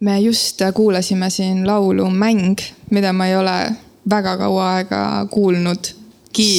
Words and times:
me 0.00 0.20
just 0.20 0.62
kuulasime 0.74 1.30
siin 1.30 1.66
laulu 1.66 2.10
Mäng, 2.10 2.56
mida 2.90 3.12
ma 3.12 3.26
ei 3.26 3.36
ole 3.36 3.72
väga 4.10 4.36
kaua 4.36 4.74
aega 4.74 5.26
kuulnud. 5.30 5.94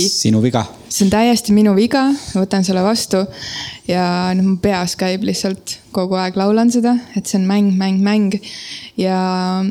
sinu 0.07 0.41
viga. 0.41 0.65
see 0.89 1.05
on 1.05 1.09
täiesti 1.09 1.53
minu 1.53 1.75
viga, 1.75 2.09
võtan 2.35 2.65
selle 2.67 2.81
vastu 2.83 3.21
ja 3.87 4.33
nüüd 4.35 4.47
mu 4.47 4.57
peas 4.57 4.95
käib 4.99 5.23
lihtsalt 5.23 5.77
kogu 5.91 6.17
aeg 6.19 6.35
laulan 6.35 6.71
seda, 6.71 6.97
et 7.15 7.25
see 7.25 7.39
on 7.39 7.47
mäng, 7.47 7.71
mäng, 7.77 8.01
mäng. 8.03 8.35
ja 8.97 9.63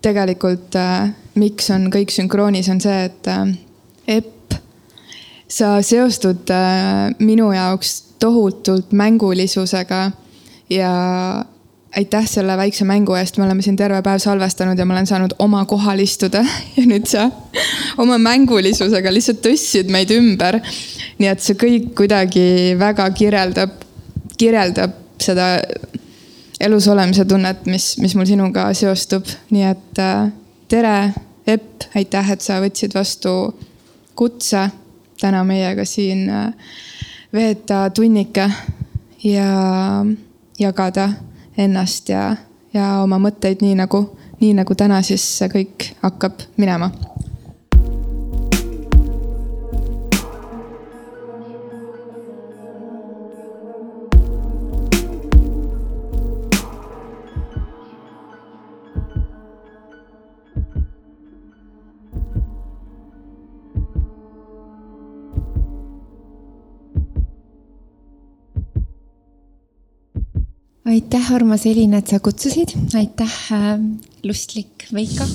tegelikult 0.00 0.76
äh, 0.76 1.10
miks 1.34 1.70
on 1.74 1.90
kõik 1.92 2.14
sünkroonis, 2.14 2.70
on 2.72 2.80
see, 2.80 3.04
et 3.10 3.28
äh, 3.28 3.46
Epp, 4.06 4.54
sa 5.48 5.82
seostud 5.82 6.48
äh, 6.54 7.12
minu 7.18 7.50
jaoks 7.52 8.02
tohutult 8.22 8.92
mängulisusega 8.96 10.12
ja 10.70 10.92
aitäh 11.96 12.26
selle 12.28 12.56
väikse 12.56 12.84
mängu 12.84 13.14
eest, 13.16 13.38
me 13.38 13.46
oleme 13.46 13.62
siin 13.64 13.76
terve 13.76 14.02
päev 14.04 14.20
salvestanud 14.20 14.78
ja 14.78 14.84
ma 14.84 14.94
olen 14.94 15.06
saanud 15.08 15.34
oma 15.38 15.64
kohal 15.64 16.00
istuda. 16.04 16.44
Ja 16.76 16.84
nüüd 16.86 17.08
sa 17.08 17.30
oma 17.98 18.18
mängulisusega 18.20 19.12
lihtsalt 19.12 19.40
tõstsid 19.44 19.90
meid 19.92 20.12
ümber. 20.12 20.60
nii 21.18 21.28
et 21.30 21.40
see 21.40 21.56
kõik 21.56 21.92
kuidagi 21.96 22.76
väga 22.78 23.08
kirjeldab, 23.16 23.78
kirjeldab 24.36 24.98
seda 25.22 25.54
elus 26.60 26.88
olemise 26.88 27.24
tunnet, 27.24 27.64
mis, 27.66 27.94
mis 27.98 28.14
mul 28.16 28.28
sinuga 28.28 28.68
seostub, 28.76 29.24
nii 29.50 29.64
et 29.70 30.02
äh, 30.02 30.28
tere, 30.68 30.98
Epp, 31.46 31.84
aitäh, 31.94 32.30
et 32.34 32.42
sa 32.42 32.56
võtsid 32.58 32.90
vastu 32.96 33.30
kutse 34.18 34.64
täna 35.20 35.44
meiega 35.46 35.84
siin 35.86 36.24
äh, 36.26 36.72
veeta 37.32 37.84
tunnike 37.94 38.48
ja 39.22 39.46
jagada 40.58 41.06
ennast 41.58 42.08
ja, 42.08 42.36
ja 42.74 42.88
oma 43.02 43.18
mõtteid 43.22 43.62
nii 43.64 43.74
nagu, 43.78 44.02
nii 44.40 44.54
nagu 44.60 44.74
täna 44.74 45.02
siis 45.02 45.24
kõik 45.52 45.92
hakkab 46.02 46.44
minema 46.56 46.90
aitäh, 70.96 71.32
armas 71.36 71.66
Elina, 71.68 72.00
et 72.00 72.12
sa 72.12 72.20
kutsusid, 72.22 72.72
aitäh 72.96 73.34
äh,, 73.52 73.74
lustlik 74.24 74.86
Veiko. 74.94 75.26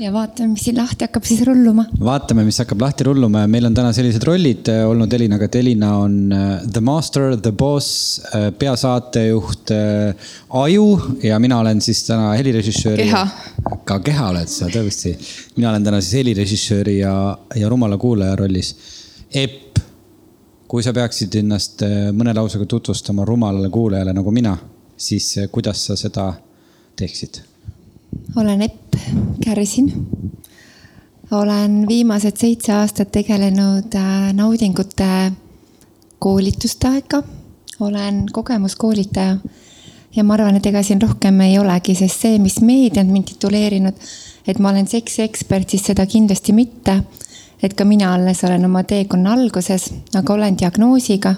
ja 0.00 0.12
vaatame, 0.12 0.52
mis 0.52 0.66
siin 0.66 0.76
lahti 0.78 1.04
hakkab 1.06 1.26
siis 1.28 1.42
rulluma. 1.48 1.86
vaatame, 2.00 2.44
mis 2.46 2.58
hakkab 2.62 2.80
lahti 2.84 3.06
rulluma 3.08 3.42
ja 3.44 3.50
meil 3.50 3.68
on 3.68 3.76
täna 3.76 3.92
sellised 3.96 4.24
rollid 4.28 4.70
äh, 4.72 4.84
olnud 4.88 5.12
Elinaga, 5.18 5.48
et 5.48 5.58
Elina 5.60 5.90
on 6.04 6.16
äh, 6.32 6.64
the 6.72 6.80
master, 6.84 7.36
the 7.36 7.52
boss, 7.52 8.20
äh, 8.30 8.48
peasaatejuht, 8.58 9.74
aju 10.62 10.88
ja 11.26 11.40
mina 11.42 11.60
olen 11.60 11.82
siis 11.84 12.04
täna 12.08 12.32
helirežissöör. 12.38 12.96
keha. 13.02 13.26
ka 13.84 14.00
keha 14.08 14.30
oled 14.32 14.52
sa 14.52 14.70
tõesti. 14.72 15.16
mina 15.56 15.74
olen 15.74 15.90
täna 15.90 16.00
siis 16.00 16.22
helirežissööri 16.22 17.00
ja, 17.02 17.14
ja 17.56 17.72
rumala 17.72 18.00
kuulaja 18.00 18.38
rollis. 18.40 18.74
Epp 19.36 19.65
kui 20.68 20.82
sa 20.82 20.92
peaksid 20.94 21.34
ennast 21.42 21.82
äh, 21.86 22.08
mõne 22.16 22.34
lausega 22.34 22.66
tutvustama 22.66 23.24
rumalale 23.24 23.70
kuulajale 23.70 24.14
nagu 24.16 24.32
mina, 24.34 24.56
siis 24.96 25.36
äh, 25.38 25.50
kuidas 25.52 25.84
sa 25.86 25.96
seda 25.96 26.32
teeksid? 26.96 27.42
olen 28.36 28.62
Epp 28.62 28.96
Kärsin. 29.44 29.92
olen 31.30 31.84
viimased 31.88 32.36
seitse 32.36 32.72
aastat 32.72 33.12
tegelenud 33.12 33.94
äh, 33.94 34.32
naudingute 34.34 35.32
koolitustega. 36.18 37.22
olen 37.80 38.26
kogemuskoolitaja 38.32 39.36
ja 40.16 40.24
ma 40.24 40.34
arvan, 40.34 40.56
et 40.56 40.66
ega 40.66 40.82
siin 40.82 41.02
rohkem 41.02 41.40
ei 41.40 41.58
olegi, 41.58 41.94
sest 41.94 42.24
see, 42.26 42.38
mis 42.38 42.60
meedia 42.60 43.04
on 43.04 43.12
mind 43.12 43.28
tituleerinud, 43.34 44.06
et 44.48 44.58
ma 44.58 44.70
olen 44.72 44.88
seksiekspert, 44.88 45.70
siis 45.70 45.84
seda 45.92 46.06
kindlasti 46.06 46.52
mitte 46.56 47.02
et 47.62 47.74
ka 47.74 47.84
mina 47.84 48.14
alles 48.14 48.44
olen 48.44 48.64
oma 48.64 48.82
teekonna 48.84 49.32
alguses, 49.32 49.90
aga 50.14 50.34
olen 50.34 50.58
diagnoosiga 50.58 51.34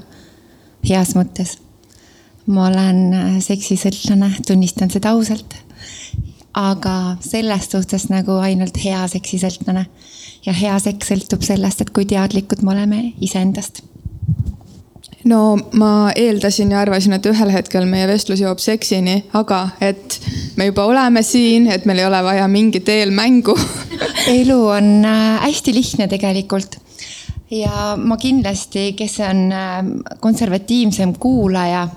heas 0.88 1.14
mõttes. 1.18 1.58
ma 2.46 2.68
olen 2.68 3.00
äh, 3.12 3.32
seksisõltlane, 3.44 4.30
tunnistan 4.46 4.90
seda 4.90 5.10
ausalt. 5.10 5.54
aga 6.54 7.16
selles 7.20 7.68
suhtes 7.70 8.08
nagu 8.08 8.38
ainult 8.42 8.76
hea 8.84 9.06
seksisõltlane. 9.08 9.86
ja 10.46 10.52
hea 10.52 10.78
seks 10.78 11.12
sõltub 11.12 11.42
sellest, 11.42 11.80
et 11.80 11.90
kui 11.90 12.04
teadlikud 12.04 12.62
me 12.62 12.72
oleme 12.72 13.12
iseendast 13.20 13.82
no 15.24 15.56
ma 15.72 16.10
eeldasin 16.16 16.72
ja 16.72 16.82
arvasin, 16.82 17.16
et 17.16 17.26
ühel 17.26 17.50
hetkel 17.52 17.86
meie 17.90 18.06
vestlus 18.10 18.42
jõuab 18.42 18.60
seksini, 18.62 19.24
aga 19.38 19.64
et 19.82 20.18
me 20.58 20.68
juba 20.68 20.86
oleme 20.86 21.22
siin, 21.26 21.68
et 21.72 21.86
meil 21.88 22.02
ei 22.02 22.06
ole 22.06 22.20
vaja 22.24 22.46
mingit 22.50 22.88
eelmängu 22.92 23.56
elu 24.38 24.60
on 24.76 24.92
äh, 25.08 25.40
hästi 25.46 25.74
lihtne 25.74 26.08
tegelikult. 26.08 26.78
ja 27.50 27.96
ma 27.96 28.16
kindlasti, 28.20 28.92
kes 28.98 29.18
on 29.26 29.44
äh, 29.52 29.82
konservatiivsem 30.20 31.16
kuulaja, 31.18 31.88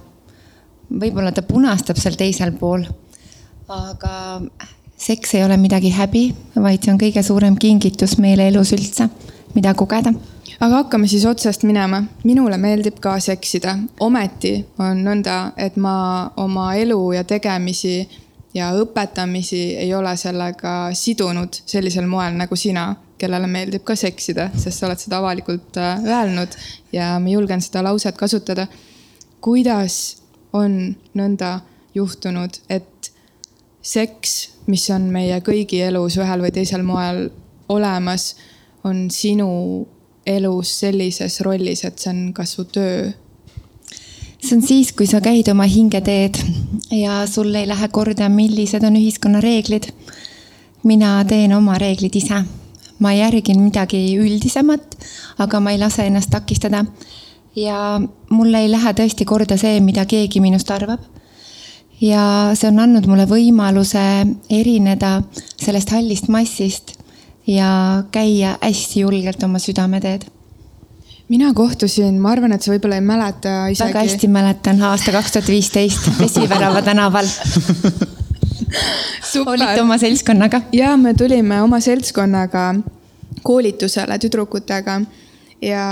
võib-olla 0.91 1.31
ta 1.31 1.45
punastab 1.45 2.01
seal 2.01 2.17
teisel 2.17 2.55
pool. 2.57 2.87
aga 3.69 4.41
seks 4.97 5.35
ei 5.37 5.45
ole 5.45 5.57
midagi 5.57 5.93
häbi, 5.93 6.27
vaid 6.55 6.83
see 6.83 6.93
on 6.93 6.99
kõige 7.01 7.23
suurem 7.23 7.55
kingitus 7.57 8.17
meile 8.17 8.49
elus 8.49 8.73
üldse, 8.73 9.09
mida 9.53 9.73
kogeda 9.77 10.13
aga 10.61 10.83
hakkame 10.83 11.07
siis 11.09 11.25
otsast 11.25 11.63
minema. 11.63 12.03
minule 12.23 12.57
meeldib 12.57 12.99
ka 13.01 13.15
seksida, 13.19 13.75
ometi 13.99 14.53
on 14.79 15.01
nõnda, 15.05 15.53
et 15.57 15.77
ma 15.77 15.93
oma 16.37 16.73
elu 16.77 16.99
ja 17.15 17.23
tegemisi 17.23 17.95
ja 18.53 18.71
õpetamisi 18.77 19.61
ei 19.81 19.93
ole 19.95 20.13
sellega 20.17 20.91
sidunud 20.93 21.61
sellisel 21.65 22.05
moel 22.07 22.37
nagu 22.37 22.55
sina, 22.55 22.91
kellele 23.17 23.47
meeldib 23.47 23.83
ka 23.85 23.95
seksida, 23.95 24.49
sest 24.57 24.79
sa 24.79 24.87
oled 24.87 25.01
seda 25.01 25.17
avalikult 25.21 25.77
äh, 25.77 26.03
öelnud 26.05 26.57
ja 26.93 27.15
ma 27.21 27.29
julgen 27.29 27.61
seda 27.61 27.83
lauset 27.85 28.17
kasutada. 28.17 28.67
kuidas 29.41 30.21
on 30.53 30.95
nõnda 31.17 31.61
juhtunud, 31.95 32.59
et 32.69 33.11
seks, 33.81 34.49
mis 34.67 34.85
on 34.93 35.09
meie 35.09 35.39
kõigi 35.41 35.81
elus 35.81 36.19
ühel 36.21 36.43
või 36.45 36.53
teisel 36.53 36.83
moel 36.85 37.31
olemas, 37.69 38.35
on 38.83 39.09
sinu 39.09 39.49
elus 40.25 40.79
sellises 40.79 41.41
rollis, 41.41 41.83
et 41.85 41.99
see 41.99 42.11
on 42.11 42.31
ka 42.33 42.45
su 42.45 42.65
töö? 42.69 43.11
see 44.41 44.55
on 44.57 44.63
siis, 44.65 44.91
kui 44.97 45.05
sa 45.05 45.21
käid 45.21 45.49
oma 45.51 45.67
hingeteed 45.69 46.39
ja 46.97 47.21
sul 47.29 47.53
ei 47.55 47.67
lähe 47.69 47.87
korda, 47.93 48.29
millised 48.29 48.83
on 48.83 48.97
ühiskonna 48.97 49.41
reeglid. 49.41 49.91
mina 50.83 51.23
teen 51.29 51.53
oma 51.53 51.77
reeglid 51.77 52.15
ise. 52.15 52.43
ma 52.99 53.13
järgin 53.13 53.61
midagi 53.61 54.17
üldisemat, 54.17 54.97
aga 55.37 55.59
ma 55.59 55.71
ei 55.71 55.79
lase 55.79 56.05
ennast 56.05 56.29
takistada. 56.29 56.85
ja 57.55 58.01
mul 58.29 58.53
ei 58.53 58.71
lähe 58.71 58.93
tõesti 58.93 59.25
korda 59.25 59.57
see, 59.57 59.79
mida 59.79 60.05
keegi 60.05 60.39
minust 60.39 60.71
arvab. 60.71 60.99
ja 62.01 62.51
see 62.53 62.67
on 62.67 62.79
andnud 62.79 63.05
mulle 63.05 63.25
võimaluse 63.25 64.25
erineda 64.49 65.21
sellest 65.57 65.89
hallist 65.89 66.27
massist 66.29 67.00
ja 67.51 68.03
käia 68.11 68.57
hästi 68.61 69.03
julgelt 69.03 69.43
oma 69.43 69.59
südameteed 69.59 70.29
mina 71.31 71.53
kohtusin, 71.55 72.17
ma 72.19 72.33
arvan, 72.35 72.51
et 72.55 72.63
sa 72.63 72.73
võib-olla 72.73 72.97
ei 72.99 73.05
mäleta 73.07 73.51
isegi. 73.71 73.87
väga 73.87 74.03
hästi 74.03 74.27
mäletan, 74.31 74.81
aasta 74.83 75.13
kaks 75.15 75.37
tuhat 75.37 75.51
viisteist 75.51 76.09
Vesivärava 76.19 76.81
tänaval 76.83 77.29
olite 79.45 79.81
oma 79.81 79.97
seltskonnaga? 79.97 80.61
ja 80.75 80.95
me 80.97 81.13
tulime 81.13 81.61
oma 81.61 81.79
seltskonnaga 81.79 82.65
koolitusele 83.47 84.17
tüdrukutega 84.19 85.01
ja 85.63 85.85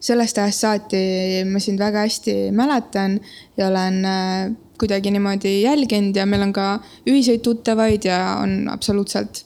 sellest 0.00 0.38
ajast 0.38 0.66
saati 0.66 1.02
ma 1.50 1.62
sind 1.62 1.82
väga 1.82 2.04
hästi 2.06 2.36
mäletan 2.52 3.18
ja 3.56 3.68
olen 3.68 4.04
äh, 4.04 4.52
kuidagi 4.78 5.10
niimoodi 5.10 5.62
jälginud 5.62 6.16
ja 6.16 6.26
meil 6.26 6.46
on 6.46 6.52
ka 6.52 6.78
ühiseid 7.06 7.42
tuttavaid 7.42 8.06
ja 8.06 8.20
on 8.42 8.68
absoluutselt 8.70 9.44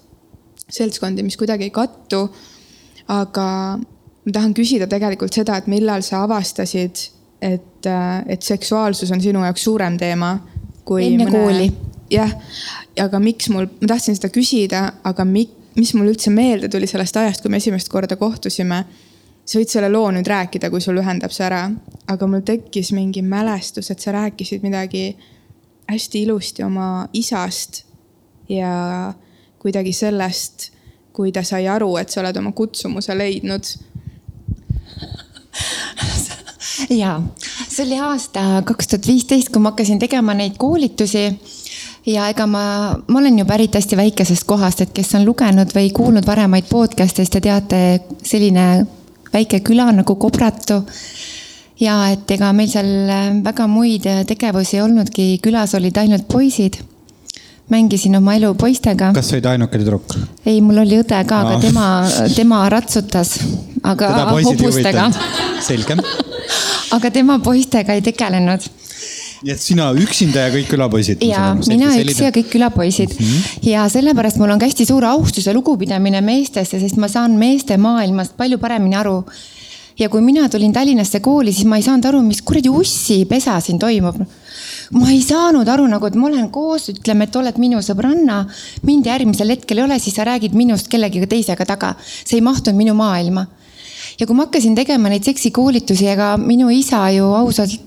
seltskondi, 0.70 1.22
mis 1.22 1.36
kuidagi 1.36 1.68
ei 1.68 1.74
kattu. 1.74 2.28
aga 3.08 3.78
ma 4.28 4.32
tahan 4.32 4.52
küsida 4.52 4.84
tegelikult 4.90 5.32
seda, 5.32 5.56
et 5.56 5.68
millal 5.72 6.02
sa 6.04 6.22
avastasid, 6.26 7.06
et, 7.40 7.86
äh, 7.86 8.22
et 8.28 8.42
seksuaalsus 8.42 9.10
on 9.14 9.22
sinu 9.24 9.44
jaoks 9.46 9.64
suurem 9.64 9.96
teema 9.98 10.34
kui. 10.84 11.06
enne 11.06 11.28
mõne... 11.28 11.38
kooli. 11.38 11.68
jah, 12.12 12.34
aga 13.00 13.20
miks 13.22 13.48
mul, 13.52 13.68
ma 13.80 13.92
tahtsin 13.94 14.18
seda 14.18 14.30
küsida, 14.34 14.82
aga 15.08 15.24
mi, 15.28 15.46
mis 15.78 15.94
mul 15.96 16.12
üldse 16.12 16.32
meelde 16.34 16.70
tuli 16.72 16.88
sellest 16.90 17.16
ajast, 17.16 17.44
kui 17.44 17.52
me 17.52 17.60
esimest 17.62 17.88
korda 17.92 18.18
kohtusime. 18.20 18.84
sa 19.48 19.56
võid 19.56 19.72
selle 19.72 19.88
loo 19.88 20.10
nüüd 20.12 20.28
rääkida, 20.28 20.68
kui 20.68 20.82
sul 20.84 21.00
ühendab 21.00 21.32
see 21.32 21.46
ära, 21.46 21.62
aga 22.12 22.26
mul 22.28 22.44
tekkis 22.44 22.92
mingi 22.92 23.22
mälestus, 23.24 23.88
et 23.90 24.04
sa 24.04 24.12
rääkisid 24.12 24.60
midagi 24.66 25.14
hästi 25.88 26.26
ilusti 26.26 26.66
oma 26.66 27.08
isast 27.16 27.86
ja 28.52 29.14
kuidagi 29.68 29.92
sellest, 29.92 30.70
kui 31.12 31.32
ta 31.34 31.44
sai 31.44 31.68
aru, 31.68 31.92
et 32.00 32.08
sa 32.08 32.22
oled 32.22 32.40
oma 32.40 32.54
kutsumuse 32.56 33.16
leidnud. 33.18 33.68
Ja 36.94 37.18
see 37.68 37.84
oli 37.84 37.98
aasta 38.00 38.62
kaks 38.64 38.88
tuhat 38.88 39.06
viisteist, 39.10 39.50
kui 39.52 39.60
ma 39.60 39.72
hakkasin 39.72 39.98
tegema 40.00 40.32
neid 40.38 40.56
koolitusi. 40.60 41.26
Ja 42.08 42.28
ega 42.32 42.46
ma, 42.48 42.62
ma 42.96 43.18
olen 43.20 43.40
ju 43.42 43.44
pärit 43.44 43.74
hästi 43.76 43.98
väikesest 43.98 44.46
kohast, 44.48 44.80
et 44.80 44.94
kes 44.96 45.10
on 45.18 45.26
lugenud 45.28 45.74
või 45.76 45.90
kuulnud 45.92 46.24
varemaid 46.26 46.70
podcast'e, 46.70 47.26
siis 47.26 47.34
te 47.34 47.42
teate, 47.44 47.80
selline 48.24 48.86
väike 49.34 49.60
küla 49.66 49.90
nagu 49.92 50.16
Kobratu. 50.16 50.84
ja 51.80 51.98
et 52.14 52.30
ega 52.30 52.52
meil 52.56 52.70
seal 52.70 53.42
väga 53.44 53.66
muid 53.68 54.06
tegevusi 54.30 54.78
ei 54.78 54.82
olnudki, 54.86 55.26
külas 55.44 55.74
olid 55.76 55.98
ainult 56.00 56.24
poisid 56.30 56.80
mängisin 57.68 58.16
oma 58.16 58.34
elu 58.38 58.54
poistega. 58.58 59.12
kas 59.16 59.30
sa 59.30 59.36
olid 59.36 59.50
ainuke 59.52 59.80
tüdruk? 59.80 60.16
ei, 60.46 60.60
mul 60.64 60.82
oli 60.84 61.00
õde 61.02 61.20
ka, 61.28 61.42
aga 61.44 61.60
tema, 61.62 61.86
tema 62.36 62.64
ratsutas, 62.72 63.36
aga 63.82 64.12
hobustega. 64.32 65.10
selge 65.64 65.98
aga 66.96 67.10
tema 67.14 67.38
poistega 67.44 67.98
ei 67.98 68.04
tegelenud 68.04 68.68
nii 69.42 69.54
et 69.54 69.62
sina 69.62 69.88
üksinda 69.94 70.48
ja 70.48 70.52
kõik 70.54 70.70
külapoisid? 70.72 71.22
ja 71.22 71.52
mina 71.68 71.92
üksi 72.00 72.24
ja 72.26 72.32
kõik 72.34 72.50
külapoisid 72.54 73.12
mm. 73.14 73.28
-hmm. 73.28 73.68
ja 73.70 73.84
sellepärast 73.92 74.40
mul 74.40 74.50
on 74.54 74.58
ka 74.58 74.66
hästi 74.66 74.88
suur 74.88 75.04
austus 75.04 75.46
ja 75.46 75.54
lugupidamine 75.54 76.20
meestesse, 76.20 76.80
sest 76.80 76.96
ma 76.96 77.08
saan 77.08 77.38
meeste 77.38 77.76
maailmast 77.76 78.36
palju 78.36 78.58
paremini 78.58 78.96
aru. 78.96 79.24
ja 79.98 80.08
kui 80.08 80.20
mina 80.20 80.48
tulin 80.48 80.72
Tallinnasse 80.72 81.20
kooli, 81.20 81.52
siis 81.52 81.66
ma 81.66 81.76
ei 81.76 81.82
saanud 81.82 82.04
aru, 82.04 82.22
mis 82.22 82.42
kuradi 82.42 82.68
ussipesa 82.68 83.60
siin 83.60 83.78
toimub 83.78 84.22
ma 84.96 85.10
ei 85.12 85.20
saanud 85.22 85.68
aru 85.68 85.86
nagu, 85.90 86.06
et 86.08 86.16
ma 86.16 86.28
olen 86.30 86.48
koos, 86.50 86.88
ütleme, 86.94 87.28
et 87.28 87.36
oled 87.36 87.58
minu 87.60 87.82
sõbranna. 87.84 88.44
mind 88.82 89.06
järgmisel 89.06 89.50
hetkel 89.50 89.78
ei 89.78 89.84
ole, 89.84 89.98
siis 89.98 90.16
sa 90.16 90.24
räägid 90.24 90.54
minust 90.54 90.88
kellegagi 90.88 91.26
teisega 91.26 91.64
taga. 91.66 91.94
see 92.24 92.38
ei 92.38 92.44
mahtunud 92.44 92.78
minu 92.78 92.94
maailma 92.94 93.46
ja 94.18 94.26
kui 94.26 94.34
ma 94.34 94.46
hakkasin 94.46 94.74
tegema 94.74 95.10
neid 95.12 95.26
seksikoolitusi, 95.26 96.06
ega 96.14 96.36
minu 96.40 96.70
isa 96.74 97.04
ju 97.14 97.28
ausalt 97.34 97.84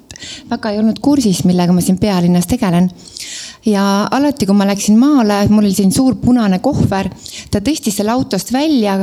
väga 0.50 0.72
ei 0.72 0.80
olnud 0.80 1.00
kursis, 1.02 1.44
millega 1.50 1.74
ma 1.74 1.82
siin 1.82 1.98
pealinnas 1.98 2.48
tegelen 2.50 2.92
ja 3.66 4.08
alati, 4.12 4.48
kui 4.50 4.58
ma 4.58 4.66
läksin 4.66 4.98
maale, 4.98 5.44
mul 5.52 5.66
oli 5.68 5.74
siin 5.76 5.92
suur 5.94 6.16
punane 6.22 6.58
kohver, 6.64 7.10
ta 7.54 7.62
tõstis 7.64 8.00
selle 8.00 8.14
autost 8.14 8.50
välja, 8.54 8.98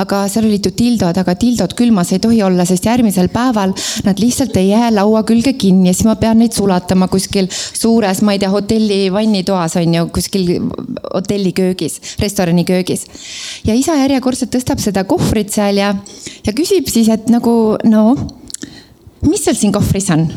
aga 0.00 0.22
seal 0.30 0.46
olid 0.46 0.68
ju 0.68 0.72
tildod, 0.76 1.18
aga 1.18 1.34
tildod 1.38 1.74
külmas 1.78 2.12
ei 2.14 2.22
tohi 2.22 2.40
olla, 2.46 2.66
sest 2.68 2.86
järgmisel 2.86 3.30
päeval 3.34 3.74
nad 4.06 4.22
lihtsalt 4.22 4.56
ei 4.60 4.70
jää 4.70 4.92
laua 4.94 5.24
külge 5.26 5.56
kinni 5.58 5.90
ja 5.90 5.96
siis 5.96 6.06
ma 6.06 6.16
pean 6.20 6.38
neid 6.42 6.54
sulatama 6.54 7.08
kuskil 7.10 7.50
suures, 7.50 8.22
ma 8.22 8.36
ei 8.36 8.42
tea, 8.42 8.52
hotelli 8.54 9.00
vannitoas 9.14 9.78
on 9.82 9.98
ju, 9.98 10.06
kuskil 10.14 10.56
hotelli 11.10 11.54
köögis, 11.56 12.00
restorani 12.22 12.64
köögis. 12.68 13.06
ja 13.66 13.74
isa 13.74 13.98
järjekordselt 13.98 14.54
tõstab 14.54 14.82
seda 14.82 15.04
kohvrit 15.08 15.50
seal 15.54 15.82
ja, 15.82 15.94
ja 16.46 16.54
küsib 16.54 16.90
siis, 16.90 17.10
et 17.10 17.30
nagu 17.32 17.74
no, 17.90 18.04
mis 19.26 19.42
seal 19.42 19.58
siin 19.58 19.74
kohvris 19.74 20.10
on 20.14 20.28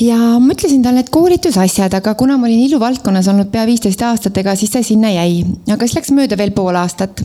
ja 0.00 0.16
ma 0.40 0.52
ütlesin 0.54 0.82
talle, 0.82 1.04
et 1.04 1.10
koolitusasjad, 1.12 1.94
aga 1.94 2.14
kuna 2.18 2.36
ma 2.38 2.48
olin 2.48 2.64
iluvaldkonnas 2.66 3.28
olnud 3.30 3.50
pea 3.52 3.66
viisteist 3.66 4.02
aastat, 4.02 4.36
ega 4.42 4.54
siis 4.58 4.72
see 4.74 4.82
sinna 4.94 5.10
jäi. 5.14 5.44
aga 5.70 5.86
siis 5.86 5.98
läks 5.98 6.14
mööda 6.16 6.38
veel 6.38 6.54
pool 6.56 6.74
aastat. 6.78 7.22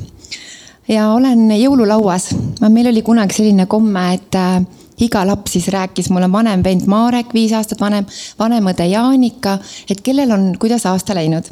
ja 0.88 1.12
olen 1.14 1.50
jõululauas, 1.58 2.30
meil 2.70 2.92
oli 2.92 3.02
kunagi 3.02 3.34
selline 3.34 3.66
komme, 3.66 4.14
et 4.14 4.36
äh, 4.36 4.62
iga 5.00 5.26
laps 5.26 5.58
siis 5.58 5.68
rääkis, 5.74 6.10
mul 6.10 6.28
on 6.28 6.32
vanem 6.32 6.64
vend 6.64 6.86
Marek, 6.88 7.34
viis 7.34 7.54
aastat 7.54 7.82
vanem, 7.82 8.06
vanem 8.40 8.70
õde 8.74 8.90
Jaanika, 8.90 9.58
et 9.90 10.02
kellel 10.02 10.32
on, 10.32 10.52
kuidas 10.60 10.86
aasta 10.86 11.16
läinud. 11.18 11.50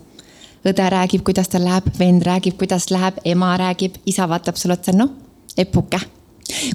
õde 0.67 0.89
räägib, 0.89 1.23
kuidas 1.23 1.47
tal 1.47 1.63
läheb, 1.63 1.85
vend 1.99 2.25
räägib, 2.27 2.57
kuidas 2.59 2.89
läheb, 2.91 3.21
ema 3.25 3.55
räägib, 3.57 4.01
isa 4.05 4.27
vaatab 4.27 4.57
sulle 4.57 4.73
otsa, 4.73 4.91
noh, 4.91 5.09
epuke. 5.57 5.99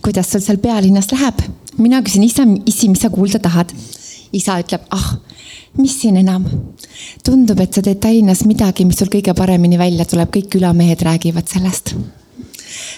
kuidas 0.02 0.30
sul 0.30 0.40
seal 0.40 0.58
pealinnas 0.58 1.12
läheb? 1.12 1.42
mina 1.78 2.02
küsin, 2.02 2.24
isa, 2.24 2.44
issi, 2.66 2.88
mis 2.88 3.00
sa 3.00 3.10
kuulda 3.10 3.38
tahad 3.38 3.72
isa 4.32 4.58
ütleb, 4.62 4.84
ah, 4.90 5.16
mis 5.78 5.94
siin 6.00 6.16
enam. 6.20 6.44
tundub, 7.24 7.60
et 7.60 7.72
sa 7.72 7.82
teed 7.82 8.00
Tallinnas 8.00 8.44
midagi, 8.48 8.84
mis 8.84 8.98
sul 8.98 9.10
kõige 9.12 9.34
paremini 9.36 9.78
välja 9.78 10.04
tuleb, 10.08 10.30
kõik 10.32 10.50
külamehed 10.56 11.02
räägivad 11.02 11.48
sellest. 11.48 11.94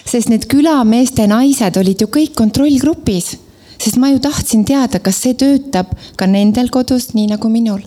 sest 0.05 0.29
need 0.29 0.47
külameeste 0.47 1.27
naised 1.27 1.77
olid 1.77 2.01
ju 2.01 2.07
kõik 2.07 2.35
kontrollgrupis, 2.35 3.35
sest 3.77 3.97
ma 3.97 4.09
ju 4.09 4.19
tahtsin 4.19 4.65
teada, 4.65 4.99
kas 4.99 5.21
see 5.21 5.33
töötab 5.33 5.91
ka 6.15 6.25
nendel 6.25 6.69
kodus, 6.69 7.13
nii 7.13 7.27
nagu 7.35 7.49
minul. 7.49 7.81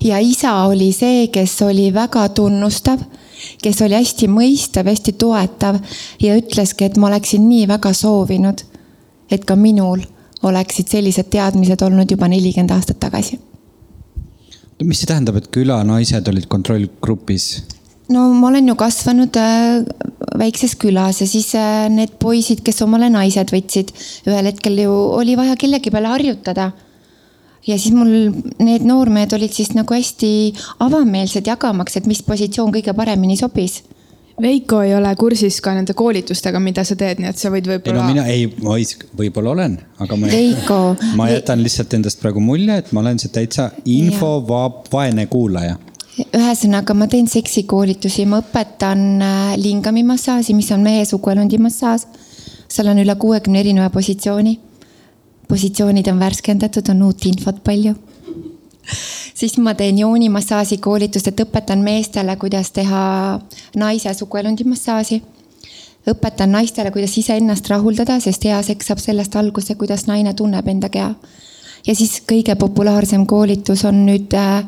ja 0.00 0.18
isa 0.18 0.66
oli 0.66 0.92
see, 0.92 1.28
kes 1.28 1.62
oli 1.62 1.90
väga 1.94 2.28
tunnustav 2.28 3.00
kes 3.62 3.80
oli 3.82 3.96
hästi 3.96 4.28
mõistav, 4.28 4.86
hästi 4.86 5.12
toetav 5.12 5.78
ja 6.20 6.36
ütleski, 6.36 6.84
et 6.84 6.96
ma 6.96 7.08
oleksin 7.08 7.48
nii 7.48 7.66
väga 7.68 7.92
soovinud, 7.96 8.62
et 9.30 9.44
ka 9.44 9.56
minul 9.56 10.02
oleksid 10.46 10.88
sellised 10.88 11.30
teadmised 11.32 11.82
olnud 11.84 12.10
juba 12.10 12.28
nelikümmend 12.30 12.72
aastat 12.74 13.00
tagasi. 13.02 13.38
mis 14.80 15.02
see 15.02 15.08
tähendab, 15.10 15.36
et 15.36 15.50
külanaised 15.52 16.28
olid 16.32 16.46
kontrollgrupis? 16.48 17.48
no 18.08 18.28
ma 18.34 18.48
olen 18.48 18.68
ju 18.68 18.76
kasvanud 18.80 19.36
äh, 19.36 19.82
väikses 20.40 20.76
külas 20.80 21.20
ja 21.20 21.28
siis 21.28 21.52
äh, 21.54 21.88
need 21.92 22.16
poisid, 22.22 22.64
kes 22.64 22.80
omale 22.86 23.10
naised 23.12 23.52
võtsid, 23.52 23.92
ühel 24.28 24.48
hetkel 24.50 24.80
ju 24.84 24.94
oli 25.18 25.36
vaja 25.36 25.56
kellegi 25.60 25.92
peale 25.92 26.08
harjutada. 26.14 26.70
ja 27.66 27.76
siis 27.78 27.92
mul 27.92 28.32
need 28.58 28.86
noormehed 28.88 29.32
olid 29.36 29.52
siis 29.52 29.74
nagu 29.76 29.94
hästi 29.94 30.32
avameelsed 30.80 31.46
jagamaks, 31.46 31.96
et 31.96 32.06
mis 32.08 32.22
positsioon 32.24 32.72
kõige 32.72 32.96
paremini 32.96 33.36
sobis 33.36 33.82
Veiko 34.40 34.80
ei 34.82 34.94
ole 34.96 35.10
kursis 35.18 35.60
ka 35.64 35.74
nende 35.76 35.94
koolitustega, 35.96 36.60
mida 36.62 36.84
sa 36.86 36.96
teed, 36.98 37.20
nii 37.20 37.30
et 37.30 37.40
sa 37.40 37.50
võid 37.52 37.68
võib-olla. 37.68 38.00
ei 38.00 38.00
no 38.00 38.08
mina 38.08 38.24
ei, 38.30 38.46
ma 38.64 38.76
võib-olla 39.20 39.52
olen, 39.54 39.76
aga 40.00 40.18
ma, 40.18 40.30
Veiko, 40.32 40.80
ma 41.18 41.28
jätan 41.30 41.62
lihtsalt 41.64 41.94
endast 41.98 42.22
praegu 42.22 42.42
mulje, 42.44 42.80
et 42.82 42.92
ma 42.96 43.04
olen 43.04 43.20
see 43.22 43.32
täitsa 43.34 43.70
infovaene 43.84 45.26
kuulaja. 45.32 45.76
ühesõnaga, 46.26 46.96
ma 46.96 47.08
teen 47.10 47.28
seksikoolitusi, 47.30 48.26
ma 48.30 48.40
õpetan 48.44 49.06
äh, 49.24 49.54
lingamimassaaži, 49.60 50.56
mis 50.56 50.70
on 50.76 50.84
mehe 50.86 51.04
suguelundi 51.08 51.60
massaaž. 51.60 52.08
seal 52.70 52.92
on 52.92 53.00
üle 53.02 53.16
kuuekümne 53.16 53.60
erineva 53.60 53.90
positsiooni. 53.90 54.58
positsioonid 55.48 56.06
on 56.08 56.18
värskendatud, 56.18 56.88
on 56.94 57.02
uut 57.08 57.26
infot 57.26 57.64
palju 57.64 57.96
siis 59.34 59.56
ma 59.58 59.74
teen 59.74 59.98
joonimassaaži 59.98 60.78
koolitust, 60.78 61.30
et 61.30 61.42
õpetan 61.44 61.82
meestele, 61.84 62.36
kuidas 62.36 62.72
teha 62.76 63.02
naise 63.76 64.14
suguelundi 64.14 64.64
massaaži. 64.68 65.22
õpetan 66.10 66.52
naistele, 66.52 66.90
kuidas 66.90 67.16
iseennast 67.18 67.68
rahuldada, 67.68 68.20
sest 68.20 68.44
hea 68.44 68.62
seks 68.62 68.86
saab 68.86 68.98
sellest 68.98 69.36
alguse, 69.36 69.74
kuidas 69.74 70.06
naine 70.06 70.34
tunneb 70.34 70.68
enda 70.68 70.88
keha. 70.88 71.14
ja 71.86 71.94
siis 71.94 72.22
kõige 72.28 72.56
populaarsem 72.56 73.26
koolitus 73.26 73.84
on 73.84 74.04
nüüd 74.06 74.34
äh, 74.34 74.64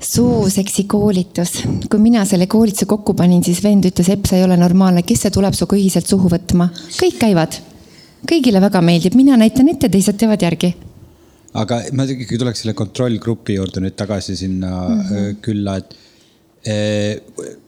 suuseksi 0.00 0.84
koolitus. 0.84 1.62
kui 1.90 1.98
mina 2.00 2.24
selle 2.24 2.46
koolituse 2.46 2.86
kokku 2.86 3.14
panin, 3.14 3.44
siis 3.44 3.62
vend 3.62 3.84
ütles, 3.84 4.08
Epp, 4.12 4.26
sa 4.26 4.36
ei 4.36 4.44
ole 4.44 4.56
normaalne, 4.56 5.02
kes 5.02 5.26
see 5.26 5.34
tuleb 5.34 5.54
sinuga 5.54 5.76
ühiselt 5.76 6.06
suhu 6.06 6.28
võtma? 6.28 6.70
kõik 7.00 7.18
käivad. 7.18 7.58
kõigile 8.30 8.60
väga 8.60 8.80
meeldib, 8.80 9.14
mina 9.14 9.36
näitan 9.36 9.68
ette, 9.68 9.88
teised 9.88 10.16
teevad 10.16 10.42
järgi 10.42 10.74
aga 11.58 11.80
ma 11.96 12.06
ikkagi 12.06 12.38
tuleks 12.38 12.62
selle 12.62 12.76
kontrollgrupi 12.78 13.58
juurde 13.58 13.82
nüüd 13.82 13.96
tagasi 13.98 14.36
sinna 14.38 14.70
mm 14.70 15.00
-hmm. 15.00 15.40
külla, 15.42 15.76
et 15.80 15.96
eh, 16.70 17.16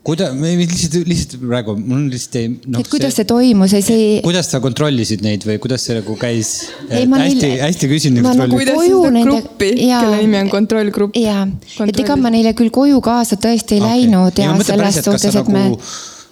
kuida-, 0.05 0.29
lihtsalt, 0.37 1.07
lihtsalt 1.09 1.41
praegu 1.41 1.75
mul 1.75 1.97
on 1.97 2.05
lihtsalt 2.13 2.37
ei 2.39 2.47
no,. 2.53 2.79
et 2.79 2.87
kuidas 2.87 3.15
see, 3.17 3.23
see 3.23 3.29
toimus, 3.33 3.73
ei 3.73 3.81
see. 3.81 4.21
kuidas 4.23 4.51
sa 4.53 4.61
kontrollisid 4.63 5.25
neid 5.25 5.43
või 5.49 5.59
kuidas 5.59 5.83
see 5.87 5.97
nagu 5.99 6.15
käis? 6.15 6.53
hästi 6.89 7.51
hästi 7.59 7.91
küsin. 7.91 8.21
Nagu 8.21 8.47
kuidas 8.55 8.79
seda 8.85 9.25
gruppi, 9.27 9.73
kelle 9.81 10.17
nimi 10.21 10.39
on 10.45 10.53
kontrollgrupp. 10.53 11.19
ja, 11.19 11.43
et 11.87 11.99
ega 12.05 12.15
ma 12.15 12.31
neile 12.31 12.55
küll 12.55 12.71
koju 12.71 13.01
kaasa 13.03 13.35
tõesti 13.35 13.79
ei 13.79 13.83
okay. 13.83 13.89
läinud 13.91 14.43
ja, 14.43 14.51
ja 14.53 14.71
selles 14.71 15.03
suhtes, 15.03 15.35
et 15.35 15.47
me 15.51 15.67
nagu 15.67 15.81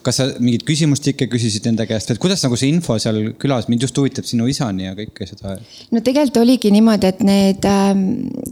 kas 0.05 0.20
sa 0.22 0.27
mingeid 0.39 0.65
küsimustikke 0.67 1.27
küsisid 1.31 1.67
enda 1.72 1.86
käest 1.89 2.13
või 2.13 2.22
kuidas 2.25 2.43
nagu 2.46 2.58
see 2.60 2.72
info 2.74 2.98
seal 3.01 3.20
külas, 3.41 3.67
mind 3.72 3.86
just 3.86 3.98
huvitab 3.98 4.27
sinu 4.27 4.48
isani 4.51 4.88
ja 4.88 4.96
kõike 4.98 5.27
seda? 5.29 5.58
no 5.91 6.03
tegelikult 6.03 6.41
oligi 6.43 6.72
niimoodi, 6.74 7.12
et 7.12 7.25
need 7.27 7.67
äh, 7.70 7.91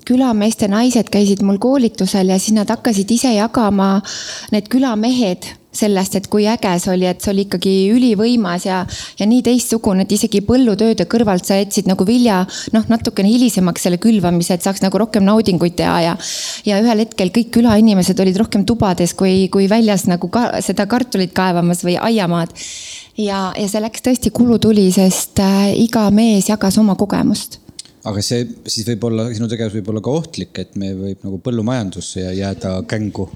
külameeste 0.09 0.69
naised 0.71 1.11
käisid 1.13 1.43
mul 1.45 1.59
koolitusel 1.61 2.33
ja 2.33 2.39
siis 2.41 2.57
nad 2.57 2.69
hakkasid 2.69 3.11
ise 3.17 3.33
jagama, 3.35 3.97
need 4.53 4.69
külamehed 4.71 5.49
sellest, 5.71 6.15
et 6.17 6.27
kui 6.31 6.47
äge 6.49 6.71
see 6.81 6.91
oli, 6.95 7.05
et 7.09 7.21
see 7.21 7.31
oli 7.33 7.45
ikkagi 7.45 7.73
ülivõimas 7.93 8.65
ja, 8.65 8.79
ja 9.19 9.27
nii 9.29 9.43
teistsugune, 9.45 10.05
et 10.05 10.15
isegi 10.15 10.41
põllutööde 10.45 11.05
kõrvalt 11.09 11.45
sa 11.45 11.59
jätsid 11.59 11.89
nagu 11.89 12.05
vilja 12.07 12.41
noh, 12.73 12.87
natukene 12.89 13.29
hilisemaks 13.29 13.85
selle 13.85 13.99
külvamise, 14.01 14.57
et 14.57 14.65
saaks 14.65 14.81
nagu 14.85 15.01
rohkem 15.01 15.27
naudinguid 15.27 15.77
teha 15.77 15.99
ja. 16.07 16.17
ja 16.65 16.81
ühel 16.81 17.05
hetkel 17.05 17.29
kõik 17.35 17.53
külainimesed 17.59 18.19
olid 18.19 18.39
rohkem 18.41 18.65
tubades 18.69 19.13
kui, 19.17 19.47
kui 19.53 19.69
väljas 19.69 20.07
nagu 20.09 20.31
ka, 20.33 20.49
seda 20.65 20.87
kartulit 20.89 21.35
kaevamas 21.37 21.85
või 21.85 21.99
aiamaad. 22.01 22.53
ja, 23.21 23.49
ja 23.53 23.67
see 23.69 23.83
läks 23.83 24.05
tõesti 24.05 24.33
kulutuli, 24.33 24.89
sest 24.95 25.41
äh, 25.43 25.69
iga 25.77 26.07
mees 26.09 26.49
jagas 26.49 26.81
oma 26.81 26.97
kogemust 26.97 27.61
aga 28.09 28.23
see 28.23 28.45
siis 28.65 28.87
võib 28.87 29.05
olla, 29.09 29.27
sinu 29.35 29.49
tegevus 29.51 29.75
võib 29.75 29.93
olla 29.93 30.01
ka 30.01 30.15
ohtlik, 30.21 30.61
et 30.61 30.75
me 30.79 30.93
võib 30.97 31.25
nagu 31.27 31.39
põllumajandusse 31.43 32.23
jääda 32.37 32.79
kängu. 32.89 33.27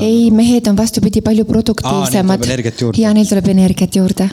Ei, 0.00 0.30
mehed 0.30 0.66
on 0.70 0.76
vastupidi 0.76 1.22
palju 1.24 1.44
produktiivsemad. 1.48 2.46
ja 2.98 3.12
neil 3.14 3.26
tuleb 3.26 3.48
energiat 3.48 3.96
juurde. 3.96 4.28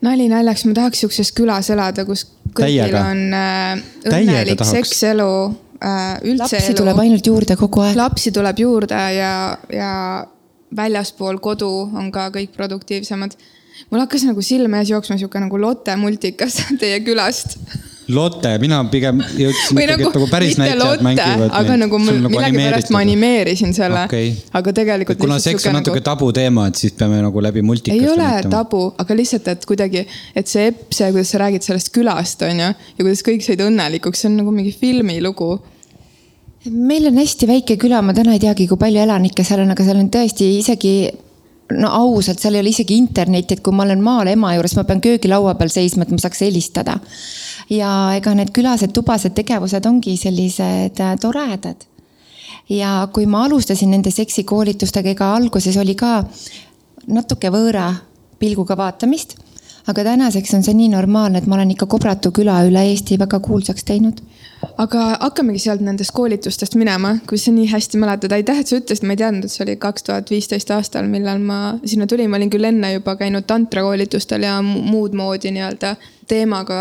nali 0.00 0.28
naljaks, 0.28 0.64
ma 0.68 0.74
tahaks 0.74 1.00
sihukeses 1.02 1.32
külas 1.32 1.70
elada, 1.72 2.04
kus 2.04 2.26
kõigil 2.56 2.92
Täiega. 2.92 3.04
on 3.10 3.34
äh, 3.34 3.82
õnnelik 4.12 4.62
sekselu 4.64 5.30
äh,, 5.80 6.16
üldse 6.22 6.42
lapsi 6.44 6.62
elu. 6.62 6.78
tuleb 6.82 7.02
ainult 7.04 7.26
juurde 7.26 7.56
kogu 7.56 7.84
aeg. 7.86 7.98
lapsi 7.98 8.32
tuleb 8.32 8.62
juurde 8.62 9.02
ja, 9.16 9.34
ja 9.72 9.92
väljaspool 10.76 11.40
kodu 11.42 11.70
on 11.96 12.10
ka 12.12 12.28
kõik 12.34 12.54
produktiivsemad 12.56 13.36
mul 13.90 14.02
hakkas 14.02 14.24
nagu 14.28 14.42
silme 14.44 14.80
ees 14.82 14.92
jooksma 14.92 15.18
sihuke 15.20 15.40
nagu 15.42 15.60
Lotte 15.60 15.96
multikas 16.00 16.60
teie 16.80 17.00
külast 17.06 17.58
Lotte, 18.14 18.52
mina 18.62 18.78
pigem 18.86 19.18
jõudsin 19.18 19.80
ikkagi 19.80 19.86
nagu,, 19.90 20.10
et 20.10 20.16
nagu 20.18 20.26
päris 20.30 20.58
näitlejad 20.60 21.00
mängivad. 21.02 21.48
aga 21.50 21.72
neid. 21.72 21.82
nagu 21.82 21.98
mul 21.98 22.20
nagu 22.22 22.32
millegipärast 22.36 22.92
ma 22.94 23.00
animeerisin 23.02 23.74
selle 23.74 24.04
okay., 24.06 24.28
aga 24.54 24.74
tegelikult. 24.76 25.18
kuna 25.18 25.40
seks 25.42 25.66
on 25.66 25.74
natuke 25.80 25.98
nagu... 25.98 26.06
tabuteema, 26.06 26.68
et 26.70 26.78
siis 26.78 26.94
peame 26.94 27.18
nagu 27.24 27.42
läbi 27.42 27.64
multikast. 27.66 27.98
ei 27.98 28.06
ole 28.12 28.22
näitama. 28.22 28.52
tabu, 28.54 28.84
aga 29.02 29.18
lihtsalt, 29.18 29.50
et 29.50 29.66
kuidagi, 29.66 30.04
et 30.38 30.52
see 30.52 30.68
epp, 30.70 30.86
see, 30.94 31.10
kuidas 31.10 31.34
sa 31.34 31.42
räägid 31.42 31.66
sellest 31.66 31.90
külast, 31.96 32.46
on 32.46 32.62
ju, 32.62 32.70
ja 32.70 33.08
kuidas 33.08 33.26
kõik 33.26 33.42
said 33.46 33.66
õnnelikuks, 33.66 34.22
see 34.22 34.30
on 34.30 34.38
nagu 34.44 34.54
mingi 34.54 34.74
filmilugu 34.76 35.56
meil 36.70 37.10
on 37.10 37.18
hästi 37.18 37.46
väike 37.50 37.76
küla, 37.80 38.02
ma 38.02 38.14
täna 38.14 38.38
ei 38.38 38.42
teagi, 38.42 38.66
kui 38.70 38.78
palju 38.78 39.02
elanikke 39.02 39.42
seal 39.46 39.62
on, 39.62 39.74
aga 39.74 39.86
seal 39.86 39.98
on 39.98 40.10
tõesti 40.14 40.48
isegi 40.60 40.96
no 41.74 41.90
ausalt, 41.90 42.40
seal 42.40 42.56
ei 42.56 42.62
ole 42.62 42.70
isegi 42.70 42.96
internetti, 42.98 43.56
et 43.56 43.64
kui 43.64 43.74
ma 43.74 43.84
olen 43.86 44.02
maal 44.04 44.30
ema 44.30 44.52
juures, 44.54 44.76
ma 44.78 44.84
pean 44.86 45.02
köögilaua 45.02 45.56
peal 45.58 45.72
seisma, 45.72 46.06
et 46.06 46.14
ma 46.14 46.20
saaks 46.22 46.44
helistada. 46.46 46.98
Ja 47.70 47.90
ega 48.16 48.34
need 48.34 48.52
külased, 48.54 48.92
tubased 48.94 49.34
tegevused 49.36 49.86
ongi 49.86 50.16
sellised 50.20 51.00
äh, 51.00 51.16
toredad. 51.20 51.86
ja 52.68 53.08
kui 53.12 53.26
ma 53.26 53.44
alustasin 53.44 53.90
nende 53.90 54.10
seksikoolitustega, 54.10 55.10
ega 55.14 55.34
alguses 55.34 55.76
oli 55.76 55.94
ka 55.94 56.24
natuke 57.06 57.50
võõra 57.50 57.92
pilguga 58.38 58.76
vaatamist. 58.76 59.36
aga 59.86 60.04
tänaseks 60.04 60.54
on 60.54 60.62
see 60.62 60.74
nii 60.74 60.88
normaalne, 60.88 61.38
et 61.38 61.46
ma 61.46 61.54
olen 61.54 61.70
ikka 61.70 61.86
Kobratu 61.86 62.32
küla 62.32 62.64
üle 62.66 62.82
Eesti 62.90 63.18
väga 63.18 63.40
kuulsaks 63.40 63.84
teinud 63.84 64.22
aga 64.80 65.02
hakkamegi 65.20 65.60
sealt 65.66 65.82
nendest 65.84 66.12
koolitustest 66.16 66.76
minema, 66.78 67.16
kui 67.28 67.38
sa 67.40 67.52
nii 67.54 67.68
hästi 67.70 68.00
mäletad, 68.00 68.32
aitäh, 68.36 68.60
et 68.60 68.70
sa 68.70 68.78
ütlesid, 68.80 69.06
ma 69.06 69.14
ei 69.14 69.20
teadnud, 69.20 69.46
et 69.46 69.52
see 69.52 69.64
oli 69.66 69.76
kaks 69.80 70.06
tuhat 70.06 70.30
viisteist 70.32 70.70
aastal, 70.74 71.08
millal 71.10 71.42
ma 71.42 71.58
sinna 71.84 72.08
tulin, 72.10 72.30
ma 72.30 72.40
olin 72.40 72.52
küll 72.52 72.68
enne 72.68 72.94
juba 72.96 73.16
käinud 73.20 73.46
tantrakoolitustel 73.48 74.46
ja 74.46 74.58
muud 74.64 75.16
moodi 75.16 75.52
nii-öelda 75.54 75.94
teemaga 76.28 76.80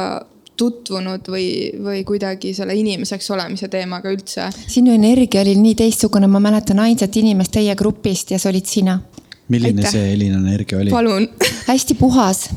tutvunud 0.57 1.27
või, 1.31 1.47
või 1.83 2.03
kuidagi 2.07 2.53
selle 2.55 2.75
inimeseks 2.79 3.29
olemise 3.35 3.67
teemaga 3.71 4.11
üldse. 4.11 4.49
sinu 4.67 4.93
energia 4.95 5.41
oli 5.41 5.55
nii 5.59 5.75
teistsugune, 5.83 6.27
ma 6.31 6.39
mäletan 6.43 6.79
ainsat 6.79 7.15
inimest 7.21 7.55
teie 7.55 7.75
grupist 7.75 8.31
ja 8.31 8.39
see 8.39 8.51
olid 8.53 8.69
sina. 8.71 8.99
milline 9.47 9.81
Aitäh. 9.81 9.91
see 9.91 10.13
Elina 10.13 10.39
energia 10.39 10.79
oli? 10.79 10.91
palun 10.91 11.29
hästi 11.71 11.97
puhas, 11.99 12.49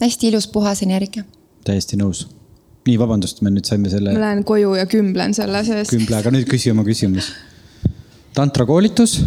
hästi 0.00 0.28
ilus 0.28 0.48
puhas 0.48 0.82
energia. 0.86 1.24
täiesti 1.64 1.98
nõus 2.00 2.26
nii, 2.88 2.96
vabandust, 3.00 3.42
me 3.44 3.52
nüüd 3.52 3.68
saime 3.68 3.90
selle. 3.92 4.14
ma 4.14 4.24
lähen 4.24 4.42
koju 4.46 4.74
ja 4.78 4.86
kümblen 4.90 5.34
selle 5.36 5.62
sees. 5.66 5.92
kümble, 5.92 6.16
aga 6.20 6.32
nüüd 6.34 6.48
küsi 6.48 6.72
oma 6.72 6.84
küsimus. 6.86 7.32
tantrakoolitus. 8.36 9.20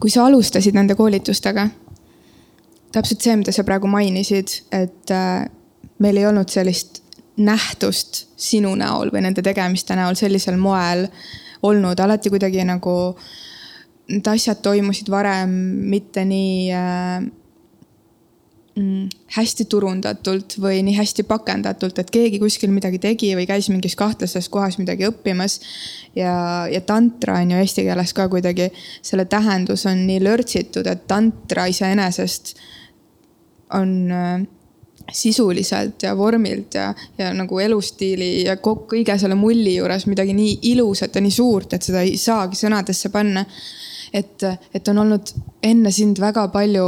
kui 0.00 0.10
sa 0.12 0.26
alustasid 0.26 0.76
nende 0.76 0.96
koolitustega, 0.96 1.68
täpselt 2.94 3.26
see, 3.26 3.36
mida 3.42 3.52
sa 3.52 3.64
praegu 3.66 3.90
mainisid, 3.90 4.62
et 4.72 5.12
äh, 5.14 5.48
meil 6.00 6.16
ei 6.16 6.26
olnud 6.26 6.48
sellist 6.50 7.02
nähtust 7.40 8.24
sinu 8.40 8.74
näol 8.78 9.12
või 9.12 9.24
nende 9.24 9.44
tegemiste 9.44 9.96
näol 9.96 10.18
sellisel 10.18 10.58
moel 10.60 11.06
olnud, 11.62 12.00
alati 12.00 12.32
kuidagi 12.32 12.64
nagu 12.68 12.94
need 14.10 14.26
asjad 14.26 14.60
toimusid 14.64 15.10
varem 15.12 15.52
mitte 15.92 16.24
nii 16.26 16.72
äh, 16.74 17.20
mm, 18.80 19.08
hästi 19.36 19.66
turundatult 19.70 20.56
või 20.62 20.80
nii 20.86 20.96
hästi 20.98 21.24
pakendatult, 21.28 22.00
et 22.02 22.10
keegi 22.12 22.40
kuskil 22.42 22.72
midagi 22.74 23.00
tegi 23.02 23.32
või 23.38 23.46
käis 23.48 23.70
mingis 23.70 23.96
kahtlases 23.98 24.48
kohas 24.52 24.80
midagi 24.80 25.06
õppimas. 25.08 25.60
ja, 26.16 26.66
ja 26.70 26.80
tantra 26.80 27.38
on 27.40 27.54
ju 27.54 27.62
eesti 27.62 27.86
keeles 27.86 28.14
ka 28.16 28.28
kuidagi, 28.32 28.70
selle 29.02 29.28
tähendus 29.30 29.86
on 29.86 30.06
nii 30.08 30.22
lörtsitud, 30.24 30.86
et 30.86 31.06
tantra 31.06 31.68
iseenesest 31.70 32.56
on 33.78 33.94
äh, 34.10 34.40
sisuliselt 35.12 36.02
ja 36.02 36.16
vormilt 36.16 36.74
ja, 36.74 36.90
ja 37.18 37.30
nagu 37.34 37.58
elustiili 37.58 38.44
ja 38.46 38.56
kõige 38.62 39.16
selle 39.18 39.34
mulli 39.38 39.76
juures 39.76 40.06
midagi 40.10 40.34
nii 40.36 40.58
ilusat 40.72 41.14
ja 41.14 41.22
nii 41.24 41.34
suurt, 41.34 41.74
et 41.74 41.86
seda 41.86 42.02
ei 42.06 42.16
saagi 42.20 42.58
sõnadesse 42.58 43.10
panna. 43.12 43.44
et, 44.12 44.42
et 44.74 44.88
on 44.88 44.98
olnud 44.98 45.32
enne 45.62 45.90
sind 45.94 46.18
väga 46.18 46.48
palju 46.48 46.86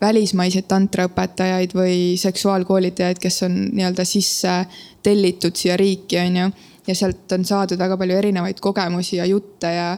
välismaiseid 0.00 0.66
tantraõpetajaid 0.68 1.72
või 1.74 2.16
seksuaalkoolitajaid, 2.20 3.20
kes 3.20 3.42
on 3.46 3.54
nii-öelda 3.72 4.04
sisse 4.04 4.56
tellitud 5.02 5.56
siia 5.56 5.76
riiki, 5.76 6.18
on 6.20 6.36
ju. 6.36 6.50
ja 6.86 6.94
sealt 6.94 7.32
on 7.32 7.44
saadud 7.44 7.78
väga 7.78 7.96
palju 7.98 8.16
erinevaid 8.16 8.60
kogemusi 8.62 9.16
ja 9.16 9.24
jutte 9.26 9.72
ja, 9.72 9.88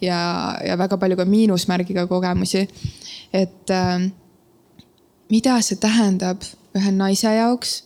ja, 0.00 0.18
ja 0.66 0.76
väga 0.78 0.98
palju 0.98 1.16
ka 1.16 1.24
miinusmärgiga 1.24 2.06
kogemusi. 2.06 2.68
et 3.32 3.70
äh, 3.70 4.10
mida 5.30 5.60
see 5.62 5.80
tähendab 5.80 6.44
ühe 6.76 6.92
naise 6.92 7.32
jaoks, 7.34 7.78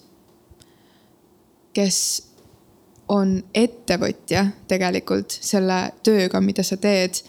kes 1.73 2.01
on 3.11 3.41
ettevõtja 3.55 4.45
tegelikult 4.71 5.35
selle 5.35 5.91
tööga, 6.07 6.41
mida 6.41 6.63
sa 6.67 6.79
teed 6.79 7.23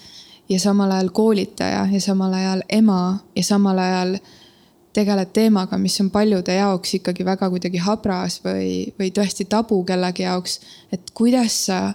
ja 0.49 0.59
samal 0.59 0.91
ajal 0.91 1.09
koolitaja 1.15 1.87
ja 1.91 2.01
samal 2.01 2.33
ajal 2.37 2.61
ema 2.69 3.01
ja 3.35 3.43
samal 3.43 3.79
ajal 3.79 4.17
tegeled 4.93 5.31
teemaga, 5.33 5.77
mis 5.79 5.95
on 6.03 6.09
paljude 6.11 6.53
jaoks 6.55 6.97
ikkagi 6.99 7.25
väga 7.25 7.49
kuidagi 7.49 7.79
habras 7.81 8.41
või, 8.43 8.91
või 8.99 9.11
tõesti 9.15 9.47
tabu 9.49 9.79
kellegi 9.87 10.25
jaoks. 10.25 10.59
et 10.91 11.11
kuidas 11.15 11.55
sa, 11.65 11.93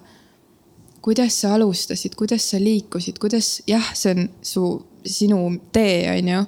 kuidas 1.05 1.41
sa 1.41 1.55
alustasid, 1.55 2.17
kuidas 2.17 2.51
sa 2.51 2.61
liikusid, 2.61 3.19
kuidas 3.19 3.61
jah, 3.69 3.93
see 3.95 4.15
on 4.17 4.31
su, 4.43 4.65
sinu 5.05 5.41
tee, 5.73 6.09
on 6.11 6.33
ju. 6.33 6.45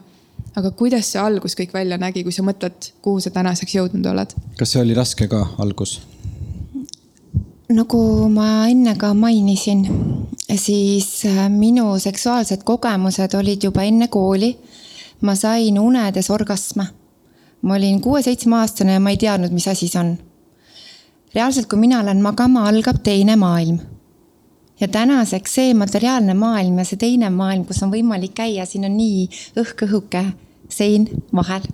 Aga 0.56 0.70
kuidas 0.70 1.12
see 1.12 1.20
algus 1.20 1.56
kõik 1.58 1.74
välja 1.74 1.98
nägi, 2.00 2.24
kui 2.24 2.32
sa 2.32 2.44
mõtled, 2.46 2.92
kuhu 3.02 3.20
sa 3.20 3.32
tänaseks 3.34 3.74
jõudnud 3.74 4.06
oled? 4.12 4.34
kas 4.58 4.72
see 4.74 4.82
oli 4.82 4.96
raske 4.96 5.28
ka 5.30 5.44
algus? 5.58 5.98
nagu 7.68 8.28
ma 8.32 8.68
enne 8.70 8.94
ka 8.96 9.12
mainisin, 9.14 9.84
siis 10.56 11.24
äh, 11.28 11.48
minu 11.52 11.98
seksuaalsed 12.00 12.64
kogemused 12.64 13.34
olid 13.36 13.64
juba 13.64 13.84
enne 13.84 14.08
kooli. 14.08 14.56
ma 15.20 15.34
sain 15.34 15.78
unedes 15.78 16.30
orgasme. 16.30 16.86
ma 17.62 17.74
olin 17.74 18.00
kuue-seitsmeaastane 18.00 18.92
ja 18.92 19.00
ma 19.00 19.10
ei 19.10 19.16
teadnud, 19.16 19.52
mis 19.52 19.68
asi 19.68 19.88
see 19.88 20.00
on. 20.00 20.18
reaalselt, 21.34 21.66
kui 21.66 21.78
mina 21.78 22.04
lähen 22.04 22.22
magama, 22.22 22.68
algab 22.68 23.02
teine 23.02 23.36
maailm. 23.36 23.78
Ja 24.80 24.88
tänaseks 24.88 25.54
see 25.54 25.74
materiaalne 25.74 26.34
maailm 26.34 26.78
ja 26.78 26.84
see 26.84 27.00
teine 27.00 27.30
maailm, 27.30 27.64
kus 27.66 27.82
on 27.82 27.92
võimalik 27.92 28.34
käia, 28.38 28.66
siin 28.66 28.84
on 28.86 28.96
nii 28.96 29.28
õhk-õhuke 29.58 30.24
sein 30.68 31.08
vahel 31.34 31.64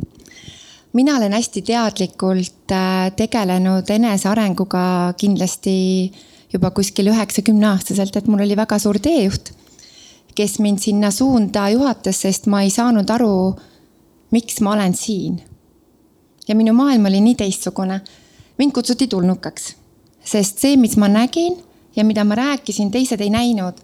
mina 0.95 1.17
olen 1.17 1.33
hästi 1.33 1.63
teadlikult 1.63 2.73
äh, 2.73 3.13
tegelenud 3.17 3.91
enesearenguga 3.91 5.15
kindlasti 5.19 6.13
juba 6.53 6.71
kuskil 6.71 7.11
üheksakümne 7.11 7.67
aastaselt, 7.73 8.17
et 8.17 8.29
mul 8.31 8.45
oli 8.47 8.57
väga 8.57 8.79
suur 8.79 9.01
teejuht, 9.03 9.51
kes 10.39 10.59
mind 10.63 10.79
sinna 10.83 11.11
suunda 11.11 11.67
juhatas, 11.75 12.23
sest 12.23 12.47
ma 12.47 12.63
ei 12.63 12.71
saanud 12.71 13.11
aru, 13.11 13.35
miks 14.35 14.61
ma 14.63 14.77
olen 14.77 14.95
siin. 14.95 15.43
ja 16.49 16.55
minu 16.55 16.75
maailm 16.77 17.07
oli 17.07 17.21
nii 17.21 17.35
teistsugune. 17.35 18.01
mind 18.59 18.73
kutsuti 18.73 19.07
tulnukaks, 19.07 19.75
sest 20.25 20.59
see, 20.59 20.77
mis 20.77 20.97
ma 20.97 21.09
nägin 21.09 21.59
ja 21.97 22.05
mida 22.05 22.25
ma 22.25 22.35
rääkisin, 22.35 22.91
teised 22.91 23.21
ei 23.21 23.31
näinud. 23.31 23.75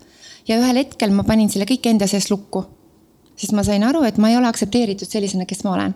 ja 0.49 0.59
ühel 0.59 0.77
hetkel 0.77 1.11
ma 1.11 1.25
panin 1.25 1.51
selle 1.51 1.65
kõik 1.65 1.87
enda 1.87 2.07
sees 2.07 2.31
lukku. 2.31 2.65
sest 3.37 3.53
ma 3.53 3.65
sain 3.65 3.85
aru, 3.85 4.03
et 4.03 4.19
ma 4.19 4.31
ei 4.31 4.37
ole 4.37 4.47
aktsepteeritud 4.47 5.09
sellisena, 5.09 5.45
kes 5.47 5.65
ma 5.65 5.75
olen 5.75 5.95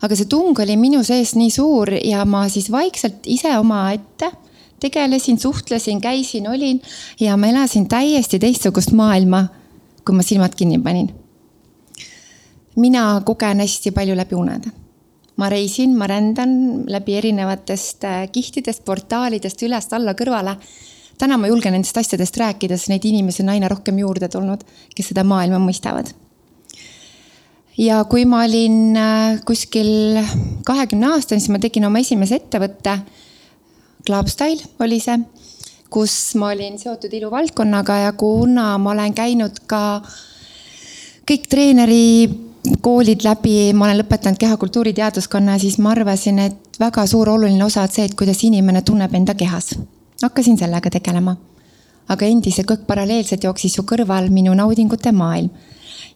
aga 0.00 0.16
see 0.16 0.28
tung 0.28 0.58
oli 0.58 0.76
minu 0.76 1.02
sees 1.04 1.34
nii 1.36 1.50
suur 1.50 1.92
ja 1.92 2.24
ma 2.24 2.48
siis 2.48 2.70
vaikselt 2.72 3.26
ise 3.26 3.52
omaette 3.58 4.30
tegelesin, 4.80 5.38
suhtlesin, 5.38 6.00
käisin, 6.00 6.48
olin 6.48 6.82
ja 7.20 7.36
ma 7.36 7.46
elasin 7.46 7.88
täiesti 7.88 8.38
teistsugust 8.38 8.92
maailma, 8.92 9.44
kui 10.04 10.16
ma 10.16 10.22
silmad 10.22 10.56
kinni 10.56 10.78
panin. 10.78 11.10
mina 12.76 13.20
kogen 13.24 13.60
hästi 13.60 13.90
palju 13.90 14.16
läbi 14.16 14.34
unede. 14.34 14.70
ma 15.36 15.48
reisin, 15.48 15.96
ma 15.96 16.06
rändan 16.06 16.84
läbi 16.88 17.16
erinevatest 17.16 18.04
äh, 18.04 18.28
kihtidest, 18.32 18.84
portaalidest 18.84 19.62
üles-alla 19.62 20.14
kõrvale. 20.14 20.56
Täna 21.20 21.36
ma 21.38 21.50
julgen 21.50 21.76
nendest 21.76 22.00
asjadest 22.00 22.40
rääkida, 22.40 22.78
sest 22.78 22.92
neid 22.92 23.04
inimesi 23.04 23.44
on 23.44 23.54
aina 23.54 23.68
rohkem 23.68 23.98
juurde 24.00 24.28
tulnud, 24.32 24.64
kes 24.96 25.12
seda 25.12 25.24
maailma 25.26 25.60
mõistavad 25.62 26.12
ja 27.80 28.02
kui 28.10 28.26
ma 28.28 28.44
olin 28.44 28.96
äh, 28.98 29.40
kuskil 29.46 30.20
kahekümne 30.66 31.14
aastane, 31.14 31.40
siis 31.40 31.52
ma 31.52 31.60
tegin 31.62 31.86
oma 31.88 32.02
esimese 32.02 32.40
ettevõtte, 32.40 32.98
Clubstyle 34.06 34.64
oli 34.80 34.96
see, 35.00 35.18
kus 35.92 36.14
ma 36.40 36.52
olin 36.54 36.78
seotud 36.80 37.12
iluvaldkonnaga 37.12 37.98
ja 38.06 38.12
kuna 38.18 38.72
ma 38.80 38.94
olen 38.94 39.14
käinud 39.16 39.62
ka 39.70 40.00
kõik 41.28 41.48
treeneri 41.52 42.06
koolid 42.84 43.24
läbi, 43.24 43.72
ma 43.76 43.88
olen 43.88 44.00
lõpetanud 44.02 44.40
kehakultuuri 44.40 44.92
teaduskonna, 44.96 45.58
siis 45.60 45.78
ma 45.80 45.94
arvasin, 45.94 46.40
et 46.44 46.80
väga 46.80 47.06
suur 47.08 47.28
oluline 47.32 47.64
osa 47.64 47.84
on 47.86 47.92
see, 47.92 48.08
et 48.08 48.16
kuidas 48.18 48.42
inimene 48.44 48.82
tunneb 48.84 49.14
enda 49.16 49.36
kehas. 49.36 49.72
Hakkasin 50.22 50.58
sellega 50.58 50.90
tegelema. 50.90 51.36
aga 52.10 52.26
endiselt 52.26 52.66
kõik 52.66 52.86
paralleelselt 52.86 53.44
jooksis 53.44 53.76
ju 53.76 53.84
kõrval 53.86 54.30
minu 54.34 54.54
naudingute 54.54 55.12
maailm. 55.12 55.50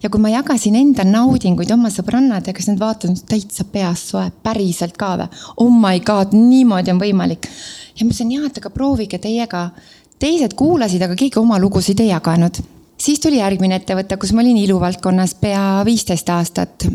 ja 0.02 0.10
kui 0.10 0.20
ma 0.20 0.28
jagasin 0.28 0.76
enda 0.76 1.04
naudinguid 1.04 1.70
oma 1.70 1.90
sõbrannadega, 1.90 2.58
siis 2.58 2.72
nad 2.72 2.80
vaatasid 2.80 3.24
täitsa 3.28 3.64
peast 3.64 4.12
soe, 4.12 4.30
päriselt 4.42 4.96
ka 4.96 5.16
või? 5.16 5.28
Oh 5.56 5.70
my 5.70 6.00
god, 6.00 6.34
niimoodi 6.34 6.90
on 6.90 7.00
võimalik. 7.00 7.48
ja 7.96 8.04
ma 8.04 8.10
ütlesin, 8.10 8.32
jah, 8.32 8.46
et 8.46 8.58
aga 8.58 8.70
proovige 8.70 9.18
teie 9.18 9.46
ka. 9.46 9.70
teised 10.18 10.54
kuulasid, 10.54 11.02
aga 11.02 11.14
keegi 11.14 11.38
oma 11.38 11.58
lugusid 11.58 12.00
ei 12.00 12.12
jaganud 12.12 12.62
siis 12.98 13.20
tuli 13.20 13.40
järgmine 13.40 13.80
ettevõte, 13.80 14.16
kus 14.16 14.32
ma 14.32 14.42
olin 14.44 14.56
iluvaldkonnas 14.56 15.34
pea 15.40 15.82
viisteist 15.84 16.30
aastat 16.30 16.86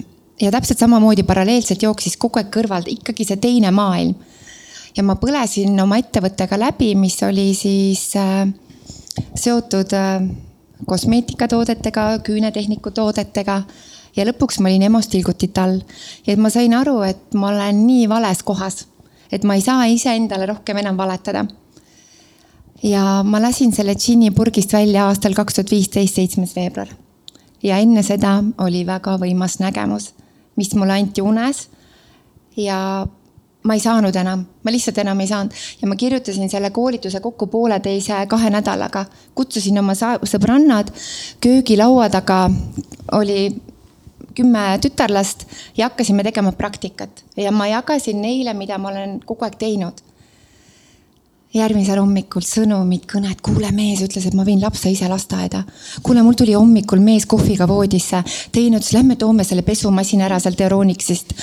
ja 0.42 0.52
täpselt 0.52 0.80
samamoodi 0.80 1.24
paralleelselt 1.24 1.84
jooksis 1.84 2.18
kogu 2.18 2.40
aeg 2.40 2.52
kõrval 2.54 2.88
ikkagi 2.88 3.28
see 3.28 3.40
teine 3.42 3.72
maailm. 3.76 4.16
Ja 4.98 5.04
ma 5.04 5.16
põlesin 5.22 5.78
oma 5.82 6.00
ettevõttega 6.02 6.60
läbi, 6.60 6.94
mis 6.96 7.18
oli 7.24 7.54
siis 7.58 8.12
äh, 8.20 8.48
seotud 9.36 9.94
äh, 9.98 10.26
kosmeetikatoodetega, 10.86 12.10
küünetehniku 12.26 12.92
toodetega 12.96 13.62
ja 14.16 14.26
lõpuks 14.28 14.60
ma 14.60 14.70
olin 14.72 14.88
emostilgutit 14.90 15.58
all. 15.58 15.82
ja 16.28 16.38
ma 16.38 16.50
sain 16.50 16.74
aru, 16.74 17.02
et 17.08 17.34
ma 17.34 17.54
olen 17.54 17.86
nii 17.88 18.10
vales 18.10 18.44
kohas, 18.44 18.86
et 19.32 19.44
ma 19.44 19.56
ei 19.56 19.66
saa 19.66 19.86
iseendale 19.92 20.50
rohkem 20.50 20.78
enam 20.82 20.98
valetada 20.98 21.46
ja 22.84 23.22
ma 23.24 23.42
lasin 23.42 23.74
selle 23.76 23.96
džinni 23.96 24.32
purgist 24.36 24.74
välja 24.74 25.08
aastal 25.10 25.36
kaks 25.38 25.58
tuhat 25.60 25.72
viisteist, 25.72 26.16
seitsmes 26.16 26.56
veebruar. 26.56 26.88
ja 27.64 27.78
enne 27.78 28.04
seda 28.04 28.40
oli 28.58 28.86
väga 28.88 29.18
võimas 29.20 29.60
nägemus, 29.60 30.14
mis 30.56 30.74
mulle 30.76 31.00
anti 31.00 31.22
unes. 31.22 31.68
ja 32.58 33.08
ma 33.70 33.78
ei 33.78 33.84
saanud 33.84 34.16
enam, 34.18 34.44
ma 34.66 34.74
lihtsalt 34.74 34.98
enam 35.04 35.20
ei 35.22 35.30
saanud 35.30 35.54
ja 35.82 35.88
ma 35.88 35.98
kirjutasin 36.00 36.50
selle 36.50 36.72
koolituse 36.74 37.22
kokku 37.22 37.48
pooleteise, 37.54 38.26
kahe 38.28 38.50
nädalaga. 38.50 39.06
kutsusin 39.36 39.80
oma 39.80 39.94
sõbrannad, 39.94 40.90
köögilaua 41.42 42.10
taga 42.10 42.48
oli 43.14 43.50
kümme 44.36 44.80
tütarlast 44.82 45.46
ja 45.78 45.90
hakkasime 45.90 46.24
tegema 46.24 46.52
praktikat 46.52 47.24
ja 47.38 47.52
ma 47.52 47.68
jagasin 47.68 48.22
neile, 48.22 48.54
mida 48.54 48.78
ma 48.78 48.90
olen 48.90 49.20
kogu 49.26 49.46
aeg 49.46 49.58
teinud 49.62 50.06
järgmisel 51.54 51.98
hommikul 51.98 52.44
sõnumid, 52.46 53.08
kõned, 53.10 53.40
kuule, 53.46 53.72
mees 53.74 54.04
ütles, 54.06 54.28
et 54.30 54.36
ma 54.38 54.46
viin 54.46 54.62
lapse 54.62 54.90
ise 54.92 55.08
lasteaeda. 55.10 55.64
kuule, 56.06 56.22
mul 56.22 56.38
tuli 56.38 56.54
hommikul 56.54 57.02
mees 57.02 57.26
kohviga 57.26 57.68
voodisse, 57.68 58.22
teine 58.54 58.78
ütles, 58.78 58.94
lähme 58.94 59.18
toome 59.18 59.44
selle 59.44 59.66
pesumasina 59.66 60.28
ära 60.30 60.40
sealt 60.40 60.62
Euronixist. 60.62 61.34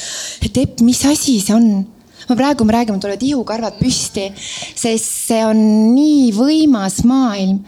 et 0.46 0.56
Epp, 0.56 0.80
mis 0.80 1.04
asi 1.04 1.40
see 1.40 1.54
on? 1.54 1.95
Ma 2.28 2.36
praegu, 2.36 2.64
me 2.64 2.72
räägime, 2.72 3.00
tulevad 3.00 3.22
ihukarvad 3.22 3.76
püsti, 3.80 4.30
sest 4.74 5.12
see 5.28 5.42
on 5.46 5.60
nii 5.94 6.30
võimas 6.36 7.02
maailm. 7.04 7.60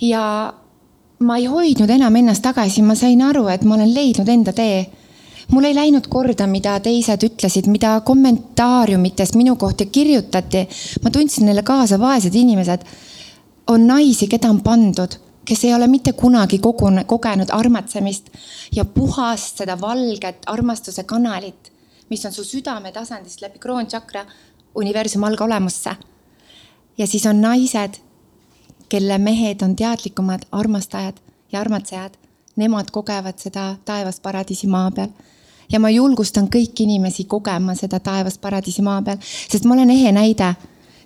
ja 0.00 0.52
ma 1.24 1.38
ei 1.38 1.46
hoidnud 1.46 1.90
enam 1.90 2.16
ennast 2.16 2.42
tagasi, 2.42 2.82
ma 2.82 2.94
sain 2.98 3.22
aru, 3.22 3.46
et 3.48 3.64
ma 3.64 3.78
olen 3.78 3.94
leidnud 3.94 4.28
enda 4.28 4.52
tee 4.52 4.84
mul 5.48 5.64
ei 5.64 5.74
läinud 5.74 6.06
korda, 6.08 6.46
mida 6.50 6.78
teised 6.80 7.24
ütlesid, 7.26 7.68
mida 7.70 7.98
kommentaariumites 8.04 9.34
minu 9.36 9.56
kohta 9.56 9.84
kirjutati. 9.86 10.68
ma 11.02 11.10
tundsin 11.10 11.46
neile 11.46 11.62
kaasa, 11.62 11.98
vaesed 12.00 12.34
inimesed. 12.34 12.80
on 13.66 13.86
naisi, 13.86 14.26
keda 14.28 14.50
on 14.50 14.60
pandud, 14.60 15.16
kes 15.44 15.64
ei 15.64 15.74
ole 15.74 15.86
mitte 15.86 16.12
kunagi 16.12 16.58
kogune, 16.58 17.04
kogenud 17.04 17.48
armatsemist 17.50 18.28
ja 18.72 18.84
puhast 18.84 19.56
seda 19.58 19.80
valget 19.80 20.44
armastuse 20.46 21.04
kanalit, 21.04 21.72
mis 22.14 22.24
on 22.26 22.32
su 22.32 22.44
südametasandist 22.46 23.42
läbi 23.42 23.58
kroontšakra 23.58 24.24
universumi 24.74 25.26
algolemusse. 25.26 25.96
ja 26.98 27.06
siis 27.06 27.26
on 27.26 27.40
naised, 27.40 27.98
kelle 28.88 29.18
mehed 29.18 29.62
on 29.62 29.76
teadlikumad 29.76 30.46
armastajad 30.52 31.16
ja 31.52 31.60
armatsejad 31.60 32.14
nemad 32.56 32.90
kogevad 32.90 33.38
seda 33.38 33.76
taevast 33.84 34.22
paradiisi 34.22 34.66
maa 34.66 34.90
peal 34.90 35.10
ja 35.72 35.80
ma 35.80 35.90
julgustan 35.90 36.46
kõiki 36.52 36.86
inimesi 36.86 37.24
kogema 37.24 37.74
seda 37.74 37.98
taevast 38.00 38.40
paradiisi 38.40 38.82
maa 38.82 39.02
peal, 39.02 39.18
sest 39.24 39.66
ma 39.66 39.74
olen 39.74 39.90
ehe 39.90 40.12
näide 40.12 40.52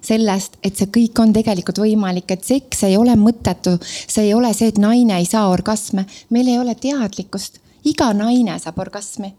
sellest, 0.04 0.60
et 0.62 0.76
see 0.76 0.92
kõik 0.94 1.18
on 1.22 1.32
tegelikult 1.32 1.80
võimalik, 1.82 2.30
et 2.30 2.44
seks 2.44 2.84
ei 2.86 2.96
ole 2.96 3.16
mõttetu. 3.16 3.78
see 3.80 4.28
ei 4.28 4.34
ole 4.34 4.52
see, 4.54 4.68
et 4.68 4.78
naine 4.78 5.18
ei 5.18 5.26
saa 5.26 5.48
orgasme, 5.48 6.06
meil 6.30 6.48
ei 6.48 6.58
ole 6.58 6.74
teadlikkust, 6.74 7.60
iga 7.84 8.12
naine 8.12 8.58
saab 8.58 8.78
orgasmi. 8.78 9.34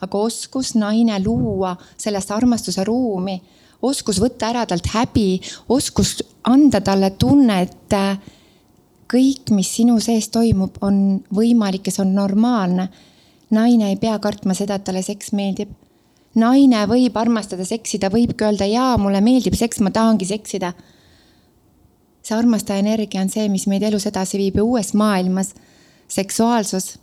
Aga 0.00 0.18
oskus 0.18 0.74
naine 0.74 1.18
luua 1.24 1.76
sellest 1.96 2.30
armastuse 2.30 2.84
ruumi, 2.84 3.40
oskus 3.82 4.20
võtta 4.20 4.50
ära 4.50 4.66
talt 4.66 4.86
häbi, 4.94 5.40
oskus 5.68 6.18
anda 6.48 6.80
talle 6.80 7.10
tunne, 7.20 7.60
et 7.62 7.96
äh, 7.96 8.18
kõik, 9.10 9.50
mis 9.56 9.70
sinu 9.76 9.98
sees 10.00 10.28
toimub, 10.32 10.78
on 10.80 11.20
võimalik 11.34 11.88
ja 11.88 11.96
see 11.98 12.04
on 12.06 12.14
normaalne 12.14 12.90
naine 13.50 13.90
ei 13.90 13.96
pea 13.96 14.18
kartma 14.22 14.54
seda, 14.54 14.78
et 14.78 14.86
talle 14.86 15.02
seks 15.02 15.32
meeldib. 15.36 15.72
naine 16.34 16.84
võib 16.86 17.16
armastada 17.18 17.64
seksi, 17.66 17.98
ta 17.98 18.06
võibki 18.12 18.46
öelda, 18.46 18.66
jaa, 18.70 18.94
mulle 19.02 19.20
meeldib 19.20 19.56
seks, 19.58 19.80
ma 19.80 19.90
tahangi 19.90 20.28
seksida. 20.28 20.72
see 22.22 22.36
armastaja 22.36 22.78
energia 22.78 23.20
on 23.20 23.28
see, 23.28 23.48
mis 23.48 23.66
meid 23.66 23.82
elus 23.82 24.06
edasi 24.06 24.38
viib 24.38 24.56
ja 24.56 24.64
uues 24.64 24.94
maailmas 24.94 25.54
seksuaalsus, 26.08 26.98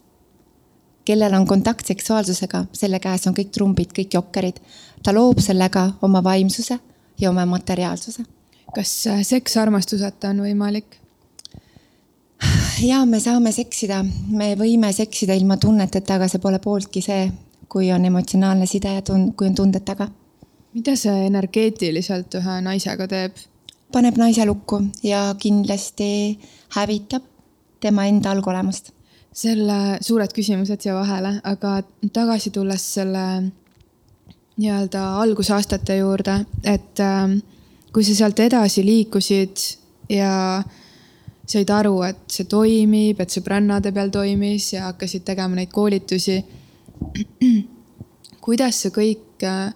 kellel 1.08 1.34
on 1.38 1.48
kontakt 1.48 1.88
seksuaalsusega, 1.88 2.66
selle 2.76 3.00
käes 3.00 3.28
on 3.30 3.36
kõik 3.38 3.54
trumbid, 3.56 3.94
kõik 3.96 4.18
jokkerid. 4.20 4.60
ta 5.04 5.14
loob 5.16 5.40
sellega 5.40 5.88
oma 6.02 6.24
vaimsuse 6.24 6.80
ja 7.20 7.30
oma 7.30 7.46
materiaalsuse. 7.46 8.24
kas 8.76 9.08
äh, 9.08 9.22
seks 9.24 9.58
armastuseta 9.58 10.30
on 10.30 10.44
võimalik? 10.44 11.00
ja 12.92 13.06
me 13.06 13.20
saame 13.20 13.52
seksida, 13.52 14.04
me 14.30 14.54
võime 14.60 14.92
seksida 14.94 15.36
ilma 15.38 15.58
tunneteta, 15.58 16.16
aga 16.18 16.28
see 16.28 16.44
pole 16.44 16.60
pooltki 16.60 17.02
see, 17.02 17.28
kui 17.70 17.92
on 17.92 18.06
emotsionaalne 18.06 18.68
side 18.70 18.94
ja 19.00 19.04
tund-, 19.06 19.34
kui 19.36 19.48
on 19.50 19.56
tunded 19.56 19.86
taga. 19.86 20.10
mida 20.74 20.96
see 20.96 21.26
energeetiliselt 21.28 22.36
ühe 22.42 22.60
naisega 22.62 23.08
teeb? 23.08 23.40
paneb 23.94 24.20
naise 24.20 24.46
lukku 24.46 24.82
ja 25.04 25.24
kindlasti 25.40 26.10
hävitab 26.76 27.24
tema 27.80 28.06
enda 28.06 28.32
algolemust. 28.32 28.92
Selle, 29.38 29.78
suured 30.02 30.34
küsimused 30.34 30.82
siia 30.82 30.96
vahele, 30.98 31.36
aga 31.46 31.78
tagasi 32.14 32.52
tulles 32.56 32.84
selle 32.98 33.26
nii-öelda 34.58 35.04
algusaastate 35.22 36.00
juurde, 36.00 36.40
et 36.66 37.02
äh, 37.04 37.38
kui 37.94 38.06
sa 38.06 38.16
sealt 38.18 38.40
edasi 38.42 38.86
liikusid 38.86 39.62
ja 40.10 40.32
said 41.48 41.70
aru, 41.72 42.02
et 42.08 42.24
see 42.34 42.48
toimib, 42.50 43.22
et 43.22 43.34
sõbrannade 43.34 43.94
peal 43.96 44.10
toimis 44.12 44.72
ja 44.74 44.90
hakkasid 44.90 45.24
tegema 45.28 45.60
neid 45.60 45.72
koolitusi. 45.72 46.42
kuidas 48.48 48.82
see 48.84 48.94
kõik 48.96 49.46
äh, 49.46 49.70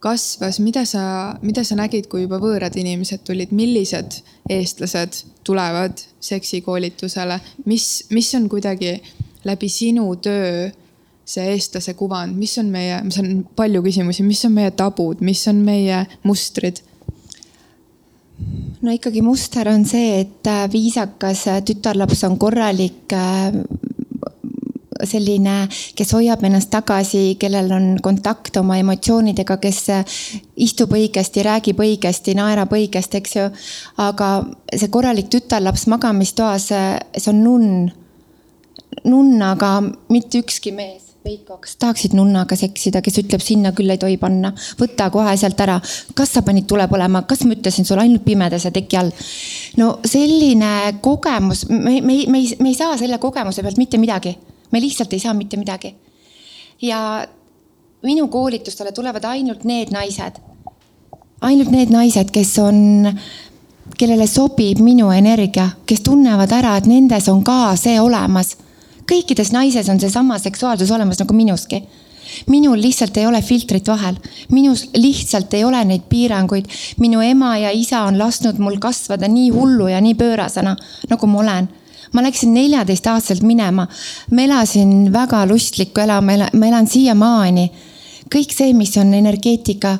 kasvas, 0.00 0.60
mida 0.62 0.84
sa, 0.86 1.36
mida 1.42 1.64
sa 1.66 1.76
nägid, 1.78 2.06
kui 2.10 2.24
juba 2.24 2.38
võõrad 2.42 2.76
inimesed 2.78 3.24
tulid, 3.26 3.52
millised 3.56 4.20
eestlased 4.48 5.22
tulevad 5.46 5.98
seksikoolitusele, 6.22 7.40
mis, 7.66 7.88
mis 8.14 8.30
on 8.38 8.48
kuidagi 8.50 8.98
läbi 9.48 9.70
sinu 9.72 10.10
töö 10.22 10.68
see 11.28 11.48
eestlase 11.52 11.92
kuvand, 11.98 12.36
mis 12.40 12.54
on 12.60 12.70
meie, 12.72 13.00
mis 13.04 13.18
on 13.20 13.42
palju 13.56 13.82
küsimusi, 13.84 14.24
mis 14.24 14.44
on 14.48 14.54
meie 14.56 14.72
tabud, 14.76 15.20
mis 15.24 15.42
on 15.50 15.60
meie 15.66 16.04
mustrid? 16.24 16.80
No 18.80 18.94
ikkagi 18.94 19.20
muster 19.26 19.68
on 19.68 19.84
see, 19.88 20.22
et 20.22 20.46
äh, 20.46 20.64
viisakas 20.72 21.42
äh, 21.50 21.60
tütarlaps 21.66 22.22
on 22.28 22.38
korralik 22.38 23.12
äh, 23.12 23.50
selline, 25.06 25.56
kes 25.96 26.12
hoiab 26.16 26.44
ennast 26.44 26.70
tagasi, 26.72 27.36
kellel 27.40 27.70
on 27.74 27.88
kontakt 28.02 28.56
oma 28.60 28.78
emotsioonidega, 28.82 29.58
kes 29.62 29.82
istub 30.68 30.94
õigesti, 30.96 31.44
räägib 31.46 31.82
õigesti, 31.84 32.36
naerab 32.38 32.72
õigesti, 32.74 33.22
eks 33.22 33.36
ju. 33.36 33.48
aga 34.04 34.30
see 34.74 34.90
korralik 34.92 35.30
tütarlaps 35.32 35.86
magamistoas, 35.90 36.70
see 36.70 37.30
on 37.32 37.44
nunn. 37.44 37.90
nunn, 39.04 39.42
aga 39.42 39.76
mitte 40.10 40.40
ükski 40.42 40.72
mees 40.74 41.08
Veiko, 41.28 41.58
kas 41.60 41.74
tahaksid 41.76 42.14
nunnaga 42.16 42.56
seksida, 42.56 43.02
kes 43.04 43.18
ütleb, 43.20 43.42
sinna 43.42 43.72
küll 43.76 43.90
ei 43.90 43.98
tohi 44.00 44.16
panna, 44.20 44.52
võta 44.78 45.08
kohe 45.12 45.34
sealt 45.36 45.58
ära. 45.60 45.80
kas 46.16 46.30
sa 46.32 46.42
panid 46.46 46.68
tule 46.70 46.86
põlema, 46.88 47.24
kas 47.28 47.42
ma 47.44 47.56
ütlesin 47.56 47.84
sulle 47.84 48.04
ainult 48.06 48.24
pimedas 48.24 48.64
ja 48.64 48.70
teki 48.72 48.96
all? 49.00 49.10
no 49.76 49.88
selline 50.06 50.70
kogemus, 51.04 51.66
me, 51.68 51.98
me, 52.00 52.20
me 52.30 52.38
ei, 52.38 52.54
me 52.62 52.70
ei 52.70 52.78
saa 52.78 52.96
selle 53.00 53.18
kogemuse 53.18 53.66
pealt 53.66 53.80
mitte 53.82 54.00
midagi. 54.00 54.36
Me 54.70 54.80
lihtsalt 54.80 55.12
ei 55.12 55.18
saa 55.18 55.34
mitte 55.34 55.56
midagi. 55.56 55.94
ja 56.82 57.26
minu 58.02 58.28
koolitustele 58.28 58.92
tulevad 58.92 59.24
ainult 59.24 59.64
need 59.64 59.90
naised, 59.90 60.38
ainult 61.40 61.70
need 61.70 61.90
naised, 61.90 62.30
kes 62.30 62.58
on, 62.62 63.08
kellele 63.98 64.26
sobib 64.26 64.78
minu 64.82 65.10
energia, 65.10 65.70
kes 65.86 66.04
tunnevad 66.06 66.52
ära, 66.54 66.76
et 66.78 66.86
nendes 66.86 67.28
on 67.28 67.42
ka 67.44 67.76
see 67.76 68.00
olemas. 68.00 68.56
kõikides 69.08 69.52
naises 69.52 69.88
on 69.88 70.00
seesama 70.00 70.38
seksuaalsus 70.38 70.90
olemas 70.90 71.18
nagu 71.18 71.34
minuski 71.34 71.82
minul 72.46 72.80
lihtsalt 72.80 73.16
ei 73.16 73.26
ole 73.26 73.40
filtrit 73.42 73.88
vahel, 73.88 74.18
minus 74.52 74.88
lihtsalt 74.96 75.54
ei 75.54 75.64
ole 75.64 75.84
neid 75.84 76.02
piiranguid. 76.08 76.66
minu 77.00 77.20
ema 77.20 77.56
ja 77.58 77.70
isa 77.70 78.02
on 78.02 78.18
lasknud 78.18 78.58
mul 78.58 78.76
kasvada 78.78 79.28
nii 79.28 79.50
hullu 79.50 79.88
ja 79.88 80.00
nii 80.00 80.14
pöörasena, 80.14 80.76
nagu 81.08 81.26
ma 81.26 81.40
olen 81.40 81.68
ma 82.12 82.22
läksin 82.24 82.54
neljateistaastaselt 82.54 83.42
minema, 83.46 83.86
ma 84.30 84.42
elasin 84.42 85.12
väga 85.12 85.44
lustlikku 85.46 86.00
ela, 86.00 86.20
ma 86.20 86.66
elan 86.68 86.86
siiamaani. 86.86 87.70
kõik 88.28 88.52
see, 88.52 88.72
mis 88.76 88.96
on 89.00 89.14
energeetika, 89.14 89.96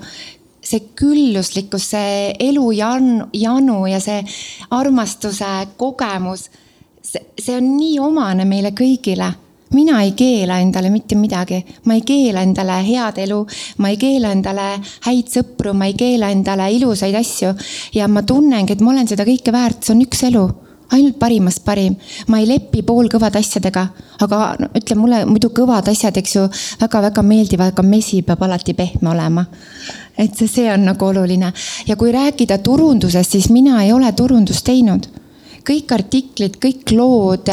see 0.60 0.90
külluslikkus, 0.98 1.90
see 1.94 2.34
elu 2.48 2.70
janu, 2.76 3.28
janu 3.32 3.86
ja 3.88 4.00
see 4.00 4.22
armastuse 4.70 5.68
kogemus. 5.76 6.50
see, 7.02 7.24
see 7.38 7.56
on 7.56 7.76
nii 7.76 7.98
omane 8.00 8.44
meile 8.44 8.74
kõigile 8.76 9.32
mina 9.74 10.02
ei 10.02 10.12
keela 10.16 10.58
endale 10.62 10.90
mitte 10.90 11.14
midagi, 11.14 11.58
ma 11.84 11.94
ei 11.94 12.00
keela 12.06 12.40
endale 12.40 12.78
head 12.86 13.18
elu, 13.24 13.42
ma 13.78 13.90
ei 13.92 13.98
keela 14.00 14.30
endale 14.32 14.68
häid 15.04 15.28
sõpru, 15.32 15.74
ma 15.76 15.90
ei 15.90 15.96
keela 15.98 16.30
endale 16.32 16.70
ilusaid 16.72 17.14
asju. 17.14 17.52
ja 17.94 18.08
ma 18.08 18.22
tunnengi, 18.22 18.72
et 18.72 18.80
ma 18.80 18.94
olen 18.94 19.08
seda 19.08 19.28
kõike 19.28 19.52
väärt, 19.52 19.82
see 19.84 19.94
on 19.94 20.02
üks 20.06 20.24
elu 20.30 20.46
ainult 20.90 21.18
parimast 21.18 21.64
parim. 21.64 21.96
ma 22.28 22.40
ei 22.40 22.46
lepi 22.48 22.82
poolkõvade 22.82 23.38
asjadega, 23.40 23.84
aga 24.24 24.40
no, 24.60 24.70
ütle 24.78 24.96
mulle 24.96 25.22
muidu 25.28 25.50
kõvad 25.54 25.88
asjad, 25.92 26.16
eks 26.16 26.36
ju, 26.36 26.44
väga-väga 26.80 27.22
meeldivad, 27.22 27.72
aga 27.74 27.84
mesi 27.84 28.22
peab 28.22 28.42
alati 28.42 28.74
pehme 28.74 29.12
olema. 29.12 29.46
et 30.18 30.34
see, 30.34 30.48
see 30.48 30.68
on 30.72 30.88
nagu 30.88 31.06
oluline 31.06 31.52
ja 31.86 31.96
kui 31.96 32.12
rääkida 32.12 32.58
turundusest, 32.64 33.36
siis 33.36 33.50
mina 33.50 33.82
ei 33.84 33.92
ole 33.92 34.12
turundust 34.12 34.64
teinud. 34.64 35.08
kõik 35.68 35.92
artiklid, 35.92 36.56
kõik 36.56 36.94
lood, 36.96 37.50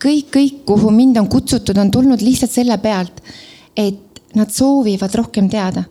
kõik, 0.00 0.30
kõik, 0.32 0.62
kuhu 0.64 0.90
mind 0.90 1.18
on 1.20 1.28
kutsutud, 1.28 1.76
on 1.78 1.90
tulnud 1.90 2.22
lihtsalt 2.22 2.50
selle 2.50 2.78
pealt, 2.78 3.20
et 3.76 4.22
nad 4.34 4.50
soovivad 4.50 5.14
rohkem 5.14 5.50
teada. 5.50 5.84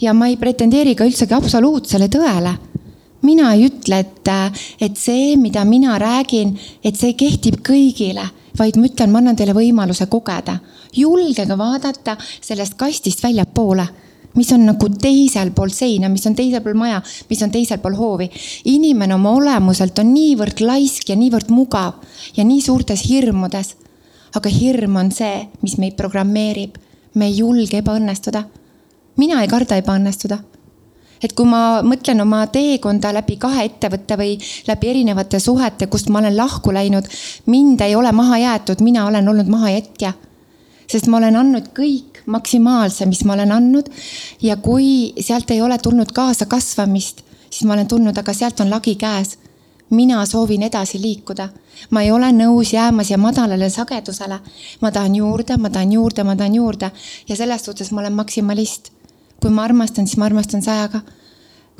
ja 0.00 0.14
ma 0.14 0.28
ei 0.28 0.36
pretendeeri 0.36 0.94
ka 0.94 1.04
üldsegi 1.04 1.34
absoluutsele 1.34 2.08
tõele 2.08 2.56
mina 3.22 3.52
ei 3.54 3.66
ütle, 3.66 4.00
et, 4.04 4.30
et 4.80 4.98
see, 4.98 5.36
mida 5.40 5.64
mina 5.64 5.98
räägin, 5.98 6.54
et 6.84 6.96
see 6.96 7.14
kehtib 7.18 7.60
kõigile, 7.66 8.26
vaid 8.58 8.78
ma 8.78 8.88
ütlen, 8.88 9.12
ma 9.12 9.22
annan 9.22 9.38
teile 9.38 9.54
võimaluse 9.56 10.08
kogeda. 10.10 10.58
julgege 10.96 11.56
vaadata 11.58 12.16
sellest 12.40 12.74
kastist 12.74 13.22
väljapoole, 13.22 13.86
mis 14.34 14.52
on 14.52 14.64
nagu 14.66 14.88
teisel 14.88 15.50
pool 15.54 15.70
seina, 15.74 16.08
mis 16.08 16.26
on 16.26 16.34
teisel 16.34 16.62
pool 16.62 16.78
maja, 16.78 17.02
mis 17.30 17.42
on 17.42 17.50
teisel 17.50 17.78
pool 17.78 17.96
hoovi. 17.96 18.30
inimene 18.64 19.14
oma 19.14 19.30
olemuselt 19.30 19.98
on 19.98 20.14
niivõrd 20.14 20.60
laisk 20.60 21.08
ja 21.08 21.16
niivõrd 21.16 21.50
mugav 21.50 21.94
ja 22.36 22.44
nii 22.44 22.60
suurtes 22.62 23.08
hirmudes. 23.08 23.76
aga 24.34 24.48
hirm 24.48 24.96
on 24.96 25.10
see, 25.10 25.48
mis 25.62 25.78
meid 25.78 25.96
programmeerib. 25.96 26.78
me 27.14 27.26
ei 27.26 27.38
julge 27.38 27.78
ebaõnnestuda. 27.78 28.44
mina 29.16 29.42
ei 29.42 29.48
karda 29.48 29.76
ebaõnnestuda 29.76 30.38
et 31.22 31.32
kui 31.32 31.46
ma 31.48 31.80
mõtlen 31.82 32.20
oma 32.22 32.44
teekonda 32.52 33.12
läbi 33.14 33.36
kahe 33.40 33.64
ettevõtte 33.68 34.18
või 34.20 34.36
läbi 34.68 34.90
erinevate 34.92 35.40
suhete, 35.40 35.86
kust 35.86 36.08
ma 36.08 36.22
olen 36.22 36.36
lahku 36.36 36.72
läinud, 36.74 37.08
mind 37.46 37.80
ei 37.80 37.96
ole 37.96 38.12
maha 38.12 38.38
jäetud, 38.38 38.82
mina 38.84 39.06
olen 39.06 39.28
olnud 39.28 39.48
mahajätja. 39.48 40.12
sest 40.88 41.06
ma 41.06 41.16
olen 41.16 41.36
andnud 41.36 41.66
kõik 41.76 42.22
maksimaalse, 42.26 43.06
mis 43.06 43.24
ma 43.24 43.34
olen 43.34 43.52
andnud 43.52 43.90
ja 44.42 44.56
kui 44.56 45.12
sealt 45.20 45.50
ei 45.50 45.60
ole 45.62 45.78
tulnud 45.78 46.12
kaasa 46.12 46.46
kasvamist, 46.46 47.20
siis 47.50 47.64
ma 47.64 47.74
olen 47.74 47.88
tundnud, 47.88 48.18
aga 48.18 48.32
sealt 48.32 48.60
on 48.60 48.70
lagi 48.70 48.94
käes 48.94 49.36
mina 49.90 50.26
soovin 50.26 50.62
edasi 50.62 51.00
liikuda. 51.02 51.48
ma 51.90 52.02
ei 52.02 52.10
ole 52.10 52.32
nõus 52.32 52.72
jääma 52.72 53.04
siia 53.04 53.18
madalale 53.18 53.70
sagedusele. 53.70 54.38
ma 54.80 54.90
tahan 54.90 55.14
juurde, 55.14 55.56
ma 55.56 55.70
tahan 55.70 55.92
juurde, 55.92 56.24
ma 56.24 56.36
tahan 56.36 56.54
juurde 56.54 56.90
ja 57.28 57.36
selles 57.36 57.64
suhtes 57.64 57.92
ma 57.92 58.00
olen 58.00 58.12
maksimalist 58.12 58.92
kui 59.42 59.50
ma 59.54 59.64
armastan, 59.64 60.06
siis 60.06 60.18
ma 60.18 60.26
armastan 60.28 60.62
sajaga. 60.62 61.00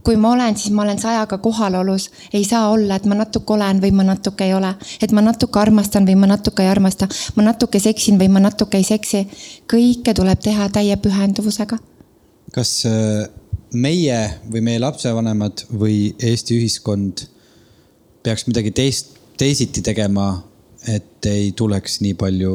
kui 0.06 0.16
ma 0.16 0.30
olen, 0.32 0.56
siis 0.56 0.72
ma 0.72 0.82
olen 0.82 0.98
sajaga 0.98 1.38
kohalolus. 1.38 2.10
ei 2.32 2.44
saa 2.44 2.70
olla, 2.70 2.96
et 2.96 3.04
ma 3.04 3.14
natuke 3.14 3.52
olen 3.52 3.80
või 3.82 3.90
ma 3.92 4.04
natuke 4.06 4.44
ei 4.44 4.54
ole. 4.54 4.74
et 5.02 5.12
ma 5.12 5.20
natuke 5.22 5.58
armastan 5.58 6.06
või 6.06 6.16
ma 6.16 6.26
natuke 6.26 6.62
ei 6.62 6.68
armasta. 6.68 7.08
ma 7.36 7.42
natuke 7.42 7.80
seksin 7.80 8.18
või 8.18 8.28
ma 8.28 8.40
natuke 8.40 8.78
ei 8.78 8.84
seksi. 8.84 9.26
kõike 9.72 10.14
tuleb 10.14 10.40
teha 10.40 10.68
täie 10.68 10.96
pühenduvusega. 10.96 11.78
kas 12.54 12.86
äh, 12.86 13.28
meie 13.72 14.20
või 14.52 14.60
meie 14.60 14.78
lapsevanemad 14.80 15.66
või 15.72 16.14
Eesti 16.18 16.56
ühiskond 16.60 17.26
peaks 18.22 18.46
midagi 18.46 18.70
teist, 18.70 19.16
teisiti 19.36 19.82
tegema, 19.82 20.42
et 20.88 21.26
ei 21.26 21.52
tuleks 21.56 22.00
nii 22.00 22.14
palju 22.14 22.54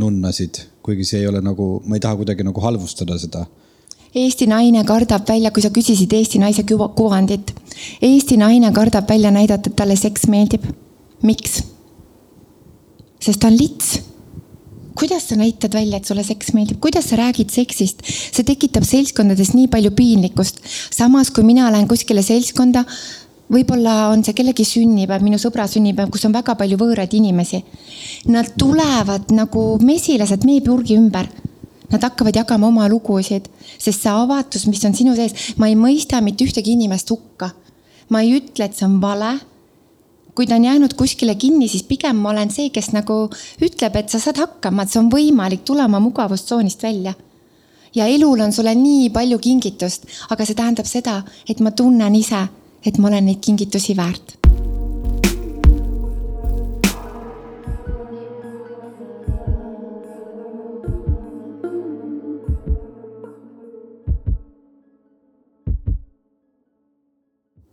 nunnasid, 0.00 0.60
kuigi 0.82 1.04
see 1.04 1.20
ei 1.20 1.26
ole 1.26 1.40
nagu, 1.42 1.80
ma 1.86 1.96
ei 1.96 2.02
taha 2.02 2.18
kuidagi 2.20 2.44
nagu 2.46 2.60
halvustada 2.62 3.18
seda 3.18 3.46
Eesti 4.10 4.48
naine 4.50 4.82
kardab 4.82 5.28
välja, 5.28 5.52
kui 5.54 5.62
sa 5.62 5.70
küsisid 5.70 6.10
Eesti 6.16 6.40
naise 6.42 6.64
kuvandit. 6.66 7.52
Eesti 8.02 8.38
naine 8.40 8.72
kardab 8.74 9.06
välja 9.08 9.30
näidata, 9.30 9.70
et 9.70 9.76
talle 9.76 9.96
seks 9.96 10.26
meeldib. 10.26 10.64
miks? 11.22 11.62
sest 13.20 13.40
ta 13.40 13.46
on 13.46 13.56
lits. 13.56 14.00
kuidas 14.98 15.28
sa 15.28 15.36
näitad 15.36 15.74
välja, 15.74 15.96
et 15.96 16.04
sulle 16.04 16.24
seks 16.24 16.52
meeldib, 16.52 16.80
kuidas 16.80 17.04
sa 17.04 17.16
räägid 17.16 17.50
seksist? 17.50 18.02
see 18.02 18.42
tekitab 18.42 18.82
seltskondades 18.82 19.54
nii 19.54 19.68
palju 19.68 19.90
piinlikkust. 19.90 20.58
samas, 20.90 21.30
kui 21.30 21.44
mina 21.44 21.70
lähen 21.70 21.86
kuskile 21.88 22.22
seltskonda, 22.22 22.84
võib-olla 23.46 24.08
on 24.10 24.24
see 24.24 24.34
kellegi 24.34 24.64
sünnipäev, 24.64 25.22
minu 25.22 25.38
sõbra 25.38 25.68
sünnipäev, 25.70 26.10
kus 26.10 26.24
on 26.26 26.34
väga 26.34 26.56
palju 26.58 26.80
võõraid 26.82 27.14
inimesi. 27.14 27.62
Nad 28.26 28.56
tulevad 28.58 29.30
nagu 29.30 29.78
mesilased 29.78 30.42
meepurgi 30.44 30.98
ümber 30.98 31.30
Nad 31.90 32.04
hakkavad 32.06 32.36
jagama 32.36 32.68
oma 32.70 32.88
lugusid, 32.88 33.48
sest 33.78 34.04
see 34.04 34.12
avatus, 34.12 34.66
mis 34.70 34.82
on 34.86 34.94
sinu 34.94 35.16
sees, 35.18 35.54
ma 35.58 35.70
ei 35.70 35.76
mõista 35.78 36.20
mitte 36.22 36.46
ühtegi 36.46 36.76
inimest 36.76 37.10
hukka. 37.10 37.50
ma 38.10 38.24
ei 38.26 38.32
ütle, 38.40 38.64
et 38.66 38.74
see 38.74 38.86
on 38.86 39.00
vale. 39.02 39.38
kui 40.34 40.46
ta 40.46 40.54
on 40.54 40.64
jäänud 40.64 40.94
kuskile 40.96 41.34
kinni, 41.34 41.68
siis 41.68 41.82
pigem 41.82 42.16
ma 42.16 42.30
olen 42.30 42.50
see, 42.50 42.70
kes 42.70 42.92
nagu 42.92 43.28
ütleb, 43.60 43.96
et 43.96 44.08
sa 44.08 44.18
saad 44.18 44.38
hakkama, 44.38 44.82
et 44.82 44.90
see 44.90 45.00
on 45.02 45.10
võimalik, 45.10 45.64
tule 45.64 45.84
oma 45.84 46.00
mugavustsoonist 46.00 46.82
välja. 46.82 47.14
ja 47.94 48.06
elul 48.06 48.40
on 48.40 48.52
sulle 48.52 48.74
nii 48.74 49.10
palju 49.10 49.38
kingitust, 49.38 50.06
aga 50.30 50.46
see 50.46 50.54
tähendab 50.54 50.86
seda, 50.86 51.22
et 51.48 51.60
ma 51.60 51.70
tunnen 51.70 52.14
ise, 52.14 52.46
et 52.86 52.98
ma 52.98 53.08
olen 53.08 53.26
neid 53.26 53.42
kingitusi 53.42 53.96
väärt 53.96 54.39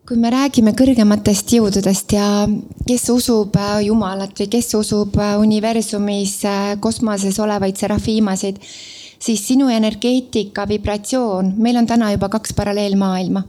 kui 0.07 0.15
me 0.15 0.29
räägime 0.31 0.71
kõrgematest 0.71 1.51
jõududest 1.51 2.13
ja 2.15 2.25
kes 2.87 3.09
usub 3.11 3.57
äh, 3.59 3.81
Jumalat 3.83 4.39
või 4.39 4.45
kes 4.53 4.69
usub 4.77 5.17
äh, 5.19 5.33
universumis 5.41 6.37
äh, 6.47 6.67
kosmoses 6.79 7.35
olevaid 7.43 7.75
serafiimasid, 7.75 8.61
siis 9.19 9.43
sinu 9.43 9.67
energeetika, 9.67 10.63
vibratsioon, 10.69 11.49
meil 11.59 11.81
on 11.81 11.89
täna 11.89 12.13
juba 12.13 12.29
kaks 12.31 12.55
paralleelmaailma. 12.55 13.43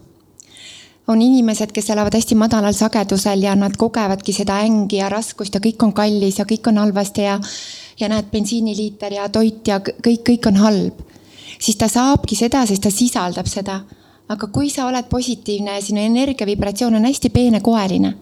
on 1.08 1.22
inimesed, 1.22 1.70
kes 1.72 1.90
elavad 1.94 2.12
hästi 2.18 2.34
madalal 2.34 2.74
sagedusel 2.74 3.42
ja 3.46 3.54
nad 3.56 3.76
kogevadki 3.78 4.32
seda 4.32 4.58
ängi 4.60 4.98
ja 4.98 5.08
raskust 5.08 5.54
ja 5.54 5.60
kõik 5.60 5.84
on 5.86 5.92
kallis 5.92 6.38
ja 6.38 6.44
kõik 6.44 6.66
on 6.68 6.82
halvasti 6.82 7.22
ja, 7.22 7.38
ja 8.00 8.08
näed, 8.08 8.32
bensiiniliiter 8.32 9.14
ja 9.14 9.28
toit 9.28 9.68
ja 9.68 9.78
kõik, 9.78 10.26
kõik 10.26 10.50
on 10.50 10.56
halb. 10.56 11.06
siis 11.60 11.78
ta 11.78 11.88
saabki 11.88 12.36
seda, 12.36 12.66
sest 12.66 12.82
ta 12.82 12.90
sisaldab 12.90 13.46
seda 13.46 13.80
aga 14.28 14.48
kui 14.52 14.68
sa 14.72 14.86
oled 14.88 15.08
positiivne 15.08 15.78
ja 15.78 15.84
sinu 15.84 16.02
energiavibratsioon 16.04 16.98
on 16.98 17.06
hästi 17.08 17.30
peenekoeline, 17.32 18.12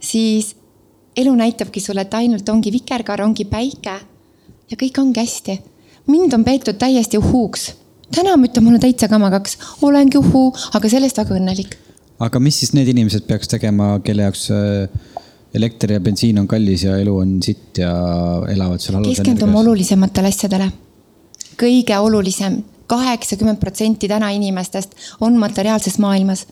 siis 0.00 0.54
elu 1.16 1.34
näitabki 1.36 1.80
sulle, 1.80 2.06
et 2.06 2.14
ainult 2.14 2.48
ongi 2.48 2.72
vikerkaar, 2.72 3.22
ongi 3.24 3.44
päike 3.50 3.98
ja 4.70 4.78
kõik 4.80 5.02
ongi 5.02 5.20
hästi. 5.20 5.60
mind 6.06 6.32
on 6.32 6.44
peetud 6.44 6.78
täiesti 6.78 7.18
uhuuks. 7.18 7.74
täna 8.14 8.36
ma 8.36 8.46
ütlen, 8.46 8.64
mul 8.64 8.78
on 8.78 8.80
täitsa 8.80 9.08
kamakaks, 9.08 9.58
olengi 9.82 10.18
uhuu, 10.18 10.54
aga 10.74 10.88
sellest 10.88 11.18
väga 11.18 11.36
õnnelik. 11.36 11.76
aga 12.18 12.40
mis 12.40 12.58
siis 12.58 12.72
need 12.72 12.88
inimesed 12.88 13.26
peaks 13.26 13.48
tegema, 13.48 13.98
kelle 14.04 14.22
jaoks 14.22 14.50
äh, 14.50 14.88
elekter 15.54 15.92
ja 15.92 16.00
bensiin 16.00 16.38
on 16.38 16.48
kallis 16.48 16.84
ja 16.84 16.96
elu 16.98 17.16
on 17.16 17.40
sitt 17.42 17.78
ja 17.78 17.92
elavad 18.48 18.80
seal 18.80 19.00
halvas 19.00 19.18
keskendume 19.18 19.58
olulisematele 19.58 20.28
asjadele. 20.28 20.72
kõige 21.60 21.98
olulisem 21.98 22.62
kaheksakümmend 22.90 23.60
protsenti 23.62 24.08
täna 24.08 24.30
inimestest 24.30 24.94
on 25.20 25.36
materiaalses 25.38 25.98
maailmas. 25.98 26.46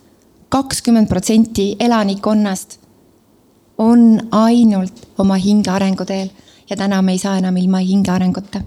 kakskümmend 0.48 1.08
protsenti 1.08 1.76
elanikkonnast 1.80 2.78
on 3.78 4.20
ainult 4.30 5.08
oma 5.18 5.34
hinge 5.34 5.70
arenguteel 5.70 6.28
ja 6.70 6.76
täna 6.76 7.02
me 7.02 7.12
ei 7.12 7.18
saa 7.18 7.38
enam 7.38 7.56
ilma 7.56 7.78
hinge 7.78 8.10
arenguta. 8.10 8.60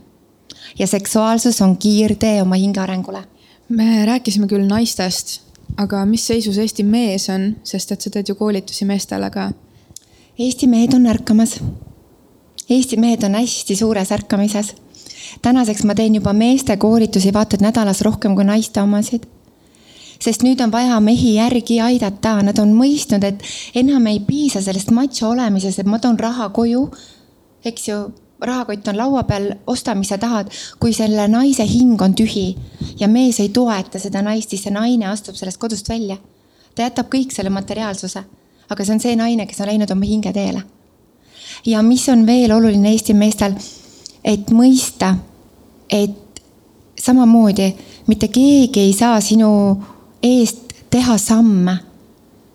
ja 0.80 0.88
seksuaalsus 0.88 1.62
on 1.62 1.78
kiirtee 1.78 2.42
oma 2.42 2.56
hinge 2.56 2.80
arengule. 2.80 3.24
me 3.70 4.06
rääkisime 4.06 4.48
küll 4.48 4.68
naistest, 4.68 5.42
aga 5.78 6.06
mis 6.06 6.28
seisus 6.28 6.58
Eesti 6.58 6.84
mees 6.84 7.30
on, 7.30 7.56
sest 7.64 7.92
et 7.92 8.02
sa 8.02 8.10
teed 8.10 8.28
ju 8.28 8.36
koolitusi 8.36 8.86
meestele 8.86 9.30
ka? 9.30 9.52
Eesti 10.40 10.68
mehed 10.68 10.94
on 10.94 11.06
ärkamas. 11.06 11.60
Eesti 12.70 12.98
mehed 12.98 13.24
on 13.24 13.36
hästi 13.36 13.76
suures 13.76 14.12
ärkamises. 14.12 14.76
Tänaseks 15.42 15.84
ma 15.84 15.96
teen 15.96 16.16
juba 16.16 16.34
meeste 16.34 16.78
koolitusi 16.78 17.34
vaata 17.34 17.56
et 17.56 17.62
nädalas 17.62 18.02
rohkem 18.02 18.36
kui 18.36 18.44
naiste 18.48 18.82
omasid 18.82 19.28
sest 20.22 20.44
nüüd 20.46 20.62
on 20.62 20.72
vaja 20.72 21.00
mehi 21.02 21.36
järgi 21.36 21.80
aidata, 21.82 22.36
nad 22.46 22.60
on 22.62 22.76
mõistnud, 22.78 23.24
et 23.26 23.42
enam 23.82 24.06
ei 24.12 24.20
piisa 24.26 24.62
sellest 24.62 24.92
macho 24.94 25.32
olemisest, 25.32 25.82
et 25.82 25.90
ma 25.90 26.00
toon 26.00 26.20
raha 26.20 26.50
koju, 26.54 26.84
eks 27.66 27.88
ju, 27.88 28.02
rahakott 28.42 28.88
on 28.90 28.98
laua 28.98 29.24
peal, 29.30 29.52
osta, 29.68 29.96
mis 29.96 30.10
sa 30.10 30.18
tahad. 30.18 30.50
kui 30.80 30.94
selle 30.94 31.28
naise 31.28 31.66
hing 31.66 32.02
on 32.02 32.16
tühi 32.18 32.56
ja 33.00 33.08
mees 33.08 33.40
ei 33.40 33.50
toeta 33.50 34.00
seda 34.00 34.22
naist, 34.26 34.50
siis 34.50 34.64
see 34.66 34.74
naine 34.74 35.06
astub 35.10 35.36
sellest 35.36 35.62
kodust 35.62 35.90
välja. 35.90 36.18
ta 36.76 36.84
jätab 36.84 37.10
kõik 37.14 37.34
selle 37.34 37.50
materiaalsuse, 37.50 38.24
aga 38.70 38.86
see 38.86 38.94
on 38.94 39.00
see 39.00 39.16
naine, 39.16 39.46
kes 39.46 39.62
on 39.62 39.68
läinud 39.68 39.92
oma 39.92 40.06
hinge 40.06 40.34
teele. 40.34 40.64
ja 41.66 41.82
mis 41.82 42.10
on 42.10 42.26
veel 42.26 42.52
oluline 42.52 42.92
Eesti 42.92 43.14
meestel, 43.14 43.56
et 44.24 44.52
mõista, 44.52 45.16
et 45.90 46.42
samamoodi 47.00 47.72
mitte 48.08 48.28
keegi 48.28 48.80
ei 48.80 48.94
saa 48.94 49.22
sinu 49.22 49.52
eest 50.24 50.76
teha 50.90 51.18
samme 51.18 51.78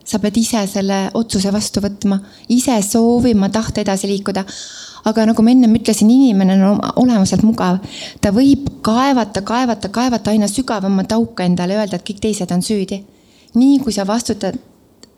sa 0.07 0.20
pead 0.22 0.37
ise 0.38 0.61
selle 0.70 0.98
otsuse 1.18 1.50
vastu 1.50 1.83
võtma, 1.83 2.20
ise 2.55 2.76
soovima, 2.87 3.48
tahta 3.50 3.83
edasi 3.83 4.07
liikuda 4.07 4.44
aga 5.07 5.26
nagu 5.31 5.42
ma 5.42 5.52
ennem 5.55 5.74
ütlesin, 5.79 6.11
inimene 6.11 6.57
on 6.66 6.81
olemuselt 7.02 7.44
mugav. 7.46 7.79
ta 8.20 8.33
võib 8.35 8.66
kaevata, 8.83 9.42
kaevata, 9.46 9.88
kaevata 9.88 10.33
aina 10.35 10.48
sügavamat 10.50 11.12
auka 11.14 11.46
endale, 11.46 11.76
öelda, 11.79 12.00
et 12.00 12.07
kõik 12.07 12.22
teised 12.22 12.50
on 12.50 12.62
süüdi. 12.62 13.05
nii 13.55 13.79
kui 13.79 13.92
sa 13.92 14.07
vastutad 14.07 14.59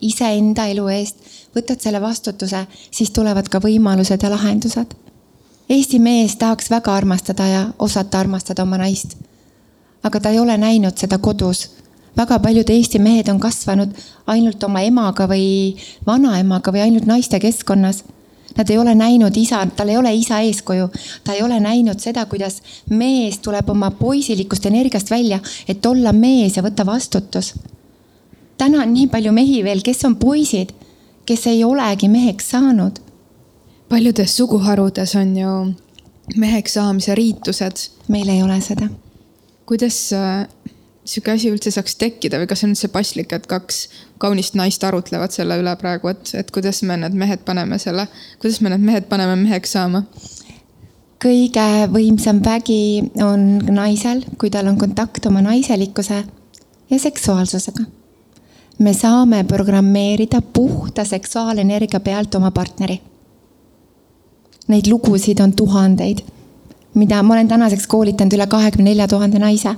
iseenda 0.00 0.68
elu 0.70 0.86
eest, 0.92 1.16
võtad 1.56 1.80
selle 1.80 2.00
vastutuse, 2.00 2.66
siis 2.90 3.10
tulevad 3.10 3.48
ka 3.48 3.58
võimalused 3.64 4.22
ja 4.22 4.30
lahendused. 4.30 4.94
Eesti 5.68 5.98
mees 5.98 6.36
tahaks 6.36 6.70
väga 6.70 6.94
armastada 6.94 7.46
ja 7.46 7.66
osata 7.78 8.20
armastada 8.20 8.62
oma 8.62 8.78
naist. 8.78 9.16
aga 10.02 10.20
ta 10.20 10.30
ei 10.30 10.38
ole 10.38 10.56
näinud 10.56 10.96
seda 10.96 11.18
kodus 11.18 11.70
väga 12.16 12.38
paljud 12.38 12.70
Eesti 12.70 12.98
mehed 12.98 13.28
on 13.28 13.40
kasvanud 13.40 13.90
ainult 14.26 14.62
oma 14.64 14.80
emaga 14.80 15.26
või 15.26 15.76
vanaemaga 16.06 16.72
või 16.72 16.80
ainult 16.80 17.06
naiste 17.06 17.40
keskkonnas 17.40 18.04
Nad 18.58 18.70
ei 18.70 18.78
ole 18.78 18.94
näinud 18.94 19.36
isa, 19.36 19.60
tal 19.76 19.88
ei 19.88 19.96
ole 19.96 20.10
isa 20.14 20.40
eeskuju, 20.42 20.88
ta 21.24 21.34
ei 21.36 21.42
ole 21.42 21.60
näinud 21.60 22.00
seda, 22.02 22.24
kuidas 22.26 22.56
mees 22.90 23.38
tuleb 23.38 23.68
oma 23.70 23.90
poisilikust 23.94 24.66
energiast 24.66 25.10
välja, 25.10 25.38
et 25.68 25.86
olla 25.86 26.12
mees 26.12 26.56
ja 26.56 26.64
võtta 26.66 26.86
vastutus. 26.86 27.54
täna 28.58 28.82
on 28.82 28.94
nii 28.94 29.06
palju 29.06 29.32
mehi 29.32 29.62
veel, 29.64 29.82
kes 29.86 30.04
on 30.04 30.16
poisid, 30.16 30.72
kes 31.26 31.46
ei 31.46 31.62
olegi 31.64 32.08
meheks 32.08 32.50
saanud. 32.50 32.98
Paljudes 33.88 34.36
suguharudes 34.36 35.14
on 35.16 35.36
ju 35.36 35.52
meheks 36.36 36.74
saamise 36.74 37.14
riitused. 37.14 37.90
meil 38.08 38.28
ei 38.28 38.42
ole 38.42 38.60
seda. 38.60 38.88
kuidas 39.66 40.14
sihuke 41.08 41.32
asi 41.32 41.50
üldse 41.52 41.72
saaks 41.72 41.96
tekkida 42.00 42.40
või 42.40 42.48
kas 42.50 42.64
on 42.64 42.74
üldse 42.74 42.88
paslik, 42.92 43.32
et 43.32 43.46
kaks 43.48 43.88
kaunist 44.20 44.56
naist 44.58 44.84
arutlevad 44.84 45.32
selle 45.32 45.56
üle 45.60 45.74
praegu, 45.80 46.12
et, 46.12 46.34
et 46.36 46.50
kuidas 46.52 46.82
me 46.82 46.98
need 47.00 47.16
mehed 47.16 47.44
paneme 47.48 47.78
selle, 47.80 48.08
kuidas 48.42 48.60
me 48.60 48.72
need 48.74 48.84
mehed 48.84 49.08
paneme 49.08 49.36
meheks 49.44 49.76
saama? 49.76 50.04
kõige 51.18 51.66
võimsam 51.90 52.38
vägi 52.44 53.10
on 53.24 53.56
naisel, 53.74 54.22
kui 54.38 54.52
tal 54.54 54.68
on 54.70 54.76
kontakt 54.78 55.24
oma 55.26 55.42
naiselikkuse 55.42 56.18
ja 56.90 56.98
seksuaalsusega. 56.98 57.82
me 58.78 58.92
saame 58.94 59.44
programmeerida 59.44 60.42
puhta 60.42 61.04
seksuaalenergia 61.04 62.00
pealt 62.00 62.34
oma 62.34 62.50
partneri. 62.50 63.00
Neid 64.68 64.86
lugusid 64.90 65.40
on 65.40 65.52
tuhandeid, 65.52 66.20
mida 66.94 67.22
ma 67.22 67.34
olen 67.34 67.48
tänaseks 67.48 67.86
koolitanud 67.86 68.34
üle 68.36 68.46
kahekümne 68.46 68.90
nelja 68.90 69.08
tuhande 69.08 69.38
naise 69.38 69.76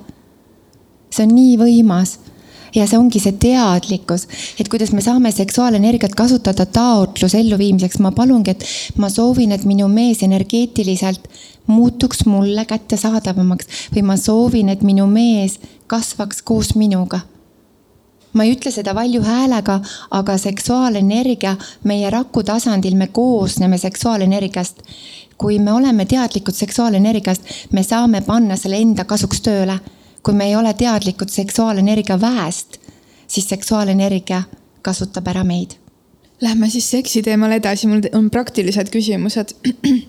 see 1.15 1.27
on 1.27 1.33
nii 1.35 1.57
võimas 1.61 2.17
ja 2.75 2.87
see 2.87 2.99
ongi 2.99 3.19
see 3.23 3.35
teadlikkus, 3.43 4.27
et 4.63 4.69
kuidas 4.71 4.93
me 4.95 5.03
saame 5.03 5.33
seksuaalenergiat 5.35 6.15
kasutada 6.15 6.67
taotluse 6.71 7.41
elluviimiseks. 7.43 7.99
ma 7.99 8.13
palungi, 8.15 8.55
et 8.55 8.65
ma 8.97 9.11
soovin, 9.11 9.53
et 9.53 9.65
minu 9.67 9.89
mees 9.89 10.23
energeetiliselt 10.23 11.27
muutuks 11.67 12.25
mulle 12.27 12.65
kättesaadavamaks 12.65 13.91
või 13.95 14.07
ma 14.07 14.17
soovin, 14.17 14.69
et 14.69 14.87
minu 14.87 15.07
mees 15.11 15.59
kasvaks 15.91 16.43
koos 16.43 16.77
minuga. 16.77 17.21
Ma 18.33 18.45
ei 18.45 18.53
ütle 18.55 18.71
seda 18.71 18.95
valju 18.95 19.23
häälega, 19.23 19.81
aga 20.11 20.37
seksuaalenergia 20.39 21.57
meie 21.85 22.11
raku 22.11 22.43
tasandil, 22.43 22.95
me 22.97 23.07
koosneme 23.07 23.79
seksuaalenergiast. 23.79 24.83
kui 25.41 25.59
me 25.59 25.73
oleme 25.73 26.05
teadlikud 26.05 26.55
seksuaalenergiast, 26.55 27.43
me 27.73 27.83
saame 27.83 28.21
panna 28.21 28.57
selle 28.57 28.77
enda 28.77 29.05
kasuks 29.05 29.41
tööle 29.41 29.79
kui 30.23 30.35
me 30.35 30.47
ei 30.51 30.57
ole 30.57 30.73
teadlikud 30.75 31.29
seksuaalenergia 31.29 32.21
väest, 32.21 32.79
siis 33.27 33.49
seksuaalenergia 33.49 34.43
kasutab 34.83 35.29
ära 35.33 35.45
meid. 35.45 35.77
Lähme 36.41 36.71
siis 36.71 36.91
seksi 36.91 37.23
teemal 37.23 37.53
edasi, 37.53 37.89
mul 37.89 38.05
on 38.17 38.31
praktilised 38.33 38.89
küsimused. 38.93 39.55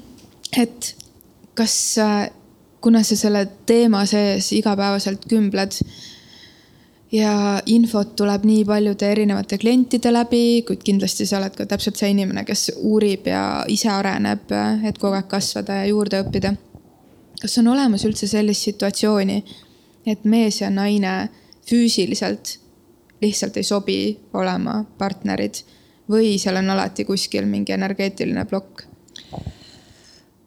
et 0.64 0.94
kas, 1.56 1.76
äh, 2.00 2.30
kuna 2.82 3.04
sa 3.04 3.18
selle 3.20 3.46
teema 3.68 4.06
sees 4.10 4.52
igapäevaselt 4.56 5.28
kümbled 5.30 5.76
ja 7.12 7.62
infot 7.66 8.16
tuleb 8.16 8.46
nii 8.48 8.64
paljude 8.66 9.12
erinevate 9.12 9.58
klientide 9.58 10.14
läbi, 10.14 10.64
kuid 10.68 10.84
kindlasti 10.86 11.26
sa 11.28 11.40
oled 11.42 11.56
ka 11.58 11.66
täpselt 11.70 12.00
see 12.00 12.12
inimene, 12.14 12.46
kes 12.48 12.72
uurib 12.78 13.28
ja 13.28 13.44
ise 13.72 13.92
areneb, 13.92 14.52
et 14.88 15.00
kogu 15.02 15.18
aeg 15.20 15.28
kasvada 15.32 15.82
ja 15.82 15.90
juurde 15.92 16.22
õppida. 16.24 16.56
kas 17.42 17.58
on 17.58 17.68
olemas 17.68 18.06
üldse 18.06 18.28
sellist 18.30 18.68
situatsiooni, 18.68 19.44
et 20.06 20.26
mees 20.26 20.62
ja 20.62 20.70
naine 20.70 21.30
füüsiliselt 21.70 22.58
lihtsalt 23.22 23.58
ei 23.58 23.64
sobi 23.64 24.20
olema 24.34 24.84
partnerid 24.98 25.64
või 26.10 26.38
seal 26.42 26.60
on 26.62 26.70
alati 26.70 27.06
kuskil 27.06 27.46
mingi 27.46 27.74
energeetiline 27.74 28.46
plokk? 28.46 28.86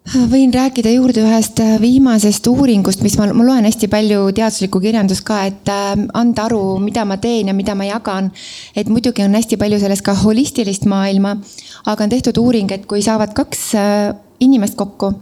Võin 0.05 0.53
rääkida 0.53 0.91
juurde 0.93 1.23
ühest 1.25 1.61
äh, 1.65 1.79
viimasest 1.81 2.45
uuringust, 2.47 3.01
mis 3.03 3.17
ma, 3.17 3.31
ma 3.33 3.45
loen 3.47 3.65
hästi 3.65 3.89
palju 3.89 4.27
teaduslikku 4.37 4.81
kirjandust 4.83 5.25
ka, 5.25 5.39
et 5.49 5.71
äh, 5.73 5.95
anda 6.13 6.45
aru, 6.45 6.77
mida 6.83 7.07
ma 7.09 7.17
teen 7.17 7.49
ja 7.49 7.55
mida 7.57 7.75
ma 7.75 7.87
jagan. 7.89 8.31
et 8.77 8.89
muidugi 8.93 9.25
on 9.25 9.35
hästi 9.35 9.57
palju 9.57 9.79
selles 9.81 10.03
ka 10.05 10.15
holistilist 10.21 10.85
maailma, 10.85 11.39
aga 11.87 12.05
on 12.05 12.13
tehtud 12.13 12.37
uuring, 12.37 12.71
et 12.73 12.85
kui 12.87 13.01
saavad 13.03 13.33
kaks 13.33 13.65
äh, 13.81 14.13
inimest 14.45 14.77
kokku. 14.77 15.13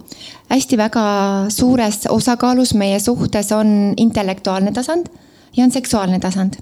hästi 0.51 0.77
väga 0.77 1.07
suures 1.49 2.07
osakaalus 2.11 2.75
meie 2.75 2.99
suhtes 3.01 3.53
on 3.53 3.95
intellektuaalne 3.97 4.73
tasand 4.73 5.07
ja 5.57 5.65
on 5.65 5.71
seksuaalne 5.71 6.19
tasand. 6.19 6.59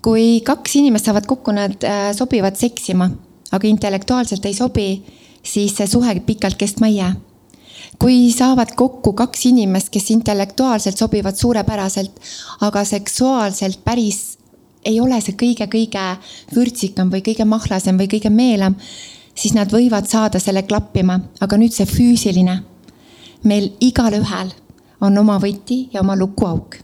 kui 0.00 0.40
kaks 0.40 0.76
inimest 0.80 1.04
saavad 1.04 1.26
kokku, 1.26 1.52
nad 1.52 1.84
sobivad 2.16 2.56
seksima, 2.56 3.10
aga 3.52 3.68
intellektuaalselt 3.68 4.44
ei 4.46 4.54
sobi, 4.54 4.90
siis 5.48 5.76
see 5.76 5.86
suhe 5.86 6.14
pikalt 6.26 6.60
kestma 6.60 6.90
ei 6.92 7.00
jää 7.00 7.14
kui 7.98 8.30
saavad 8.30 8.74
kokku 8.76 9.12
kaks 9.12 9.46
inimest, 9.46 9.88
kes 9.90 10.10
intellektuaalselt 10.10 10.98
sobivad 10.98 11.34
suurepäraselt, 11.34 12.20
aga 12.60 12.84
seksuaalselt 12.84 13.80
päris 13.84 14.38
ei 14.84 15.00
ole 15.00 15.20
see 15.20 15.36
kõige-kõige 15.38 16.04
vürtsikam 16.54 17.10
või 17.12 17.22
kõige 17.26 17.46
mahlasem 17.48 17.98
või 17.98 18.08
kõige 18.10 18.30
meelam, 18.30 18.76
siis 19.34 19.54
nad 19.54 19.72
võivad 19.72 20.08
saada 20.10 20.40
selle 20.42 20.62
klappima, 20.66 21.18
aga 21.40 21.58
nüüd 21.58 21.74
see 21.74 21.86
füüsiline. 21.86 22.62
meil 23.44 23.70
igalühel 23.80 24.50
on 25.00 25.18
oma 25.18 25.38
võti 25.38 25.88
ja 25.92 26.00
oma 26.00 26.16
lukuauk. 26.16 26.76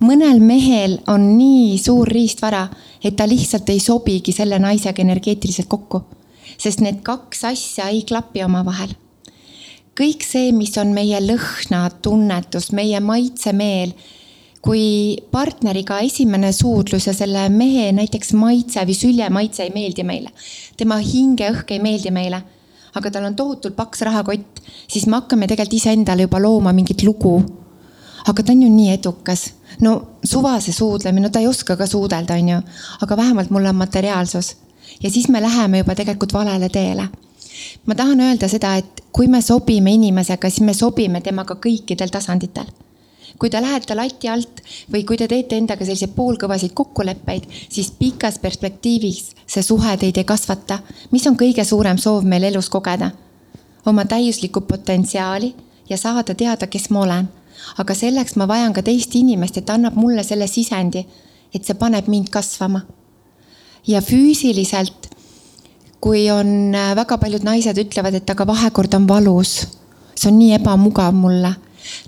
mõnel 0.00 0.40
mehel 0.40 0.98
on 1.08 1.36
nii 1.38 1.78
suur 1.78 2.08
riistvara, 2.08 2.68
et 3.04 3.16
ta 3.16 3.26
lihtsalt 3.26 3.68
ei 3.68 3.80
sobigi 3.80 4.32
selle 4.32 4.58
naisega 4.58 5.02
energeetiliselt 5.02 5.68
kokku, 5.68 6.02
sest 6.58 6.82
need 6.84 7.02
kaks 7.06 7.44
asja 7.44 7.88
ei 7.92 8.02
klapi 8.02 8.44
omavahel. 8.44 8.94
kõik 9.94 10.24
see, 10.26 10.50
mis 10.52 10.74
on 10.78 10.90
meie 10.94 11.20
lõhnatunnetus, 11.22 12.72
meie 12.74 13.00
maitsemeel 13.00 13.94
kui 14.64 15.18
partneriga 15.30 15.98
esimene 16.00 16.48
suudlus 16.56 17.06
ja 17.06 17.12
selle 17.14 17.44
mehe 17.52 17.90
näiteks 17.92 18.32
maitse 18.40 18.82
või 18.88 18.96
sülje 18.96 19.28
maitse 19.30 19.66
ei 19.66 19.72
meeldi 19.74 20.06
meile, 20.08 20.32
tema 20.80 20.96
hingeõhk 21.04 21.74
ei 21.76 21.82
meeldi 21.84 22.12
meile, 22.14 22.40
aga 22.96 23.12
tal 23.12 23.28
on 23.28 23.36
tohutult 23.36 23.76
paks 23.76 24.02
rahakott, 24.08 24.62
siis 24.88 25.04
me 25.06 25.20
hakkame 25.20 25.50
tegelikult 25.50 25.76
iseendale 25.76 26.24
juba 26.24 26.40
looma 26.40 26.72
mingit 26.72 27.04
lugu. 27.04 27.36
aga 28.24 28.42
ta 28.42 28.52
on 28.52 28.62
ju 28.62 28.68
nii 28.72 28.92
edukas, 28.94 29.40
no 29.84 29.90
suvase 30.24 30.72
suudlemine, 30.72 31.26
no 31.26 31.30
ta 31.30 31.42
ei 31.44 31.46
oska 31.46 31.76
ka 31.76 31.86
suudelda, 31.86 32.34
on 32.40 32.48
ju, 32.48 32.60
aga 33.04 33.16
vähemalt 33.16 33.50
mul 33.50 33.66
on 33.68 33.76
materiaalsus 33.76 34.54
ja 35.02 35.10
siis 35.10 35.28
me 35.28 35.42
läheme 35.42 35.78
juba 35.78 35.94
tegelikult 35.94 36.32
valele 36.32 36.68
teele 36.68 37.08
ma 37.86 37.94
tahan 37.94 38.20
öelda 38.20 38.48
seda, 38.48 38.76
et 38.76 39.04
kui 39.12 39.28
me 39.28 39.42
sobime 39.42 39.92
inimesega, 39.94 40.50
siis 40.50 40.66
me 40.66 40.74
sobime 40.74 41.20
temaga 41.20 41.54
kõikidel 41.54 42.10
tasanditel 42.10 42.66
kui 43.38 43.50
te 43.50 43.60
lähete 43.62 43.94
lati 43.94 44.28
alt 44.28 44.62
või 44.92 45.04
kui 45.06 45.18
te 45.18 45.28
teete 45.28 45.58
endaga 45.58 45.84
selliseid 45.84 46.14
poolkõvasid 46.16 46.74
kokkuleppeid, 46.74 47.46
siis 47.68 47.90
pikas 47.98 48.38
perspektiivis 48.38 49.34
see 49.46 49.62
suhe 49.62 49.96
teid 49.98 50.18
ei 50.18 50.24
kasvata. 50.24 50.78
mis 51.10 51.26
on 51.26 51.36
kõige 51.36 51.64
suurem 51.64 51.98
soov 51.98 52.24
meil 52.24 52.44
elus 52.44 52.68
kogeda? 52.70 53.10
oma 53.86 54.04
täiuslikku 54.04 54.60
potentsiaali 54.60 55.54
ja 55.90 55.96
saada 55.96 56.34
teada, 56.34 56.66
kes 56.66 56.90
ma 56.90 57.00
olen. 57.00 57.28
aga 57.78 57.94
selleks 57.94 58.36
ma 58.36 58.48
vajan 58.48 58.72
ka 58.72 58.82
teist 58.82 59.14
inimest, 59.14 59.56
et 59.56 59.70
annab 59.70 59.94
mulle 59.94 60.22
selle 60.22 60.46
sisendi, 60.46 61.06
et 61.54 61.64
see 61.64 61.74
paneb 61.74 62.08
mind 62.08 62.30
kasvama. 62.30 62.80
Ja 63.86 64.00
füüsiliselt, 64.02 65.10
kui 66.00 66.30
on 66.30 66.72
väga 66.96 67.18
paljud 67.18 67.44
naised 67.44 67.78
ütlevad, 67.80 68.14
et 68.14 68.30
aga 68.30 68.46
vahekord 68.46 68.94
on 68.94 69.08
valus, 69.08 69.56
see 70.14 70.30
on 70.30 70.38
nii 70.38 70.54
ebamugav 70.58 71.14
mulle 71.16 71.54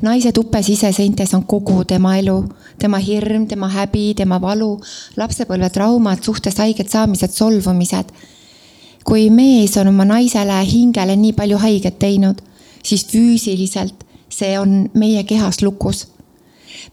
naise 0.03 0.33
tupe 0.33 0.63
siseseintes 0.63 1.35
on 1.35 1.45
kogu 1.45 1.85
tema 1.85 2.17
elu, 2.17 2.37
tema 2.79 2.99
hirm, 2.99 3.47
tema 3.47 3.69
häbi, 3.69 4.15
tema 4.17 4.39
valu, 4.41 4.79
lapsepõlvetraumad, 5.17 6.23
suhtes 6.25 6.59
haiget 6.63 6.91
saamised, 6.91 7.33
solvumised. 7.33 8.13
kui 9.07 9.29
mees 9.31 9.77
on 9.79 9.87
oma 9.87 10.05
naisele 10.05 10.57
hingele 10.67 11.15
nii 11.17 11.33
palju 11.33 11.59
haiget 11.63 11.99
teinud, 11.99 12.41
siis 12.83 13.05
füüsiliselt 13.07 14.03
see 14.29 14.59
on 14.59 14.91
meie 14.95 15.23
kehas 15.25 15.63
lukus. 15.63 16.07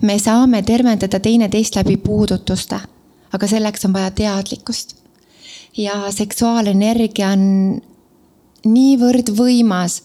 me 0.02 0.20
saame 0.20 0.62
tervendada 0.62 1.20
teineteist 1.20 1.76
läbi 1.76 1.98
puudutuste, 1.98 2.80
aga 3.34 3.48
selleks 3.50 3.86
on 3.86 3.94
vaja 3.94 4.12
teadlikkust. 4.12 4.96
ja 5.78 6.12
seksuaalenergia 6.14 7.32
on 7.34 7.82
niivõrd 8.66 9.34
võimas 9.36 10.02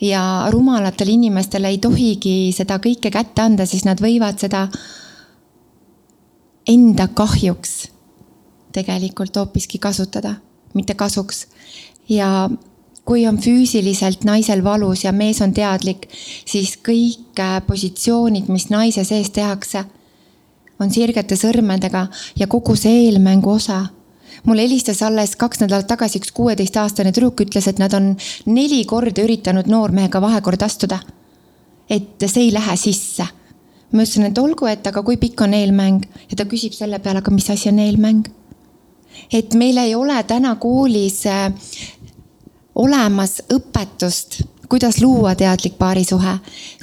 ja 0.00 0.48
rumalatele 0.50 1.12
inimestele 1.12 1.68
ei 1.68 1.78
tohigi 1.78 2.52
seda 2.56 2.78
kõike 2.82 3.12
kätte 3.12 3.42
anda, 3.42 3.66
siis 3.66 3.84
nad 3.84 4.00
võivad 4.00 4.40
seda 4.40 4.66
enda 6.66 7.08
kahjuks 7.08 7.92
tegelikult 8.72 9.36
hoopiski 9.36 9.78
kasutada, 9.78 10.34
mitte 10.74 10.94
kasuks. 10.94 11.46
ja 12.08 12.50
kui 13.04 13.26
on 13.26 13.38
füüsiliselt 13.38 14.24
naisel 14.24 14.62
valus 14.64 15.04
ja 15.04 15.12
mees 15.12 15.40
on 15.42 15.52
teadlik, 15.54 16.06
siis 16.46 16.76
kõik 16.78 17.38
äh, 17.40 17.58
positsioonid, 17.66 18.48
mis 18.48 18.68
naise 18.70 19.04
sees 19.04 19.30
tehakse, 19.30 19.84
on 20.82 20.92
sirgete 20.92 21.38
sõrmedega 21.38 22.06
ja 22.38 22.46
kogu 22.50 22.76
see 22.76 23.06
eelmängu 23.06 23.50
osa 23.56 23.84
mulle 24.44 24.62
helistas 24.62 25.02
alles 25.02 25.36
kaks 25.36 25.62
nädalat 25.62 25.86
tagasi 25.86 26.20
üks 26.20 26.32
kuueteistaastane 26.34 27.12
tüdruk, 27.12 27.44
ütles, 27.44 27.68
et 27.68 27.78
nad 27.82 27.92
on 27.94 28.12
neli 28.46 28.82
korda 28.88 29.24
üritanud 29.24 29.70
noormehega 29.70 30.20
vahekorda 30.22 30.66
astuda. 30.66 30.98
et 31.90 32.24
see 32.26 32.46
ei 32.46 32.52
lähe 32.52 32.76
sisse. 32.76 33.26
ma 33.92 34.02
ütlesin, 34.02 34.26
et 34.26 34.38
olgu, 34.38 34.66
et 34.66 34.86
aga 34.86 35.02
kui 35.02 35.16
pikk 35.16 35.40
on 35.46 35.54
eelmäng 35.54 36.06
ja 36.30 36.36
ta 36.36 36.44
küsib 36.44 36.72
selle 36.72 36.98
peale, 36.98 37.18
aga 37.18 37.30
mis 37.30 37.50
asi 37.50 37.68
on 37.68 37.78
eelmäng? 37.78 38.28
et 39.32 39.54
meil 39.54 39.78
ei 39.78 39.94
ole 39.94 40.22
täna 40.24 40.56
koolis 40.56 41.26
äh, 41.26 41.52
olemas 42.74 43.42
õpetust, 43.52 44.42
kuidas 44.72 45.02
luua 45.02 45.34
teadlik 45.36 45.74
paarisuhe, 45.78 46.38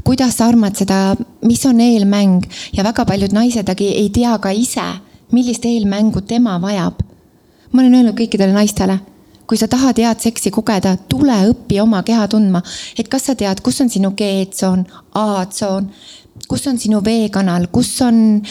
kuidas 0.05 0.35
armatseda, 0.45 1.15
mis 1.41 1.65
on 1.65 1.79
eelmäng? 1.81 2.43
Ja 2.77 2.83
väga 2.85 3.05
paljud 3.05 3.33
naised 3.33 3.71
ei 3.81 4.09
tea 4.13 4.35
ka 4.37 4.51
ise, 4.53 4.85
millist 5.33 5.65
eelmängu 5.65 6.21
tema 6.21 6.59
vajab. 6.61 7.01
Ma 7.71 7.81
olen 7.81 7.95
öelnud 7.97 8.17
kõikidele 8.19 8.53
naistele, 8.53 8.99
kui 9.49 9.57
sa 9.57 9.65
tahad 9.67 9.97
head 9.97 10.21
seksi 10.21 10.51
kogeda, 10.53 10.95
tule 11.09 11.33
õpi 11.49 11.81
oma 11.81 12.03
keha 12.05 12.27
tundma. 12.29 12.61
et 12.97 13.09
kas 13.09 13.25
sa 13.25 13.35
tead, 13.35 13.61
kus 13.65 13.81
on 13.81 13.89
sinu 13.89 14.13
G-tsoon, 14.13 14.85
A-tsoon, 15.13 15.89
kus 16.47 16.67
on 16.67 16.77
sinu 16.77 17.01
veekanal, 17.05 17.67
kus 17.73 17.89
on 18.05 18.43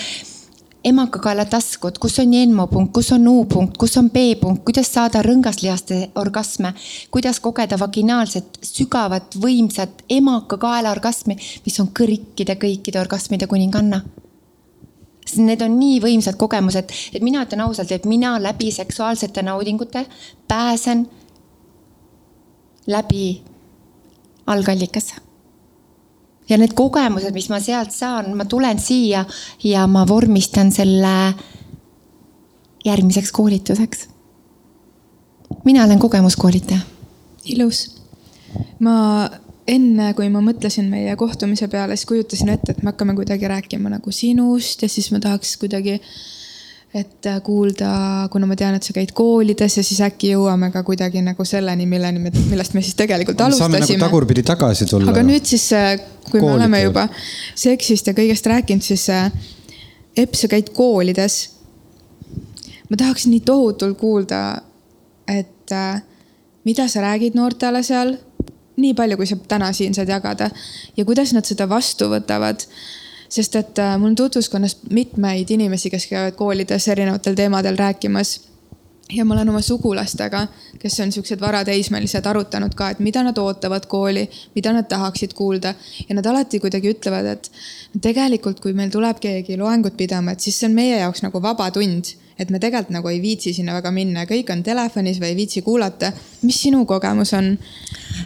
emakakaela 0.89 1.45
taskud, 1.49 1.99
kus 2.03 2.19
on 2.23 2.33
jenmopunkt, 2.35 2.93
kus 2.97 3.13
on 3.17 3.29
U-punkt, 3.29 3.77
kus 3.81 3.97
on 4.01 4.11
B-punkt, 4.15 4.65
kuidas 4.67 4.91
saada 4.95 5.23
rõngaslihaste 5.25 6.01
orgasme, 6.21 6.73
kuidas 7.15 7.41
kogeda 7.45 7.79
vaginaalset, 7.81 8.61
sügavat, 8.65 9.37
võimsat 9.43 10.03
emakakaela 10.19 10.93
orgasmi, 10.95 11.39
mis 11.67 11.79
on 11.83 11.93
kõikide, 11.97 12.59
kõikide 12.61 13.01
orgasmide 13.01 13.51
kuninganna 13.51 14.03
sest 15.29 15.45
need 15.45 15.61
on 15.61 15.75
nii 15.77 15.99
võimsad 16.01 16.39
kogemused, 16.41 16.93
et 17.13 17.25
mina 17.25 17.43
ütlen 17.45 17.61
ausalt, 17.67 17.93
et 17.93 18.09
mina 18.09 18.39
läbi 18.41 18.71
seksuaalsete 18.73 19.43
naudingute 19.45 20.07
pääsen 20.49 21.05
läbi 22.89 23.43
algallikasse. 24.47 25.28
Ja 26.49 26.59
need 26.59 26.75
kogemused, 26.75 27.35
mis 27.35 27.49
ma 27.53 27.61
sealt 27.61 27.93
saan, 27.95 28.33
ma 28.37 28.45
tulen 28.49 28.81
siia 28.81 29.25
ja 29.65 29.87
ma 29.87 30.07
vormistan 30.09 30.73
selle 30.73 31.35
järgmiseks 32.85 33.33
koolituseks. 33.33 34.09
mina 35.65 35.85
olen 35.85 35.99
kogemuskoolitaja. 35.99 36.81
ilus. 37.45 38.01
ma 38.79 39.29
enne, 39.69 40.13
kui 40.15 40.29
ma 40.33 40.41
mõtlesin 40.45 40.89
meie 40.91 41.17
kohtumise 41.17 41.69
peale, 41.69 41.97
siis 41.97 42.09
kujutasin 42.09 42.49
ette, 42.55 42.73
et 42.73 42.83
me 42.83 42.93
hakkame 42.93 43.15
kuidagi 43.15 43.49
rääkima 43.49 43.93
nagu 43.93 44.13
sinust 44.13 44.83
ja 44.83 44.89
siis 44.89 45.11
ma 45.13 45.21
tahaks 45.21 45.57
kuidagi, 45.61 45.99
et 46.95 47.27
kuulda, 47.45 47.91
kuna 48.33 48.47
ma 48.49 48.57
tean, 48.57 48.79
et 48.79 48.83
sa 48.83 48.95
käid 48.97 49.13
koolides 49.17 49.77
ja 49.77 49.83
siis 49.85 50.01
äkki 50.07 50.33
jõuame 50.33 50.71
ka 50.73 50.83
kuidagi 50.87 51.21
nagu 51.25 51.45
selleni, 51.45 51.85
milleni 51.87 52.23
me, 52.23 52.33
millest 52.49 52.73
me 52.75 52.83
siis 52.83 52.97
tegelikult 52.97 53.41
alustasime. 53.45 53.83
saame 53.83 53.85
nagu 53.85 54.07
tagurpidi 54.07 54.45
tagasi 54.49 54.89
tulla. 54.89 55.13
aga 55.13 55.25
nüüd 55.27 55.45
siis, 55.49 55.69
kui 56.31 56.41
Koolid 56.41 56.47
me 56.47 56.55
oleme 56.55 56.83
juba 56.87 57.05
seksist 57.55 58.09
ja 58.09 58.17
kõigest 58.17 58.49
rääkinud, 58.49 58.85
siis 58.85 59.05
Epp, 60.19 60.35
sa 60.35 60.49
käid 60.51 60.73
koolides. 60.75 61.37
ma 62.89 62.97
tahaks 62.97 63.29
nii 63.29 63.45
tohutult 63.47 63.99
kuulda, 64.01 64.63
et 65.29 65.75
mida 66.65 66.89
sa 66.89 67.05
räägid 67.05 67.37
noortele 67.37 67.83
seal 67.85 68.17
nii 68.79 68.95
palju, 68.95 69.19
kui 69.19 69.29
sa 69.29 69.37
täna 69.51 69.69
siin 69.77 69.95
saad 69.95 70.11
jagada 70.11 70.51
ja 70.97 71.05
kuidas 71.05 71.35
nad 71.37 71.47
seda 71.49 71.69
vastu 71.69 72.09
võtavad. 72.13 72.65
Sest 73.29 73.57
et 73.57 73.79
äh, 73.79 73.97
mul 73.99 74.13
on 74.13 74.17
tutvuskonnas 74.17 74.77
mitmeid 74.91 75.51
inimesi, 75.51 75.91
kes 75.91 76.07
käivad 76.11 76.37
koolides 76.39 76.89
erinevatel 76.89 77.35
teemadel 77.35 77.77
rääkimas 77.77 78.39
ja 79.13 79.25
ma 79.25 79.35
olen 79.35 79.49
oma 79.49 79.61
sugulastega, 79.61 80.47
kes 80.79 81.01
on 81.01 81.13
siuksed 81.13 81.41
varateismelised, 81.41 82.27
arutanud 82.27 82.75
ka, 82.77 82.91
et 82.93 83.03
mida 83.05 83.23
nad 83.25 83.39
ootavad 83.39 83.87
kooli, 83.89 84.27
mida 84.55 84.73
nad 84.73 84.89
tahaksid 84.89 85.35
kuulda. 85.35 85.75
ja 86.09 86.15
nad 86.15 86.27
alati 86.27 86.61
kuidagi 86.61 86.93
ütlevad, 86.93 87.27
et 87.33 87.51
tegelikult, 88.03 88.61
kui 88.61 88.73
meil 88.73 88.91
tuleb 88.91 89.21
keegi 89.21 89.57
loengut 89.57 89.97
pidama, 89.97 90.33
et 90.33 90.41
siis 90.41 90.61
see 90.61 90.69
on 90.69 90.77
meie 90.77 90.99
jaoks 90.99 91.23
nagu 91.25 91.43
vaba 91.43 91.71
tund 91.71 92.13
et 92.39 92.51
me 92.55 92.61
tegelikult 92.63 92.95
nagu 92.95 93.11
ei 93.11 93.19
viitsi 93.23 93.53
sinna 93.53 93.75
väga 93.75 93.91
minna 93.95 94.23
ja 94.23 94.29
kõik 94.31 94.51
on 94.55 94.63
telefonis 94.63 95.19
või 95.19 95.33
ei 95.33 95.37
viitsi 95.37 95.63
kuulata. 95.67 96.13
mis 96.43 96.61
sinu 96.63 96.85
kogemus 96.87 97.33
on? 97.35 97.57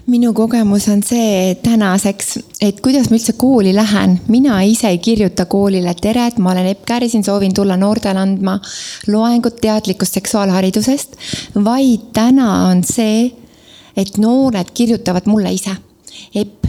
minu 0.07 0.33
kogemus 0.37 0.89
on 0.93 1.03
see 1.03 1.55
tänaseks, 1.63 2.39
et 2.61 2.81
kuidas 2.85 3.09
ma 3.11 3.17
üldse 3.17 3.33
kooli 3.41 3.73
lähen, 3.75 4.19
mina 4.29 4.61
ise 4.69 4.91
ei 4.93 4.99
kirjuta 4.99 5.47
koolile, 5.47 5.95
tere, 5.95 6.27
et 6.27 6.39
ma 6.39 6.53
olen 6.53 6.69
Epp 6.75 6.85
Kärisin, 6.87 7.25
soovin 7.25 7.55
tulla 7.55 7.77
noortele 7.77 8.21
andma 8.21 8.59
loengut 9.09 9.61
teadlikust 9.61 10.21
seksuaalharidusest. 10.21 11.17
vaid 11.65 12.11
täna 12.13 12.69
on 12.69 12.85
see, 12.85 13.31
et 13.97 14.19
noored 14.19 14.73
kirjutavad 14.75 15.27
mulle 15.27 15.53
ise. 15.53 15.77
Epp, 16.35 16.67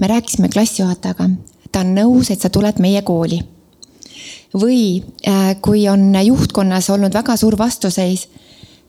me 0.00 0.06
rääkisime 0.06 0.48
klassijuhatajaga, 0.48 1.30
ta 1.72 1.80
on 1.80 1.94
nõus, 1.94 2.32
et 2.32 2.40
sa 2.40 2.50
tuled 2.50 2.80
meie 2.80 3.02
kooli 3.02 3.40
või 4.54 5.02
äh, 5.28 5.56
kui 5.62 5.88
on 5.88 6.12
juhtkonnas 6.24 6.90
olnud 6.90 7.14
väga 7.14 7.36
suur 7.36 7.58
vastuseis 7.58 8.28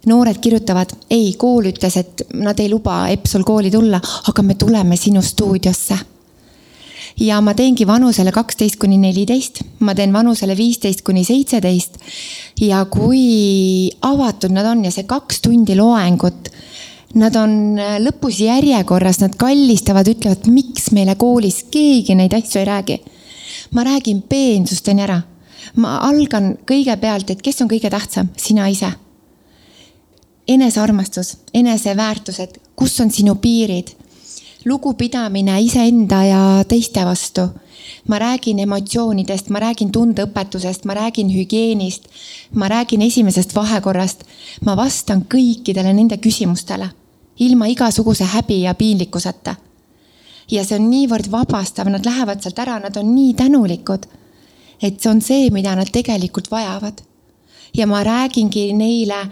noored 0.06 0.40
kirjutavad, 0.40 0.94
ei, 1.12 1.34
kool 1.38 1.70
ütles, 1.74 1.98
et 2.00 2.24
nad 2.40 2.60
ei 2.60 2.70
luba 2.72 3.08
Epsol 3.12 3.44
kooli 3.48 3.72
tulla, 3.72 4.00
aga 4.32 4.46
me 4.46 4.56
tuleme 4.56 4.98
sinu 4.98 5.22
stuudiosse. 5.22 5.98
ja 7.20 7.42
ma 7.42 7.54
teengi 7.54 7.88
vanusele 7.88 8.32
kaksteist 8.32 8.78
kuni 8.80 8.98
neliteist, 8.98 9.60
ma 9.80 9.96
teen 9.96 10.14
vanusele 10.14 10.56
viisteist 10.58 11.02
kuni 11.04 11.24
seitseteist. 11.24 11.98
ja 12.62 12.86
kui 12.86 13.92
avatud 14.02 14.52
nad 14.52 14.66
on 14.66 14.86
ja 14.86 14.92
see 14.92 15.04
kaks 15.04 15.42
tundi 15.42 15.76
loengut, 15.76 16.50
nad 17.16 17.36
on 17.36 17.76
lõpus 18.00 18.40
järjekorras, 18.40 19.20
nad 19.20 19.36
kallistavad, 19.36 20.08
ütlevad, 20.08 20.48
miks 20.48 20.92
meile 20.92 21.16
koolis 21.16 21.66
keegi 21.72 22.16
neid 22.16 22.34
asju 22.34 22.62
ei 22.62 22.66
räägi. 22.66 23.02
ma 23.72 23.84
räägin 23.84 24.22
peensusteni 24.22 25.04
ära 25.04 25.22
ma 25.76 25.98
algan 26.08 26.58
kõigepealt, 26.68 27.30
et 27.30 27.42
kes 27.42 27.62
on 27.62 27.70
kõige 27.70 27.90
tähtsam, 27.90 28.30
sina 28.38 28.68
ise. 28.68 28.92
enesearmastus, 30.48 31.38
eneseväärtused, 31.54 32.58
kus 32.76 33.00
on 33.00 33.12
sinu 33.12 33.36
piirid? 33.36 33.96
lugupidamine 34.66 35.62
iseenda 35.62 36.24
ja 36.24 36.64
teiste 36.68 37.06
vastu. 37.06 37.42
ma 38.08 38.20
räägin 38.20 38.60
emotsioonidest, 38.60 39.50
ma 39.50 39.60
räägin 39.60 39.92
tundeõpetusest, 39.92 40.86
ma 40.86 40.94
räägin 40.94 41.30
hügieenist, 41.30 42.04
ma 42.54 42.68
räägin 42.68 43.02
esimesest 43.02 43.56
vahekorrast. 43.56 44.24
ma 44.66 44.76
vastan 44.76 45.26
kõikidele 45.34 45.94
nende 45.94 46.18
küsimustele 46.18 46.90
ilma 47.40 47.68
igasuguse 47.68 48.24
häbi 48.24 48.62
ja 48.62 48.74
piinlikkuseta 48.74 49.56
ja 50.52 50.64
see 50.66 50.80
on 50.80 50.90
niivõrd 50.90 51.30
vabastav, 51.32 51.90
nad 51.92 52.06
lähevad 52.06 52.42
sealt 52.44 52.60
ära, 52.62 52.80
nad 52.82 52.98
on 52.98 53.14
nii 53.14 53.34
tänulikud. 53.38 54.08
Et 54.82 55.00
see 55.00 55.12
on 55.12 55.22
see, 55.22 55.50
mida 55.54 55.76
nad 55.76 55.90
tegelikult 55.92 56.52
vajavad. 56.52 57.02
ja 57.74 57.86
ma 57.88 58.04
räägingi 58.04 58.74
neile 58.74 59.28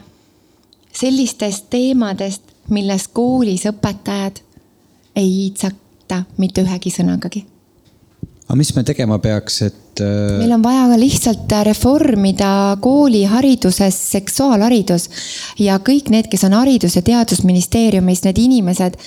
sellistest 0.93 1.69
teemadest, 1.69 2.41
milles 2.69 3.07
koolis 3.07 3.65
õpetajad 3.65 4.41
ei 5.15 5.29
iitsata 5.43 6.23
mitte 6.37 6.61
ühegi 6.61 6.91
sõnagagi. 6.93 7.45
aga 8.47 8.55
mis 8.55 8.73
me 8.75 8.83
tegema 8.83 9.19
peaks, 9.19 9.61
et? 9.61 10.01
Äh, 10.01 10.37
meil 10.39 10.51
on 10.51 10.63
vaja 10.63 10.87
ka 10.91 10.99
lihtsalt 10.99 11.55
reformida 11.63 12.77
koolihariduses 12.81 14.01
seksuaalharidus 14.11 15.09
ja 15.59 15.79
kõik 15.79 16.09
need, 16.09 16.27
kes 16.27 16.43
on 16.43 16.53
Haridus- 16.53 16.95
ja 16.95 17.01
Teadusministeeriumis, 17.01 18.23
need 18.23 18.37
inimesed 18.37 18.99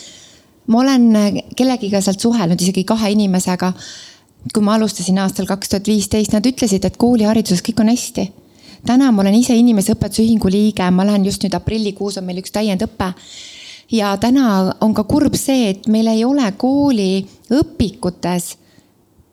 ma 0.70 0.80
olen 0.84 1.10
kellegiga 1.56 2.00
sealt 2.04 2.22
suhelnud, 2.22 2.60
isegi 2.60 2.84
kahe 2.88 3.12
inimesega. 3.16 3.72
Kui 4.54 4.64
ma 4.64 4.74
alustasin 4.78 5.18
aastal 5.22 5.46
kaks 5.48 5.72
tuhat 5.72 5.88
viisteist, 5.88 6.32
nad 6.32 6.46
ütlesid, 6.46 6.84
et 6.84 6.96
koolihariduses 7.00 7.62
kõik 7.66 7.82
on 7.84 7.92
hästi. 7.92 8.30
täna 8.86 9.10
ma 9.12 9.22
olen 9.22 9.34
ise 9.34 9.54
inimeseõpetuse 9.54 10.22
ühingu 10.22 10.48
liige, 10.50 10.90
ma 10.90 11.04
lähen 11.04 11.24
just 11.24 11.42
nüüd 11.44 11.54
aprillikuus 11.54 12.16
on 12.18 12.24
meil 12.24 12.40
üks 12.40 12.52
täiendõpe. 12.52 13.12
ja 13.92 14.16
täna 14.16 14.74
on 14.80 14.94
ka 14.94 15.04
kurb 15.04 15.34
see, 15.34 15.70
et 15.70 15.86
meil 15.88 16.06
ei 16.06 16.24
ole 16.24 16.52
kooli 16.56 17.26
õpikutes 17.50 18.56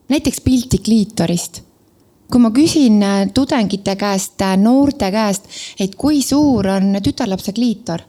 näiteks 0.10 0.42
pilti 0.42 0.78
kliitorist 0.78 1.64
kui 2.32 2.42
ma 2.44 2.52
küsin 2.52 3.02
äh, 3.04 3.30
tudengite 3.34 3.96
käest, 3.96 4.42
äh, 4.42 4.58
noorte 4.58 5.12
käest, 5.12 5.48
et 5.80 5.96
kui 5.96 6.22
suur 6.22 6.68
on 6.68 6.98
tütarlapse 7.04 7.54
kliitor 7.54 8.02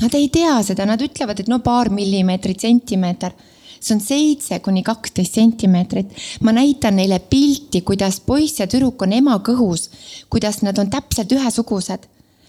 Nad 0.00 0.14
ei 0.16 0.28
tea 0.32 0.54
seda, 0.64 0.86
nad 0.88 1.02
ütlevad, 1.04 1.42
et 1.42 1.50
no 1.52 1.58
paar 1.64 1.90
millimeetrit, 1.92 2.64
sentimeeter. 2.64 3.34
See 3.82 3.94
on 3.96 4.00
seitse 4.00 4.58
kuni 4.64 4.82
kaksteist 4.82 5.34
sentimeetrit. 5.34 6.12
ma 6.40 6.52
näitan 6.52 6.96
neile 6.96 7.18
pilti, 7.18 7.80
kuidas 7.80 8.20
poiss 8.20 8.60
ja 8.60 8.66
tüdruk 8.66 9.02
on 9.02 9.12
ema 9.12 9.38
kõhus, 9.44 9.90
kuidas 10.30 10.62
nad 10.62 10.78
on 10.78 10.90
täpselt 10.90 11.32
ühesugused, 11.32 12.06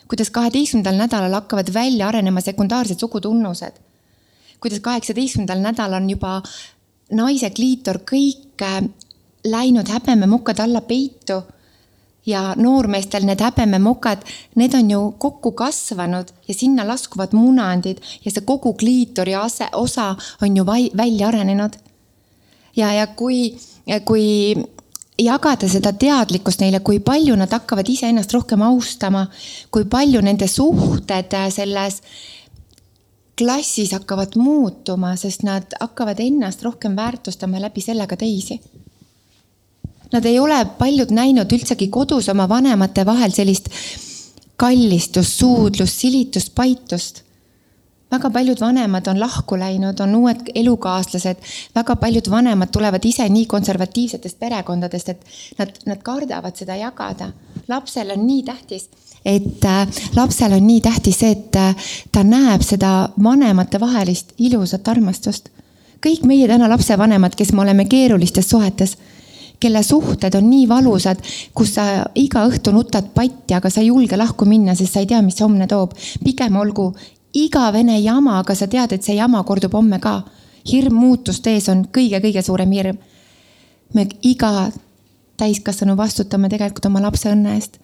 kuidas 0.08 0.30
kaheteistkümnendal 0.30 1.00
nädalal 1.00 1.40
hakkavad 1.40 1.74
välja 1.74 2.08
arenema 2.08 2.42
sekundaarsed 2.42 3.00
sugutunnused. 3.00 3.74
kuidas 4.60 4.80
kaheksateistkümnendal 4.80 5.60
nädalal 5.60 6.02
on 6.02 6.10
juba 6.10 6.42
naise 7.12 7.50
kliitor 7.50 8.00
kõik 8.08 8.62
äh, 8.62 8.84
läinud 9.44 9.90
häbememukkad 9.90 10.60
alla 10.60 10.82
peitu 10.82 11.42
ja 12.26 12.54
noormeestel 12.58 13.26
need 13.28 13.42
häbememokad, 13.44 14.24
need 14.56 14.74
on 14.74 14.92
ju 14.92 15.02
kokku 15.18 15.52
kasvanud 15.52 16.32
ja 16.48 16.54
sinna 16.54 16.88
laskuvad 16.88 17.34
munandid 17.34 18.00
ja 18.26 18.32
see 18.32 18.46
kogu 18.46 18.74
kliitori 18.80 19.36
ase, 19.36 19.68
osa 19.74 20.16
on 20.42 20.58
ju 20.58 20.66
vai, 20.66 20.90
välja 20.98 21.28
arenenud. 21.28 21.74
ja, 22.76 22.94
ja 22.94 23.08
kui, 23.08 23.58
kui 24.06 24.56
jagada 25.20 25.70
seda 25.70 25.94
teadlikkust 25.94 26.62
neile, 26.64 26.80
kui 26.80 27.00
palju 27.00 27.36
nad 27.36 27.52
hakkavad 27.52 27.90
iseennast 27.90 28.34
rohkem 28.34 28.62
austama, 28.62 29.28
kui 29.72 29.86
palju 29.86 30.22
nende 30.22 30.48
suhted 30.48 31.36
selles 31.50 32.02
klassis 33.38 33.92
hakkavad 33.92 34.38
muutuma, 34.38 35.16
sest 35.18 35.44
nad 35.44 35.76
hakkavad 35.82 36.20
ennast 36.22 36.64
rohkem 36.64 36.96
väärtustama 36.96 37.62
läbi 37.62 37.82
selle 37.82 38.08
ka 38.08 38.18
teisi 38.18 38.62
Nad 40.14 40.26
ei 40.30 40.40
ole 40.40 40.60
paljud 40.78 41.12
näinud 41.12 41.52
üldsegi 41.52 41.88
kodus 41.90 42.30
oma 42.30 42.46
vanemate 42.50 43.06
vahel 43.06 43.34
sellist 43.34 43.70
kallistust, 44.56 45.40
suudlust, 45.40 46.00
silitust, 46.00 46.56
paitust. 46.56 47.24
väga 48.14 48.30
paljud 48.30 48.60
vanemad 48.62 49.08
on 49.10 49.20
lahku 49.20 49.58
läinud, 49.58 50.00
on 50.00 50.12
uued 50.16 50.52
elukaaslased, 50.56 51.40
väga 51.76 51.96
paljud 51.96 52.30
vanemad 52.30 52.70
tulevad 52.70 53.06
ise 53.10 53.26
nii 53.30 53.48
konservatiivsetest 53.50 54.38
perekondadest, 54.40 55.10
et 55.10 55.26
nad, 55.58 55.72
nad 55.86 56.04
kardavad 56.06 56.56
seda 56.56 56.76
jagada. 56.78 57.32
lapsel 57.68 58.14
on 58.14 58.28
nii 58.28 58.44
tähtis 58.44 58.90
et 59.26 59.66
äh, 59.66 59.88
lapsel 60.16 60.54
on 60.54 60.68
nii 60.68 60.82
tähtis 60.82 61.20
see, 61.20 61.32
et 61.32 61.56
äh, 61.56 61.76
ta 62.12 62.24
näeb 62.24 62.62
seda 62.62 63.10
vanematevahelist 63.24 64.34
ilusat 64.38 64.88
armastust. 64.88 65.50
kõik 66.04 66.26
meie 66.28 66.48
täna 66.48 66.70
lapsevanemad, 66.70 67.36
kes 67.36 67.54
me 67.54 67.62
oleme 67.62 67.86
keerulistes 67.86 68.50
suhetes 68.50 68.98
kelle 69.64 69.84
suhted 69.84 70.36
on 70.36 70.50
nii 70.50 70.68
valusad, 70.70 71.22
kus 71.56 71.76
sa 71.78 71.88
iga 72.20 72.44
õhtu 72.50 72.74
nutad 72.76 73.12
patti, 73.16 73.56
aga 73.56 73.72
sa 73.72 73.82
ei 73.82 73.90
julge 73.90 74.20
lahku 74.20 74.48
minna, 74.50 74.76
sest 74.76 74.96
sa 74.96 75.04
ei 75.04 75.10
tea, 75.10 75.22
mis 75.24 75.40
homne 75.42 75.68
toob. 75.72 75.96
pigem 76.24 76.56
olgu 76.60 76.92
igavene 77.34 77.98
jama, 78.02 78.40
aga 78.40 78.56
sa 78.56 78.68
tead, 78.70 78.94
et 78.94 79.06
see 79.06 79.18
jama 79.18 79.44
kordub 79.48 79.74
homme 79.74 80.00
ka. 80.00 80.22
hirm 80.64 80.96
muutuste 80.96 81.52
ees 81.52 81.68
on 81.70 81.86
kõige-kõige 81.96 82.44
suurem 82.44 82.72
hirm. 82.72 82.98
me 83.94 84.08
iga 84.22 84.72
täiskasvanu 85.38 85.98
vastutame 85.98 86.50
tegelikult 86.50 86.86
oma 86.86 87.02
lapse 87.02 87.30
õnne 87.30 87.56
eest. 87.56 87.80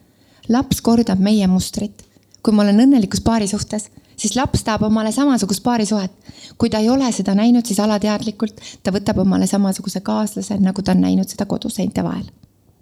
laps 0.49 0.81
kordab 0.81 1.19
meie 1.19 1.47
mustrit. 1.47 2.05
kui 2.43 2.53
ma 2.53 2.63
olen 2.63 2.85
õnnelikus 2.85 3.23
paari 3.23 3.47
suhtes 3.47 3.89
siis 4.19 4.35
laps 4.35 4.63
tahab 4.67 4.83
omale 4.89 5.11
samasugust 5.15 5.63
paarisuhet. 5.63 6.11
kui 6.57 6.69
ta 6.69 6.79
ei 6.79 6.89
ole 6.89 7.11
seda 7.15 7.35
näinud, 7.35 7.65
siis 7.65 7.79
alateadlikult 7.79 8.61
ta 8.83 8.91
võtab 8.91 9.21
omale 9.23 9.47
samasuguse 9.47 10.01
kaaslase, 10.03 10.57
nagu 10.59 10.81
ta 10.81 10.91
on 10.91 11.01
näinud 11.01 11.29
seda 11.29 11.45
koduseinte 11.45 12.03
vahel. 12.03 12.27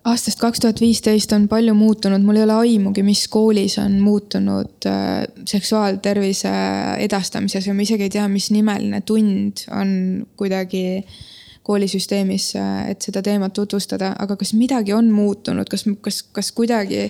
Aastast 0.08 0.40
kaks 0.40 0.62
tuhat 0.64 0.80
viisteist 0.80 1.34
on 1.36 1.50
palju 1.52 1.74
muutunud, 1.76 2.24
mul 2.24 2.40
ei 2.40 2.46
ole 2.46 2.56
aimugi, 2.62 3.04
mis 3.04 3.26
koolis 3.28 3.76
on 3.82 3.98
muutunud 4.00 4.88
äh, 4.88 5.26
seksuaaltervise 5.46 6.52
edastamises 7.04 7.68
ja 7.68 7.74
ma 7.76 7.84
isegi 7.84 8.08
ei 8.08 8.14
tea, 8.16 8.28
mis 8.32 8.48
nimeline 8.56 9.02
tund 9.02 9.66
on 9.76 9.90
kuidagi 10.40 11.04
koolisüsteemis, 11.68 12.54
äh, 12.56 12.80
et 12.94 13.04
seda 13.04 13.22
teemat 13.26 13.54
tutvustada, 13.58 14.14
aga 14.20 14.40
kas 14.40 14.54
midagi 14.56 14.96
on 14.96 15.12
muutunud, 15.12 15.68
kas, 15.68 15.84
kas, 16.02 16.22
kas 16.32 16.54
kuidagi 16.56 17.10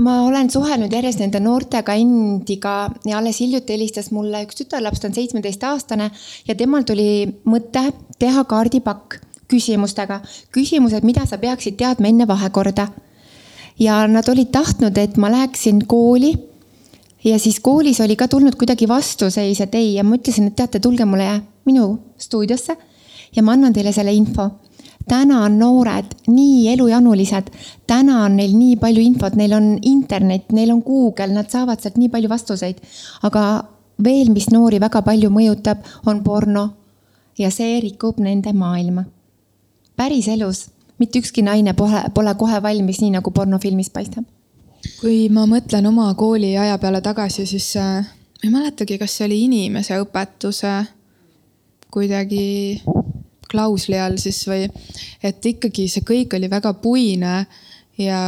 ma 0.00 0.22
olen 0.24 0.50
suhelnud 0.50 0.92
järjest 0.92 1.20
nende 1.20 1.40
noortega 1.40 1.94
endiga 2.00 2.76
ja 3.04 3.18
alles 3.18 3.40
hiljuti 3.42 3.74
helistas 3.76 4.10
mulle 4.14 4.44
üks 4.46 4.56
tütarlaps, 4.62 5.00
ta 5.00 5.10
on 5.10 5.16
seitsmeteistaastane 5.16 6.08
ja 6.48 6.56
temal 6.56 6.86
tuli 6.88 7.26
mõte 7.44 7.84
teha 8.18 8.44
kaardipakk 8.48 9.20
küsimustega, 9.52 10.22
küsimused, 10.54 11.04
mida 11.04 11.26
sa 11.28 11.36
peaksid 11.38 11.76
teadma 11.80 12.08
enne 12.08 12.28
vahekorda. 12.28 12.88
ja 13.78 14.06
nad 14.06 14.28
olid 14.28 14.50
tahtnud, 14.52 14.98
et 14.98 15.16
ma 15.16 15.30
läheksin 15.30 15.86
kooli. 15.86 16.32
ja 17.24 17.38
siis 17.38 17.60
koolis 17.60 18.00
oli 18.00 18.16
ka 18.16 18.28
tulnud 18.28 18.56
kuidagi 18.56 18.88
vastuseis, 18.88 19.60
et 19.60 19.74
ei 19.74 19.94
ja 19.94 20.04
ma 20.04 20.16
ütlesin, 20.16 20.46
et 20.46 20.56
teate, 20.56 20.80
tulge 20.80 21.04
mulle 21.04 21.42
minu 21.64 21.98
stuudiosse 22.18 22.76
ja 23.36 23.42
ma 23.42 23.52
annan 23.52 23.72
teile 23.72 23.92
selle 23.92 24.12
info 24.12 24.50
täna 25.08 25.42
on 25.44 25.58
noored 25.58 26.14
nii 26.26 26.68
elujanulised, 26.72 27.50
täna 27.86 28.24
on 28.24 28.36
neil 28.36 28.54
nii 28.56 28.76
palju 28.76 29.02
infot, 29.02 29.36
neil 29.36 29.52
on 29.56 29.78
internet, 29.82 30.52
neil 30.52 30.70
on 30.74 30.82
Google, 30.86 31.32
nad 31.34 31.50
saavad 31.50 31.80
sealt 31.80 31.98
nii 32.00 32.08
palju 32.08 32.28
vastuseid. 32.28 32.80
aga 33.22 33.64
veel, 34.04 34.30
mis 34.30 34.50
noori 34.50 34.80
väga 34.80 35.02
palju 35.02 35.30
mõjutab, 35.30 35.82
on 36.06 36.22
porno 36.22 36.68
ja 37.38 37.50
see 37.50 37.80
rikub 37.80 38.20
nende 38.20 38.52
maailma. 38.52 39.04
päriselus 39.96 40.68
mitte 40.98 41.18
ükski 41.18 41.42
naine 41.42 41.74
pole, 41.74 42.04
pole 42.14 42.34
kohe 42.38 42.62
valmis, 42.62 43.00
nii 43.02 43.10
nagu 43.16 43.30
pornofilmis 43.30 43.90
paistab. 43.90 44.24
kui 45.00 45.28
ma 45.28 45.46
mõtlen 45.46 45.86
oma 45.86 46.14
kooliaja 46.14 46.78
peale 46.78 47.00
tagasi, 47.00 47.46
siis 47.46 47.76
äh, 47.76 48.02
ma 48.02 48.44
ei 48.44 48.50
mäletagi, 48.50 48.98
kas 48.98 49.16
see 49.16 49.26
oli 49.26 49.44
inimeseõpetuse 49.46 50.72
kuidagi 51.92 52.82
klausli 53.52 53.98
all 54.00 54.18
siis 54.20 54.40
või, 54.48 54.66
et 55.22 55.52
ikkagi 55.52 55.88
see 55.92 56.04
kõik 56.08 56.36
oli 56.38 56.50
väga 56.50 56.74
puine 56.82 57.34
ja, 58.00 58.22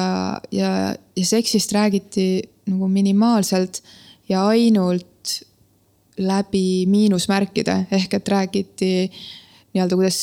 ja, 0.52 0.72
ja 1.16 1.24
seksist 1.26 1.72
räägiti 1.72 2.28
nagu 2.70 2.88
minimaalselt 2.88 3.82
ja 4.28 4.46
ainult 4.46 5.40
läbi 6.18 6.84
miinusmärkide 6.86 7.86
ehk 7.92 8.20
et 8.20 8.28
räägiti 8.28 8.92
nii-öelda, 9.74 9.96
kuidas, 9.96 10.18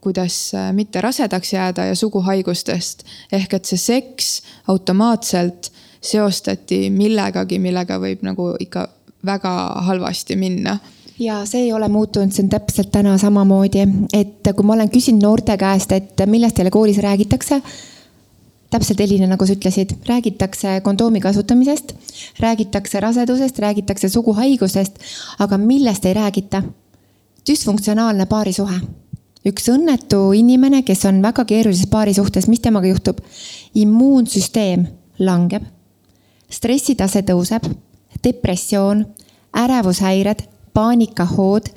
kuidas 0.00 0.36
mitte 0.72 1.00
rasedaks 1.00 1.52
jääda 1.52 1.84
ja 1.90 1.94
suguhaigustest. 1.94 3.04
ehk 3.32 3.54
et 3.54 3.64
see 3.64 3.78
seks 3.78 4.42
automaatselt 4.68 5.72
seostati 6.00 6.90
millegagi, 6.90 7.58
millega 7.58 7.98
võib 8.00 8.22
nagu 8.24 8.54
ikka 8.60 8.88
väga 9.26 9.52
halvasti 9.88 10.36
minna 10.36 10.78
ja 11.18 11.46
see 11.46 11.66
ei 11.66 11.72
ole 11.72 11.88
muutunud, 11.88 12.32
see 12.32 12.44
on 12.44 12.50
täpselt 12.52 12.90
täna 12.92 13.16
samamoodi, 13.18 13.84
et 14.12 14.48
kui 14.56 14.66
ma 14.66 14.76
olen 14.76 14.90
küsinud 14.92 15.24
noorte 15.24 15.56
käest, 15.60 15.92
et 15.92 16.24
millest 16.28 16.56
teile 16.58 16.70
koolis 16.70 16.98
räägitakse. 17.02 17.62
täpselt 18.70 19.00
Elina, 19.00 19.26
nagu 19.30 19.46
sa 19.46 19.54
ütlesid, 19.54 19.94
räägitakse 20.08 20.80
kondoomi 20.84 21.20
kasutamisest, 21.20 21.94
räägitakse 22.40 23.00
rasedusest, 23.00 23.58
räägitakse 23.58 24.08
suguhaigusest, 24.08 24.98
aga 25.38 25.58
millest 25.58 26.04
ei 26.04 26.14
räägita? 26.14 26.62
düsfunktsionaalne 27.46 28.26
paarisuhe. 28.26 28.80
üks 29.46 29.68
õnnetu 29.70 30.32
inimene, 30.34 30.82
kes 30.82 31.04
on 31.04 31.22
väga 31.22 31.44
keerulises 31.44 31.86
paarisuhtes, 31.86 32.48
mis 32.48 32.60
temaga 32.60 32.86
juhtub? 32.86 33.20
immuunsüsteem 33.74 34.86
langeb, 35.18 35.62
stressitase 36.50 37.22
tõuseb, 37.22 37.64
depressioon, 38.24 39.06
ärevushäired 39.56 40.55
paanikahood. 40.76 41.72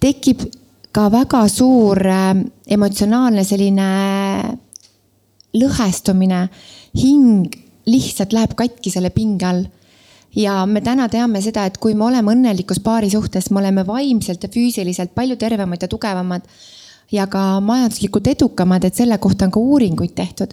tekib 0.00 0.44
ka 0.92 1.08
väga 1.12 1.44
suur 1.52 2.00
äh, 2.06 2.34
emotsionaalne 2.66 3.44
selline 3.44 3.88
lõhestumine. 5.54 6.48
hing 6.96 7.48
lihtsalt 7.86 8.32
läheb 8.32 8.54
katki 8.56 8.90
selle 8.90 9.10
pinge 9.10 9.46
all 9.46 9.66
ja 10.36 10.62
me 10.66 10.80
täna 10.84 11.08
teame 11.08 11.40
seda, 11.44 11.64
et 11.66 11.78
kui 11.80 11.94
me 11.94 12.06
oleme 12.08 12.32
õnnelikus 12.34 12.80
paari 12.84 13.10
suhtes, 13.10 13.50
me 13.50 13.62
oleme 13.62 13.86
vaimselt 13.86 14.44
ja 14.44 14.52
füüsiliselt 14.52 15.14
palju 15.16 15.36
tervemad 15.40 15.82
ja 15.82 15.88
tugevamad 15.88 16.46
ja 17.12 17.26
ka 17.26 17.60
majanduslikult 17.64 18.26
edukamad, 18.34 18.84
et 18.84 18.94
selle 18.94 19.18
kohta 19.18 19.48
on 19.48 19.54
ka 19.54 19.60
uuringuid 19.60 20.14
tehtud. 20.14 20.52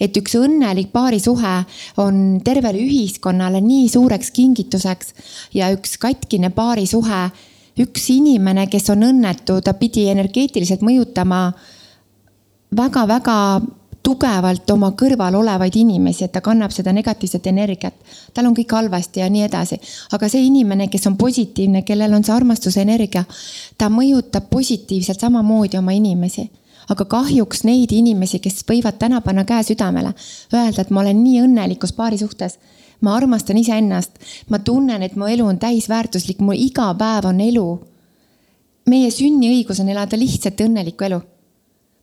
Et 0.00 0.16
üks 0.16 0.36
õnnelik 0.38 0.92
paarisuhe 0.92 1.54
on 2.02 2.40
tervele 2.44 2.80
ühiskonnale 2.82 3.62
nii 3.64 3.88
suureks 3.92 4.30
kingituseks 4.36 5.14
ja 5.56 5.70
üks 5.74 5.96
katkine 6.02 6.50
paarisuhe, 6.54 7.22
üks 7.80 8.10
inimene, 8.12 8.66
kes 8.72 8.90
on 8.92 9.06
õnnetu, 9.08 9.60
ta 9.60 9.76
pidi 9.76 10.08
energeetiliselt 10.12 10.84
mõjutama 10.86 11.50
väga-väga 12.76 13.36
tugevalt 14.06 14.70
oma 14.70 14.92
kõrval 14.94 15.34
olevaid 15.34 15.74
inimesi, 15.80 16.26
et 16.26 16.32
ta 16.32 16.40
kannab 16.44 16.70
seda 16.70 16.92
negatiivset 16.94 17.46
energiat. 17.50 17.94
tal 18.34 18.46
on 18.46 18.54
kõik 18.54 18.72
halvasti 18.72 19.20
ja 19.20 19.30
nii 19.30 19.42
edasi. 19.48 19.80
aga 20.12 20.28
see 20.28 20.44
inimene, 20.46 20.88
kes 20.88 21.06
on 21.06 21.16
positiivne, 21.16 21.82
kellel 21.82 22.14
on 22.14 22.24
see 22.24 22.34
armastuse 22.34 22.80
energia, 22.80 23.24
ta 23.78 23.88
mõjutab 23.90 24.46
positiivselt 24.50 25.20
samamoodi 25.20 25.78
oma 25.78 25.92
inimesi 25.92 26.50
aga 26.88 27.04
kahjuks 27.04 27.64
neid 27.64 27.92
inimesi, 27.92 28.38
kes 28.38 28.64
võivad 28.68 28.98
täna 28.98 29.20
panna 29.20 29.44
käe 29.44 29.62
südamele, 29.66 30.14
öelda, 30.54 30.82
et 30.82 30.90
ma 30.90 31.02
olen 31.02 31.22
nii 31.24 31.44
õnnelikus 31.46 31.92
paari 31.96 32.18
suhtes. 32.18 32.58
ma 33.00 33.12
armastan 33.14 33.58
iseennast, 33.60 34.12
ma 34.48 34.58
tunnen, 34.58 35.02
et 35.02 35.16
mu 35.16 35.26
elu 35.28 35.44
on 35.44 35.58
täisväärtuslik, 35.58 36.38
mu 36.40 36.52
iga 36.52 36.94
päev 36.94 37.26
on 37.26 37.40
elu. 37.40 37.80
meie 38.86 39.10
sünniõigus 39.10 39.80
on 39.80 39.88
elada 39.88 40.16
lihtsalt 40.16 40.60
õnnelikku 40.60 41.04
elu 41.04 41.20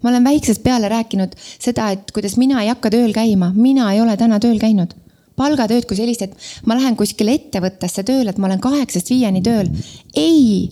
ma 0.03 0.09
olen 0.09 0.23
väiksest 0.23 0.63
peale 0.63 0.89
rääkinud 0.91 1.35
seda, 1.39 1.89
et 1.95 2.11
kuidas 2.11 2.35
mina 2.37 2.61
ei 2.61 2.69
hakka 2.71 2.91
tööl 2.93 3.13
käima, 3.15 3.53
mina 3.55 3.87
ei 3.93 4.01
ole 4.03 4.17
täna 4.19 4.39
tööl 4.43 4.59
käinud. 4.59 4.93
palgatööd 5.35 5.87
kui 5.89 5.97
sellist, 5.97 6.21
et 6.21 6.35
ma 6.69 6.75
lähen 6.77 6.95
kuskile 6.95 7.33
ettevõttesse 7.33 8.03
tööle, 8.05 8.29
et 8.29 8.37
ma 8.37 8.47
olen 8.47 8.59
kaheksast 8.61 9.09
viieni 9.09 9.41
tööl. 9.41 9.71
ei, 10.15 10.69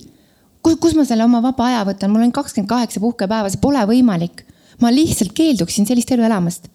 kus, 0.62 0.78
kus 0.80 0.94
ma 0.94 1.04
selle 1.08 1.24
oma 1.24 1.42
vaba 1.42 1.68
aja 1.68 1.84
võtan, 1.88 2.12
mul 2.12 2.26
on 2.26 2.32
kakskümmend 2.32 2.70
kaheksa 2.70 3.02
puhkepäeva, 3.02 3.50
see 3.50 3.62
pole 3.62 3.84
võimalik. 3.88 4.46
ma 4.80 4.90
lihtsalt 4.90 5.32
keelduksin 5.32 5.86
sellist 5.86 6.10
elu 6.10 6.22
elamast. 6.22 6.68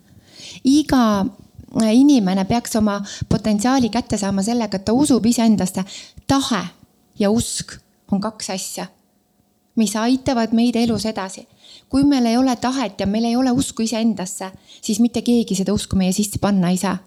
iga 0.63 1.25
inimene 1.91 2.45
peaks 2.45 2.75
oma 2.75 3.01
potentsiaali 3.29 3.89
kätte 3.89 4.17
saama 4.17 4.43
sellega, 4.43 4.77
et 4.77 4.85
ta 4.85 4.93
usub 4.93 5.25
iseendasse. 5.25 5.83
tahe 6.27 6.63
ja 7.19 7.29
usk 7.29 7.77
on 8.11 8.21
kaks 8.21 8.49
asja, 8.49 8.87
mis 9.75 9.95
aitavad 9.95 10.53
meid 10.53 10.75
elus 10.75 11.05
edasi 11.05 11.47
kui 11.89 12.03
meil 12.03 12.25
ei 12.25 12.37
ole 12.37 12.55
tahet 12.55 12.99
ja 12.99 13.07
meil 13.07 13.25
ei 13.25 13.35
ole 13.35 13.51
usku 13.51 13.85
iseendasse, 13.85 14.51
siis 14.81 14.99
mitte 14.99 15.21
keegi 15.21 15.55
seda 15.55 15.73
usku 15.73 15.95
meie 15.99 16.11
sisse 16.15 16.39
panna 16.41 16.69
ei 16.69 16.77
saa. 16.77 16.97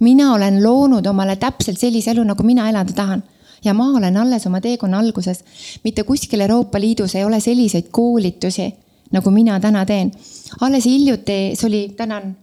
mina 0.00 0.32
olen 0.34 0.62
loonud 0.62 1.06
omale 1.06 1.36
täpselt 1.36 1.78
sellise 1.78 2.10
elu, 2.10 2.24
nagu 2.24 2.42
mina 2.42 2.68
elada 2.68 2.92
tahan 2.92 3.22
ja 3.64 3.74
ma 3.74 3.90
olen 3.96 4.16
alles 4.16 4.46
oma 4.46 4.60
teekonna 4.60 4.98
alguses. 4.98 5.44
mitte 5.84 6.04
kuskil 6.04 6.40
Euroopa 6.40 6.80
Liidus 6.80 7.14
ei 7.14 7.24
ole 7.24 7.40
selliseid 7.40 7.90
koolitusi, 7.90 8.74
nagu 9.12 9.30
mina 9.30 9.60
täna 9.60 9.84
teen. 9.86 10.12
alles 10.60 10.84
hiljuti, 10.84 11.52
see 11.54 11.68
oli, 11.68 11.82
tänan, 11.96 12.36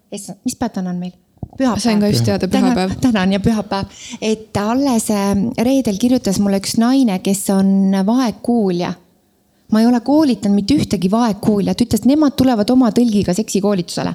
mis 0.43 0.55
päev 0.55 0.71
täna 0.71 0.89
on 0.89 0.95
meil? 0.95 1.11
pühapäev. 1.57 1.79
sain 1.79 1.99
ka 1.99 2.07
just 2.07 2.25
teada, 2.25 2.47
pühapäev. 2.47 2.95
tänan 3.01 3.33
ja 3.33 3.39
pühapäev, 3.39 3.85
et 4.21 4.57
alles 4.57 5.11
äh, 5.11 5.35
reedel 5.57 5.97
kirjutas 5.97 6.39
mulle 6.39 6.59
üks 6.61 6.77
naine, 6.77 7.19
kes 7.19 7.49
on 7.49 7.91
vaegkuulja 8.05 8.93
ma 9.71 9.81
ei 9.81 9.87
ole 9.87 9.99
koolitanud 10.01 10.57
mitte 10.57 10.75
ühtegi 10.79 11.11
vaegkuuljat, 11.11 11.81
ütles, 11.85 12.05
nemad 12.09 12.33
tulevad 12.37 12.69
oma 12.73 12.89
tõlgiga 12.95 13.35
seksikoolitusele. 13.37 14.13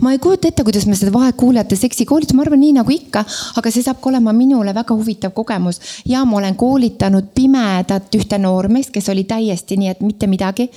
ma 0.00 0.12
ei 0.12 0.18
kujuta 0.22 0.48
ette, 0.48 0.64
kuidas 0.64 0.86
me 0.86 0.96
seda 0.98 1.12
vaegkuuljate 1.14 1.76
seksikoolitust, 1.76 2.36
ma 2.38 2.46
arvan, 2.46 2.60
nii 2.62 2.76
nagu 2.78 2.94
ikka, 2.94 3.24
aga 3.58 3.70
see 3.70 3.82
saab 3.82 3.98
ka 4.02 4.12
olema 4.12 4.34
minule 4.36 4.74
väga 4.74 4.94
huvitav 4.94 5.34
kogemus. 5.34 5.80
ja 6.06 6.24
ma 6.24 6.38
olen 6.38 6.56
koolitanud 6.56 7.32
pimedat 7.34 8.14
ühte 8.14 8.38
noormeest, 8.38 8.92
kes 8.94 9.08
oli 9.08 9.24
täiesti 9.24 9.76
nii, 9.76 9.88
et 9.88 10.06
mitte 10.06 10.26
midagi. 10.26 10.70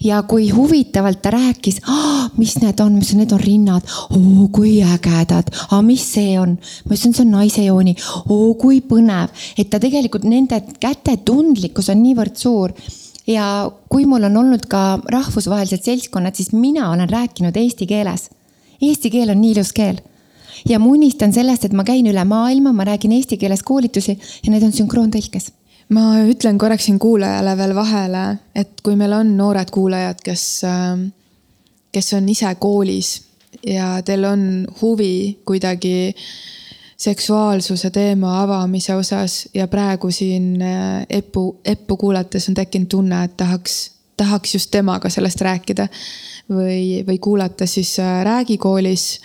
Ja 0.00 0.22
kui 0.24 0.46
huvitavalt 0.48 1.20
ta 1.20 1.28
rääkis, 1.30 1.82
mis 2.40 2.54
need 2.62 2.78
on, 2.80 2.94
mis 2.96 3.10
need 3.12 3.34
on 3.36 3.40
rinnad, 3.40 3.84
oo 4.16 4.46
kui 4.48 4.78
ägedad, 4.80 5.50
mis 5.84 6.06
see 6.14 6.38
on, 6.40 6.54
ma 6.56 6.94
ütlesin, 6.94 7.12
see 7.12 7.26
on 7.26 7.34
naise 7.34 7.66
jooni, 7.66 7.92
oo 8.32 8.54
kui 8.56 8.80
põnev, 8.80 9.28
et 9.60 9.68
ta 9.68 9.76
tegelikult 9.76 10.24
nende 10.24 10.62
käte 10.80 11.18
tundlikkus 11.20 11.92
on 11.92 12.00
niivõrd 12.00 12.40
suur 12.40 12.72
ja 13.30 13.70
kui 13.88 14.06
mul 14.08 14.26
on 14.28 14.36
olnud 14.42 14.66
ka 14.70 14.98
rahvusvahelised 15.12 15.84
seltskonnad, 15.86 16.34
siis 16.34 16.52
mina 16.52 16.90
olen 16.90 17.10
rääkinud 17.10 17.56
eesti 17.56 17.86
keeles. 17.86 18.28
Eesti 18.82 19.10
keel 19.12 19.30
on 19.30 19.40
nii 19.40 19.54
ilus 19.54 19.72
keel 19.76 20.00
ja 20.68 20.78
ma 20.80 20.90
unistan 20.90 21.32
sellest, 21.32 21.64
et 21.64 21.72
ma 21.76 21.84
käin 21.84 22.06
üle 22.10 22.24
maailma, 22.24 22.72
ma 22.72 22.84
räägin 22.84 23.12
eesti 23.16 23.38
keeles 23.40 23.62
koolitusi 23.62 24.16
ja 24.16 24.52
need 24.52 24.64
on 24.66 24.76
sünkroontõlkes 24.76 25.50
ma 25.94 26.20
ütlen 26.28 26.58
korraks 26.58 26.86
siin 26.86 27.00
kuulajale 27.02 27.56
veel 27.58 27.74
vahele, 27.74 28.24
et 28.54 28.78
kui 28.84 28.94
meil 28.96 29.12
on 29.16 29.32
noored 29.36 29.72
kuulajad, 29.74 30.20
kes, 30.22 30.44
kes 31.90 32.12
on 32.14 32.28
ise 32.30 32.52
koolis 32.62 33.10
ja 33.66 33.96
teil 34.06 34.24
on 34.28 34.44
huvi 34.80 35.40
kuidagi 35.44 35.94
äh, 36.12 36.24
seksuaalsuse 37.00 37.90
teema 37.90 38.42
avamise 38.42 38.94
osas 38.94 39.48
ja 39.54 39.68
praegu 39.68 40.10
siin 40.10 40.62
äh, 40.62 41.06
Eppu, 41.10 41.60
Eppu 41.64 41.96
kuulates 41.96 42.48
on 42.48 42.54
tekkinud 42.54 42.88
tunne, 42.92 43.24
et 43.24 43.36
tahaks, 43.36 43.92
tahaks 44.16 44.54
just 44.54 44.70
temaga 44.70 45.08
sellest 45.08 45.40
rääkida. 45.40 45.88
või, 46.50 47.04
või 47.06 47.18
kuulata 47.18 47.66
siis 47.66 47.98
äh, 47.98 48.24
Räägi 48.24 48.58
koolis 48.58 49.20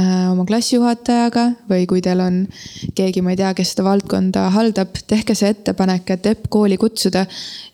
oma 0.00 0.46
klassijuhatajaga 0.48 1.44
või 1.68 1.84
kui 1.90 2.00
teil 2.04 2.20
on 2.24 2.38
keegi, 2.96 3.20
ma 3.24 3.34
ei 3.34 3.40
tea, 3.40 3.50
kes 3.56 3.74
seda 3.74 3.84
valdkonda 3.84 4.46
haldab, 4.54 4.96
tehke 5.08 5.36
see 5.36 5.52
ettepanek, 5.52 6.14
et 6.14 6.30
EPP 6.32 6.48
kooli 6.52 6.78
kutsuda. 6.80 7.26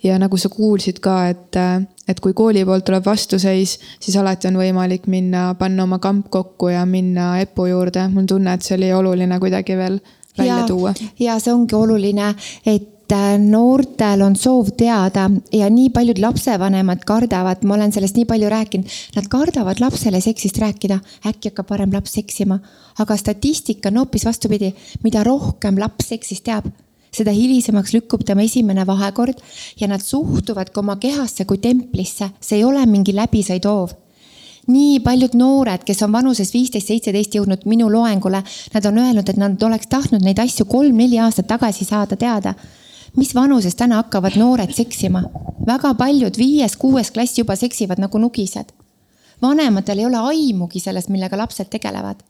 ja 0.02 0.18
nagu 0.18 0.36
sa 0.36 0.48
kuulsid 0.48 0.98
ka, 1.00 1.28
et, 1.28 1.56
äh, 1.56 1.82
et 2.08 2.20
kui 2.20 2.34
kooli 2.34 2.64
poolt 2.64 2.84
tuleb 2.84 3.06
vastuseis, 3.06 3.78
siis 4.00 4.16
alati 4.16 4.48
on 4.48 4.58
võimalik 4.58 5.06
minna, 5.06 5.54
panna 5.58 5.82
oma 5.82 5.98
kamp 5.98 6.30
kokku 6.30 6.68
ja 6.68 6.84
minna 6.86 7.38
EPU 7.40 7.66
juurde. 7.66 8.08
mul 8.08 8.22
on 8.22 8.26
tunne, 8.26 8.54
et 8.54 8.62
see 8.62 8.76
oli 8.76 8.92
oluline 8.92 9.38
kuidagi 9.38 9.76
veel 9.76 10.00
välja 10.38 10.58
ja, 10.58 10.66
tuua. 10.66 10.94
ja 11.18 11.38
see 11.38 11.52
ongi 11.52 11.74
oluline, 11.74 12.34
et 12.66 12.97
Äh, 13.08 13.38
noortel 13.40 14.20
on 14.20 14.34
soov 14.36 14.74
teada 14.76 15.30
ja 15.52 15.68
nii 15.72 15.88
paljud 15.94 16.18
lapsevanemad 16.20 17.06
kardavad, 17.08 17.62
ma 17.64 17.78
olen 17.78 17.92
sellest 17.94 18.18
nii 18.18 18.26
palju 18.28 18.48
rääkinud, 18.52 18.96
nad 19.16 19.28
kardavad 19.32 19.78
lapsele 19.80 20.18
seksist 20.20 20.58
rääkida, 20.60 20.98
äkki 21.24 21.48
hakkab 21.48 21.70
varem 21.72 21.94
laps 21.94 22.18
seksima. 22.18 22.58
aga 22.98 23.16
statistika 23.16 23.88
on 23.88 23.96
hoopis 24.02 24.26
vastupidi, 24.26 24.74
mida 25.02 25.22
rohkem 25.24 25.78
laps 25.80 26.10
seksist 26.12 26.44
teab, 26.44 26.66
seda 27.14 27.32
hilisemaks 27.32 27.94
lükkub 27.94 28.26
tema 28.28 28.42
esimene 28.44 28.84
vahekord 28.86 29.40
ja 29.80 29.88
nad 29.88 30.04
suhtuvad 30.04 30.68
ka 30.68 30.80
oma 30.80 30.96
kehasse 30.96 31.44
kui 31.44 31.58
templisse, 31.58 32.28
see 32.40 32.58
ei 32.58 32.64
ole 32.64 32.84
mingi 32.86 33.14
läbisõiduhoov 33.16 33.94
nii 34.68 34.98
paljud 35.00 35.32
noored, 35.32 35.80
kes 35.84 36.02
on 36.04 36.12
vanuses 36.12 36.52
viisteist, 36.52 36.90
seitseteist 36.92 37.38
jõudnud 37.38 37.64
minu 37.64 37.88
loengule, 37.88 38.42
nad 38.74 38.90
on 38.90 38.98
öelnud, 39.00 39.28
et 39.28 39.40
nad 39.40 39.62
oleks 39.62 39.88
tahtnud 39.88 40.20
neid 40.20 40.38
asju 40.44 40.68
kolm-neli 40.68 41.16
aastat 41.24 41.48
tagasi 41.48 41.88
saada 41.88 42.20
teada 42.20 42.52
mis 43.18 43.34
vanuses 43.34 43.74
täna 43.74 43.98
hakkavad 44.02 44.38
noored 44.38 44.74
seksima? 44.74 45.24
väga 45.66 45.90
paljud 45.98 46.38
viies-kuues 46.38 47.10
klass 47.12 47.38
juba 47.38 47.56
seksivad 47.58 48.00
nagu 48.00 48.18
nugised. 48.18 48.70
vanematel 49.42 49.98
ei 49.98 50.06
ole 50.06 50.20
aimugi 50.30 50.80
sellest, 50.80 51.08
millega 51.08 51.36
lapsed 51.36 51.68
tegelevad. 51.70 52.22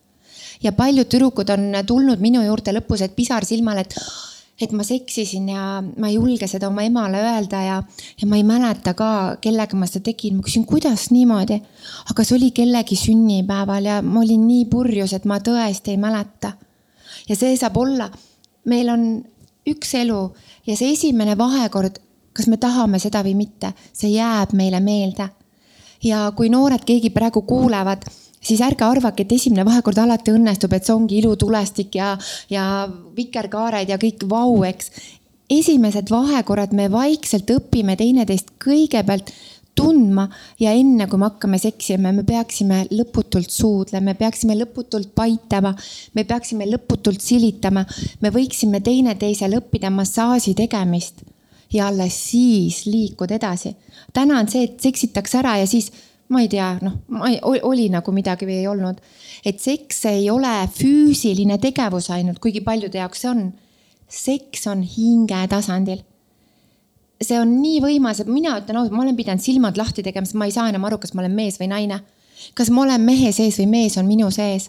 ja 0.63 0.73
paljud 0.73 1.07
tüdrukud 1.07 1.53
on 1.53 1.69
tulnud 1.87 2.21
minu 2.21 2.43
juurde 2.43 2.73
lõpus, 2.73 3.05
et 3.05 3.17
pisar 3.17 3.45
silmal, 3.45 3.85
et 3.85 3.95
et 4.59 4.73
ma 4.75 4.83
seksisin 4.83 5.49
ja 5.53 5.65
ma 5.83 6.09
ei 6.09 6.17
julge 6.17 6.49
seda 6.51 6.67
oma 6.67 6.83
emale 6.83 7.21
öelda 7.23 7.61
ja, 7.63 7.77
ja 8.19 8.27
ma 8.27 8.37
ei 8.41 8.43
mäleta 8.43 8.95
ka, 8.95 9.37
kellega 9.41 9.77
ma 9.79 9.87
seda 9.87 10.09
tegin. 10.11 10.37
ma 10.37 10.43
küsin, 10.43 10.65
kuidas 10.67 11.11
niimoodi? 11.15 11.61
aga 12.11 12.25
see 12.25 12.37
oli 12.41 12.51
kellegi 12.51 12.97
sünnipäeval 12.97 13.85
ja 13.85 14.03
ma 14.03 14.25
olin 14.25 14.49
nii 14.49 14.65
purjus, 14.73 15.13
et 15.13 15.29
ma 15.31 15.39
tõesti 15.39 15.95
ei 15.95 16.01
mäleta. 16.01 16.53
ja 17.29 17.37
see 17.37 17.57
saab 17.57 17.77
olla, 17.77 18.11
meil 18.65 18.89
on 18.89 19.11
üks 19.73 19.95
elu 20.01 20.21
ja 20.67 20.77
see 20.77 20.93
esimene 20.95 21.37
vahekord, 21.39 21.99
kas 22.33 22.49
me 22.51 22.59
tahame 22.61 23.01
seda 23.03 23.23
või 23.27 23.35
mitte, 23.39 23.73
see 23.93 24.15
jääb 24.15 24.55
meile 24.57 24.81
meelde. 24.81 25.29
ja 26.03 26.31
kui 26.37 26.47
noored 26.49 26.85
keegi 26.87 27.11
praegu 27.11 27.43
kuulevad, 27.43 28.05
siis 28.41 28.61
ärge 28.63 28.85
arvake, 28.87 29.25
et 29.25 29.33
esimene 29.35 29.65
vahekord 29.67 29.99
alati 29.99 30.31
õnnestub, 30.31 30.73
et 30.73 30.87
see 30.87 30.95
ongi 30.95 31.19
ilutulestik 31.19 31.99
ja, 31.99 32.13
ja 32.51 32.65
vikerkaared 33.17 33.91
ja 33.91 33.99
kõik 33.99 34.23
vau, 34.31 34.63
eks. 34.69 34.93
esimesed 35.51 36.11
vahekorrad 36.13 36.75
me 36.77 36.91
vaikselt 36.93 37.51
õpime 37.51 37.97
teineteist 37.97 38.55
kõigepealt 38.63 39.33
tundma 39.79 40.27
ja 40.61 40.73
enne 40.75 41.07
kui 41.09 41.21
me 41.21 41.29
hakkame 41.31 41.61
seksima, 41.63 42.13
me 42.13 42.25
peaksime 42.27 42.83
lõputult 42.91 43.53
suudlema, 43.55 44.11
me 44.11 44.19
peaksime 44.19 44.57
lõputult 44.59 45.13
paitama, 45.17 45.75
me 46.15 46.25
peaksime 46.29 46.67
lõputult 46.69 47.23
silitama, 47.23 47.85
me 48.23 48.33
võiksime 48.35 48.83
teineteisel 48.85 49.59
õppida 49.61 49.93
massaaži 49.95 50.57
tegemist. 50.59 51.25
ja 51.73 51.87
alles 51.89 52.15
siis 52.31 52.87
liikud 52.87 53.31
edasi. 53.31 53.75
täna 54.13 54.39
on 54.41 54.49
see, 54.49 54.65
et 54.65 54.81
seksitakse 54.81 55.39
ära 55.39 55.59
ja 55.59 55.67
siis 55.67 55.93
ma 56.29 56.41
ei 56.41 56.49
tea, 56.49 56.77
noh, 56.83 56.99
ma 57.09 57.31
ei, 57.33 57.39
oli 57.43 57.89
nagu 57.93 58.13
midagi 58.13 58.47
või 58.49 58.61
ei 58.63 58.69
olnud. 58.69 59.01
et 59.45 59.61
seks 59.61 60.05
ei 60.11 60.31
ole 60.31 60.55
füüsiline 60.75 61.59
tegevus 61.59 62.11
ainult, 62.11 62.39
kuigi 62.39 62.61
paljude 62.61 62.99
jaoks 62.99 63.25
see 63.25 63.31
on. 63.31 63.53
seks 64.09 64.67
on 64.67 64.83
hinge 64.83 65.47
tasandil. 65.49 66.03
See 67.23 67.39
on 67.41 67.57
nii 67.63 67.81
võimas, 67.83 68.23
et 68.23 68.31
mina 68.31 68.57
ütlen 68.61 68.79
ausalt, 68.79 68.95
ma 68.95 69.03
olen 69.05 69.17
pidanud 69.19 69.43
silmad 69.43 69.79
lahti 69.81 70.05
tegema, 70.07 70.27
sest 70.27 70.39
ma 70.39 70.47
ei 70.47 70.55
saa 70.55 70.69
enam 70.71 70.87
aru, 70.87 71.01
kas 71.03 71.15
ma 71.15 71.25
olen 71.25 71.35
mees 71.35 71.59
või 71.61 71.71
naine. 71.73 72.03
kas 72.55 72.71
ma 72.71 72.85
olen 72.85 73.03
mehe 73.03 73.33
sees 73.35 73.59
või 73.59 73.67
mees 73.67 73.97
on 73.99 74.07
minu 74.07 74.31
sees 74.31 74.69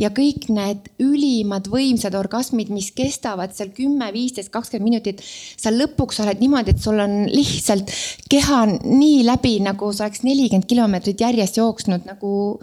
ja 0.00 0.10
kõik 0.14 0.48
need 0.52 0.88
ülimad 1.02 1.68
võimsad 1.70 2.14
orgasmid, 2.18 2.70
mis 2.72 2.90
kestavad 2.96 3.54
seal 3.56 3.72
kümme, 3.76 4.10
viisteist, 4.14 4.52
kakskümmend 4.52 4.88
minutit. 4.88 5.22
sa 5.56 5.70
lõpuks 5.70 6.22
oled 6.24 6.40
niimoodi, 6.40 6.74
et 6.74 6.82
sul 6.82 6.98
on 7.00 7.26
lihtsalt 7.30 7.90
keha 8.30 8.64
nii 8.84 9.24
läbi, 9.26 9.58
nagu 9.64 9.92
sa 9.92 10.06
oleks 10.06 10.24
nelikümmend 10.26 10.68
kilomeetrit 10.70 11.20
järjest 11.20 11.60
jooksnud 11.60 12.06
nagu 12.06 12.60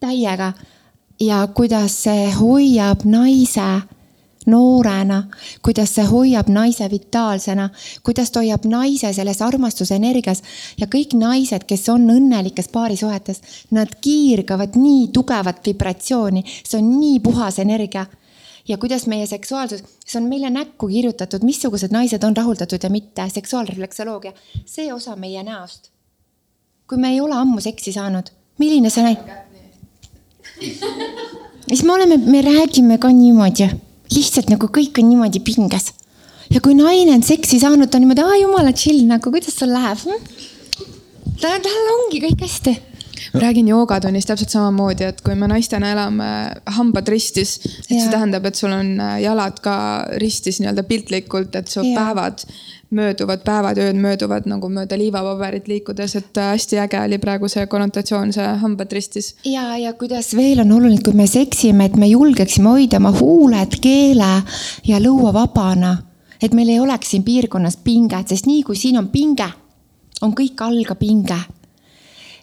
täiega. 0.00 0.52
ja 1.20 1.46
kuidas 1.54 2.02
see 2.04 2.30
hoiab 2.32 3.04
naise 3.04 3.82
noorena, 4.48 5.22
kuidas 5.62 5.94
see 5.96 6.06
hoiab 6.08 6.48
naise 6.52 6.88
vitaalsena, 6.90 7.68
kuidas 8.06 8.32
ta 8.32 8.42
hoiab 8.42 8.64
naise 8.68 9.12
selles 9.16 9.42
armastuse 9.44 9.96
energias 9.96 10.42
ja 10.80 10.88
kõik 10.90 11.14
naised, 11.18 11.66
kes 11.68 11.88
on 11.92 12.08
õnnelikes 12.12 12.70
paarisuhetes, 12.72 13.42
nad 13.76 13.92
kiirgavad 14.04 14.78
nii 14.78 15.08
tugevat 15.14 15.60
vibratsiooni, 15.66 16.44
see 16.64 16.80
on 16.80 16.94
nii 16.98 17.20
puhas 17.24 17.60
energia 17.62 18.06
ja 18.68 18.78
kuidas 18.78 19.06
meie 19.06 19.26
seksuaalsus, 19.26 19.84
see 20.06 20.20
on 20.20 20.28
meile 20.28 20.50
näkku 20.52 20.88
kirjutatud, 20.88 21.44
missugused 21.44 21.92
naised 21.92 22.24
on 22.24 22.36
rahuldatud 22.36 22.82
ja 22.82 22.90
mitte, 22.92 23.28
seksuaalrefleksoloogia, 23.34 24.32
see 24.66 24.92
osa 24.92 25.16
meie 25.16 25.42
näost. 25.42 25.90
kui 26.88 26.96
me 26.98 27.10
ei 27.12 27.20
ole 27.20 27.34
ammu 27.36 27.60
seksi 27.60 27.92
saanud, 27.92 28.30
milline 28.58 28.90
see 28.90 29.04
näib? 29.04 29.28
siis 31.68 31.84
me 31.84 31.92
oleme, 31.92 32.16
me 32.16 32.40
räägime 32.42 32.98
ka 32.98 33.12
niimoodi 33.12 33.68
lihtsalt 34.14 34.50
nagu 34.52 34.70
kõik 34.72 35.00
on 35.02 35.10
niimoodi 35.10 35.40
pinges. 35.44 35.92
ja 36.50 36.60
kui 36.64 36.74
naine 36.74 37.16
on 37.16 37.22
seksi 37.22 37.60
saanud, 37.60 37.90
ta 37.90 37.98
on 37.98 38.06
niimoodi, 38.06 38.24
aa 38.24 38.42
jumala 38.42 38.72
chill 38.72 39.06
nagu, 39.08 39.32
kuidas 39.32 39.56
sul 39.58 39.72
läheb 39.72 39.98
hm?? 40.04 40.28
tal, 41.40 41.58
tal 41.64 41.90
ongi 41.96 42.22
kõik 42.24 42.46
hästi 42.46 42.78
ma 43.34 43.40
räägin 43.42 43.68
joogatunnis 43.68 44.26
täpselt 44.26 44.52
samamoodi, 44.52 45.08
et 45.10 45.20
kui 45.24 45.34
me 45.38 45.48
naistena 45.50 45.90
elame 45.92 46.28
hambad 46.78 47.08
ristis, 47.12 47.58
et 47.60 47.96
ja. 47.96 48.00
see 48.00 48.12
tähendab, 48.12 48.46
et 48.48 48.58
sul 48.58 48.72
on 48.72 48.94
jalad 49.22 49.60
ka 49.64 49.76
ristis 50.22 50.60
nii-öelda 50.62 50.84
piltlikult, 50.88 51.58
et 51.58 51.68
su 51.68 51.82
ja. 51.84 51.94
päevad 51.98 52.44
mööduvad, 52.90 53.42
päevad, 53.44 53.78
ööd 53.82 53.98
mööduvad 54.00 54.46
nagu 54.48 54.68
mööda 54.72 54.96
liivapaberit 54.98 55.68
liikudes, 55.68 56.16
et 56.16 56.40
äh, 56.40 56.52
hästi 56.54 56.80
äge 56.84 57.00
oli 57.02 57.18
praegu 57.20 57.50
see 57.52 57.66
konnotatsioon, 57.68 58.32
see 58.32 58.46
hambad 58.62 58.92
ristis. 58.96 59.34
ja, 59.44 59.76
ja 59.76 59.92
kuidas 59.92 60.34
veel 60.36 60.62
on 60.64 60.72
oluline, 60.72 61.02
kui 61.04 61.16
me 61.16 61.26
seksime, 61.28 61.90
et 61.90 61.96
me 61.96 62.08
julgeksime 62.08 62.72
hoida 62.72 63.02
oma 63.02 63.12
huuled, 63.18 63.78
keele 63.82 64.32
ja 64.88 65.02
lõua 65.02 65.34
vabana. 65.36 65.96
et 66.42 66.54
meil 66.54 66.68
ei 66.68 66.80
oleks 66.80 67.10
siin 67.10 67.24
piirkonnas 67.26 67.76
pinget, 67.84 68.28
sest 68.28 68.46
nii 68.46 68.62
kui 68.62 68.76
siin 68.76 68.98
on 68.98 69.08
pinge, 69.12 69.48
on 70.22 70.32
kõik 70.38 70.60
all 70.64 70.84
ka 70.86 70.94
pinge 70.94 71.38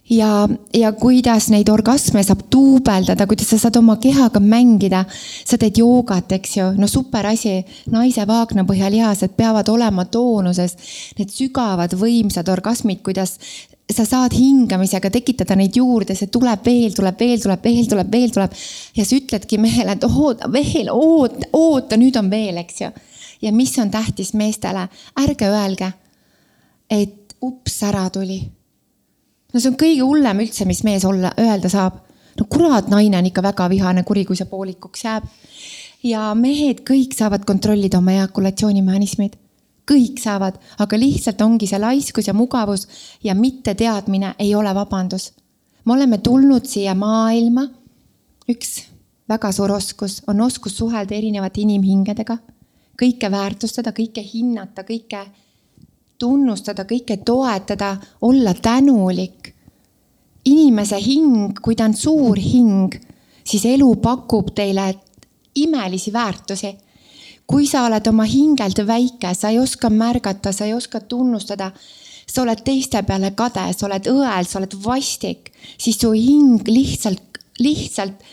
ja, 0.09 0.49
ja 0.73 0.91
kuidas 0.91 1.49
neid 1.49 1.69
orgasme 1.69 2.23
saab 2.23 2.45
duubeldada, 2.51 3.27
kuidas 3.27 3.49
sa 3.49 3.59
saad 3.59 3.79
oma 3.79 3.97
kehaga 4.01 4.39
mängida. 4.39 5.05
sa 5.45 5.57
teed 5.57 5.77
joogat, 5.77 6.31
eks 6.31 6.57
ju, 6.57 6.71
no 6.77 6.87
super 6.87 7.25
asi, 7.27 7.63
naise 7.91 8.27
vaagna 8.27 8.65
põhjalihased 8.65 9.35
peavad 9.37 9.69
olema 9.69 10.05
toonuses. 10.05 10.77
Need 11.17 11.33
sügavad 11.33 11.95
võimsad 11.97 12.49
orgasmid, 12.49 13.01
kuidas 13.03 13.39
sa 13.91 14.05
saad 14.05 14.33
hingamisega 14.33 15.09
tekitada 15.13 15.55
neid 15.55 15.75
juurde, 15.77 16.15
see 16.15 16.29
tuleb 16.33 16.63
veel, 16.65 16.93
tuleb 16.93 17.19
veel, 17.19 17.41
tuleb 17.41 17.63
veel, 17.63 17.85
tuleb 17.89 18.11
veel, 18.11 18.31
tuleb. 18.33 18.55
ja 18.95 19.05
sa 19.05 19.17
ütledki 19.17 19.59
mehele, 19.61 19.93
et 19.93 20.07
oota 20.09 20.49
veel, 20.51 20.89
oota, 20.89 21.49
oota, 21.53 21.97
nüüd 21.97 22.17
on 22.17 22.29
veel, 22.29 22.57
eks 22.63 22.81
ju. 22.81 22.89
ja 23.41 23.53
mis 23.53 23.77
on 23.79 23.93
tähtis 23.93 24.33
meestele, 24.33 24.87
ärge 25.21 25.49
öelge, 25.49 25.93
et 26.89 27.37
ups, 27.45 27.81
ära 27.85 28.09
tuli 28.09 28.41
no 29.55 29.61
see 29.63 29.71
on 29.71 29.77
kõige 29.79 30.03
hullem 30.03 30.43
üldse, 30.43 30.67
mis 30.67 30.83
mees 30.83 31.05
olla, 31.07 31.31
öelda 31.39 31.71
saab. 31.71 32.01
no 32.35 32.45
kurat, 32.51 32.89
naine 32.91 33.17
on 33.21 33.29
ikka 33.29 33.41
väga 33.45 33.69
vihane 33.71 34.03
kuri, 34.03 34.25
kui 34.27 34.35
see 34.35 34.49
poolikuks 34.51 35.05
jääb. 35.07 35.23
ja 36.03 36.33
mehed 36.35 36.83
kõik 36.87 37.15
saavad 37.15 37.45
kontrollida 37.47 37.97
oma 37.97 38.17
ejakulatsioonimehhanismid. 38.17 39.37
kõik 39.91 40.19
saavad, 40.19 40.59
aga 40.79 40.99
lihtsalt 40.99 41.41
ongi 41.41 41.67
see 41.71 41.79
laiskus 41.79 42.27
ja 42.27 42.33
mugavus 42.33 42.87
ja 43.23 43.35
mitteteadmine 43.35 44.35
ei 44.39 44.55
ole 44.55 44.75
vabandus. 44.75 45.31
me 45.85 45.93
oleme 45.93 46.17
tulnud 46.17 46.65
siia 46.65 46.95
maailma. 46.95 47.69
üks 48.51 48.83
väga 49.29 49.51
suur 49.51 49.71
oskus 49.71 50.21
on 50.27 50.41
oskus 50.41 50.77
suhelda 50.77 51.15
erinevate 51.15 51.61
inimhingedega, 51.61 52.37
kõike 53.01 53.31
väärtustada, 53.31 53.95
kõike 53.95 54.21
hinnata, 54.33 54.83
kõike 54.83 55.23
tunnustada, 56.19 56.85
kõike 56.85 57.17
toetada, 57.25 57.97
olla 58.21 58.53
tänulik. 58.53 59.53
inimese 60.45 60.99
hing, 61.01 61.57
kui 61.61 61.75
ta 61.75 61.85
on 61.85 61.93
suur 61.97 62.37
hing, 62.37 62.93
siis 63.43 63.65
elu 63.65 63.95
pakub 63.95 64.51
teile 64.55 64.93
imelisi 65.55 66.13
väärtusi. 66.13 66.77
kui 67.47 67.67
sa 67.67 67.85
oled 67.85 68.07
oma 68.07 68.23
hingelt 68.23 68.79
väike, 68.87 69.33
sa 69.33 69.49
ei 69.49 69.59
oska 69.59 69.89
märgata, 69.89 70.51
sa 70.51 70.65
ei 70.65 70.73
oska 70.73 70.99
tunnustada, 70.99 71.71
sa 72.27 72.41
oled 72.41 72.63
teiste 72.65 73.03
peale 73.03 73.31
kade, 73.31 73.73
sa 73.73 73.85
oled 73.85 74.07
õel, 74.09 74.47
sa 74.49 74.59
oled 74.59 74.73
vastik, 74.85 75.51
siis 75.77 75.99
su 75.99 76.11
hing 76.11 76.61
lihtsalt, 76.67 77.39
lihtsalt, 77.59 78.23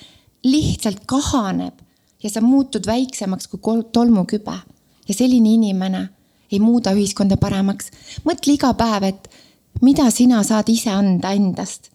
lihtsalt 0.44 1.04
kahaneb 1.06 1.74
ja 2.22 2.30
sa 2.30 2.40
muutud 2.40 2.86
väiksemaks 2.86 3.46
kui 3.46 3.82
tolmukübe. 3.92 4.56
ja 5.08 5.14
selline 5.14 5.48
inimene 5.48 6.08
ei 6.52 6.60
muuda 6.60 6.92
ühiskonda 6.96 7.38
paremaks. 7.40 7.90
mõtle 8.24 8.54
iga 8.54 8.72
päev, 8.74 9.08
et 9.08 9.28
mida 9.82 10.10
sina 10.10 10.42
saad 10.44 10.68
ise 10.68 10.90
anda 10.92 11.32
endast, 11.32 11.90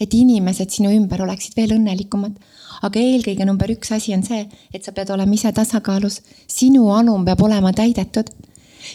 et 0.00 0.14
inimesed 0.14 0.70
sinu 0.70 0.92
ümber 0.92 1.22
oleksid 1.24 1.56
veel 1.56 1.76
õnnelikumad. 1.78 2.36
aga 2.82 2.98
eelkõige 2.98 3.44
number 3.46 3.70
üks 3.70 3.92
asi 3.94 4.14
on 4.14 4.24
see, 4.26 4.46
et 4.74 4.84
sa 4.84 4.92
pead 4.92 5.10
olema 5.10 5.34
ise 5.34 5.52
tasakaalus. 5.52 6.20
sinu 6.46 6.90
anum 6.92 7.24
peab 7.24 7.42
olema 7.42 7.72
täidetud. 7.72 8.30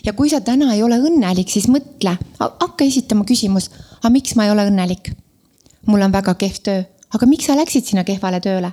ja 0.05 0.13
kui 0.13 0.30
sa 0.30 0.41
täna 0.41 0.74
ei 0.74 0.84
ole 0.84 0.99
õnnelik, 0.99 1.49
siis 1.49 1.68
mõtle, 1.68 2.18
hakka 2.39 2.86
esitama 2.86 3.26
küsimus, 3.26 3.72
aga 3.99 4.09
miks 4.09 4.36
ma 4.36 4.45
ei 4.45 4.51
ole 4.51 4.70
õnnelik? 4.70 5.13
mul 5.86 6.01
on 6.01 6.11
väga 6.11 6.36
kehv 6.36 6.61
töö, 6.63 6.84
aga 7.13 7.26
miks 7.26 7.45
sa 7.45 7.55
läksid 7.55 7.86
sinna 7.86 8.03
kehvale 8.03 8.39
tööle? 8.39 8.72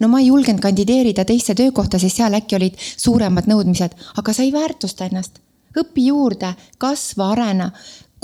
no 0.00 0.08
ma 0.08 0.20
ei 0.20 0.26
julgenud 0.26 0.60
kandideerida 0.60 1.24
teisse 1.24 1.54
töökohta, 1.54 1.98
sest 1.98 2.16
seal 2.16 2.34
äkki 2.34 2.56
olid 2.56 2.78
suuremad 2.96 3.46
nõudmised, 3.46 3.92
aga 4.16 4.32
sa 4.32 4.42
ei 4.42 4.52
väärtusta 4.52 5.04
ennast 5.04 5.43
õpi 5.80 6.08
juurde, 6.08 6.54
kasva, 6.78 7.30
arena. 7.34 7.70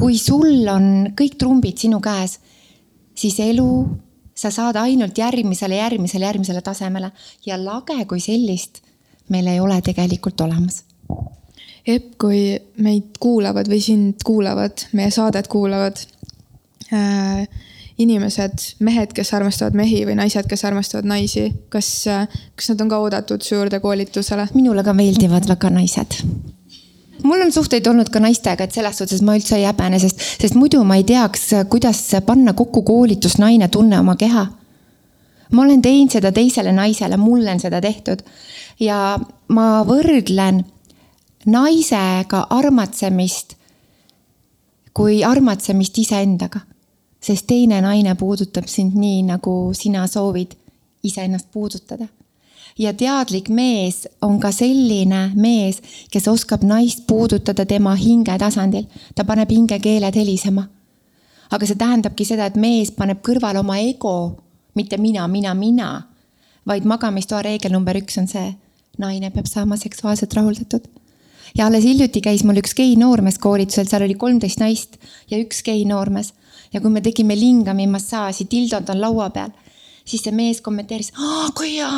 kui 0.01 0.17
sul 0.17 0.69
on 0.73 1.11
kõik 1.13 1.35
trumbid 1.37 1.77
sinu 1.77 1.99
käes, 2.01 2.39
siis 3.15 3.35
elu, 3.45 3.73
sa 4.35 4.49
saad 4.51 4.79
ainult 4.81 5.19
järgmisele, 5.19 5.77
järgmisele, 5.77 6.25
järgmisele 6.25 6.63
tasemele 6.65 7.11
ja 7.47 7.59
lage 7.61 7.99
kui 8.09 8.21
sellist 8.21 8.81
meil 9.29 9.47
ei 9.47 9.61
ole 9.61 9.77
tegelikult 9.85 10.41
olemas. 10.41 10.85
Epp, 11.87 12.15
kui 12.21 12.57
meid 12.81 13.19
kuulavad 13.21 13.69
või 13.69 13.81
sind 13.85 14.25
kuulavad, 14.25 14.87
meie 14.97 15.11
saadet 15.13 15.49
kuulavad 15.53 16.01
äh, 16.93 17.45
inimesed, 18.01 18.65
mehed, 18.85 19.13
kes 19.17 19.35
armastavad 19.37 19.77
mehi 19.77 20.03
või 20.09 20.17
naised, 20.21 20.49
kes 20.49 20.65
armastavad 20.69 21.09
naisi, 21.09 21.51
kas, 21.73 21.91
kas 22.57 22.73
nad 22.73 22.85
on 22.85 22.93
ka 22.93 23.03
oodatud 23.05 23.45
su 23.45 23.59
juurde 23.59 23.81
koolitusele? 23.85 24.49
minule 24.55 24.85
ka 24.87 24.97
meeldivad 24.97 25.49
väga 25.51 25.73
naised 25.77 26.21
mul 27.23 27.43
on 27.45 27.53
suhteid 27.53 27.87
olnud 27.87 28.09
ka 28.13 28.21
naistega, 28.21 28.65
et 28.65 28.75
selles 28.75 28.99
suhtes 28.99 29.23
ma 29.27 29.37
üldse 29.39 29.57
ei 29.59 29.67
häbene, 29.69 29.99
sest, 30.03 30.23
sest 30.41 30.57
muidu 30.59 30.83
ma 30.85 30.99
ei 31.01 31.05
teaks, 31.09 31.51
kuidas 31.71 32.03
panna 32.27 32.55
kokku 32.57 32.83
koolitus 32.87 33.39
Naine 33.39 33.69
tunne 33.69 34.01
oma 34.01 34.17
keha. 34.17 34.47
ma 35.53 35.63
olen 35.63 35.83
teinud 35.83 36.13
seda 36.15 36.33
teisele 36.33 36.73
naisele, 36.73 37.17
mulle 37.17 37.51
on 37.51 37.61
seda 37.61 37.81
tehtud 37.81 38.23
ja 38.81 39.19
ma 39.49 39.67
võrdlen 39.87 40.63
naisega 41.47 42.47
armatsemist 42.51 43.57
kui 44.95 45.25
armatsemist 45.25 45.99
iseendaga. 45.99 46.61
sest 47.21 47.47
teine 47.47 47.81
naine 47.81 48.15
puudutab 48.15 48.67
sind 48.67 48.95
nii, 48.97 49.23
nagu 49.23 49.73
sina 49.77 50.07
soovid 50.07 50.55
iseennast 51.03 51.47
puudutada 51.53 52.07
ja 52.81 52.93
teadlik 52.97 53.49
mees 53.53 54.07
on 54.25 54.39
ka 54.41 54.51
selline 54.55 55.31
mees, 55.37 55.81
kes 56.11 56.29
oskab 56.33 56.65
naist 56.65 57.05
puudutada 57.07 57.67
tema 57.69 57.95
hinge 57.95 58.37
tasandil. 58.39 58.87
ta 59.15 59.25
paneb 59.25 59.51
hingekeeled 59.51 60.17
helisema. 60.17 60.65
aga 61.51 61.67
see 61.67 61.77
tähendabki 61.77 62.25
seda, 62.25 62.47
et 62.47 62.57
mees 62.57 62.93
paneb 62.97 63.21
kõrvale 63.27 63.61
oma 63.61 63.79
ego, 63.79 64.41
mitte 64.75 64.97
mina, 64.97 65.29
mina, 65.29 65.55
mina. 65.55 65.91
vaid 66.67 66.85
magamistoa 66.85 67.43
reegel 67.43 67.73
number 67.73 67.97
üks 67.97 68.19
on 68.19 68.29
see, 68.29 68.55
naine 68.99 69.31
peab 69.31 69.47
saama 69.47 69.77
seksuaalselt 69.77 70.35
rahuldatud. 70.35 70.89
ja 71.55 71.67
alles 71.67 71.85
hiljuti 71.85 72.21
käis 72.21 72.45
mul 72.45 72.63
üks 72.65 72.75
gei 72.75 72.97
noormees 72.97 73.39
koolitusel, 73.39 73.87
seal 73.87 74.09
oli 74.09 74.15
kolmteist 74.15 74.61
naist 74.61 74.97
ja 75.31 75.39
üks 75.39 75.63
gei 75.63 75.85
noormees. 75.85 76.33
ja 76.73 76.81
kui 76.81 76.91
me 76.91 77.01
tegime 77.01 77.37
lingami 77.37 77.87
massaaži, 77.87 78.49
tildod 78.49 78.89
on 78.89 79.01
laua 79.01 79.31
peal, 79.31 79.53
siis 80.11 80.25
see 80.27 80.35
mees 80.35 80.63
kommenteeris, 80.65 81.13
kui 81.59 81.77
hea 81.77 81.91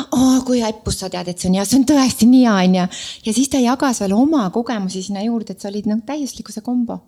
kui 0.45 0.61
hea 0.61 0.69
eppus 0.73 1.01
sa 1.03 1.09
tead, 1.13 1.31
et 1.31 1.39
see 1.39 1.49
on 1.51 1.57
hea, 1.57 1.65
see 1.67 1.79
on 1.81 1.87
tõesti 1.89 2.29
nii 2.29 2.45
hea, 2.45 2.59
onju. 2.67 2.85
ja 3.25 3.33
siis 3.33 3.49
ta 3.49 3.61
jagas 3.63 4.03
veel 4.03 4.13
oma 4.17 4.45
kogemusi 4.53 5.03
sinna 5.03 5.25
juurde, 5.25 5.55
et 5.55 5.63
sa 5.63 5.71
olid 5.71 5.89
nagu 5.89 6.05
täiuslikkuse 6.07 6.61
kombo 6.65 7.01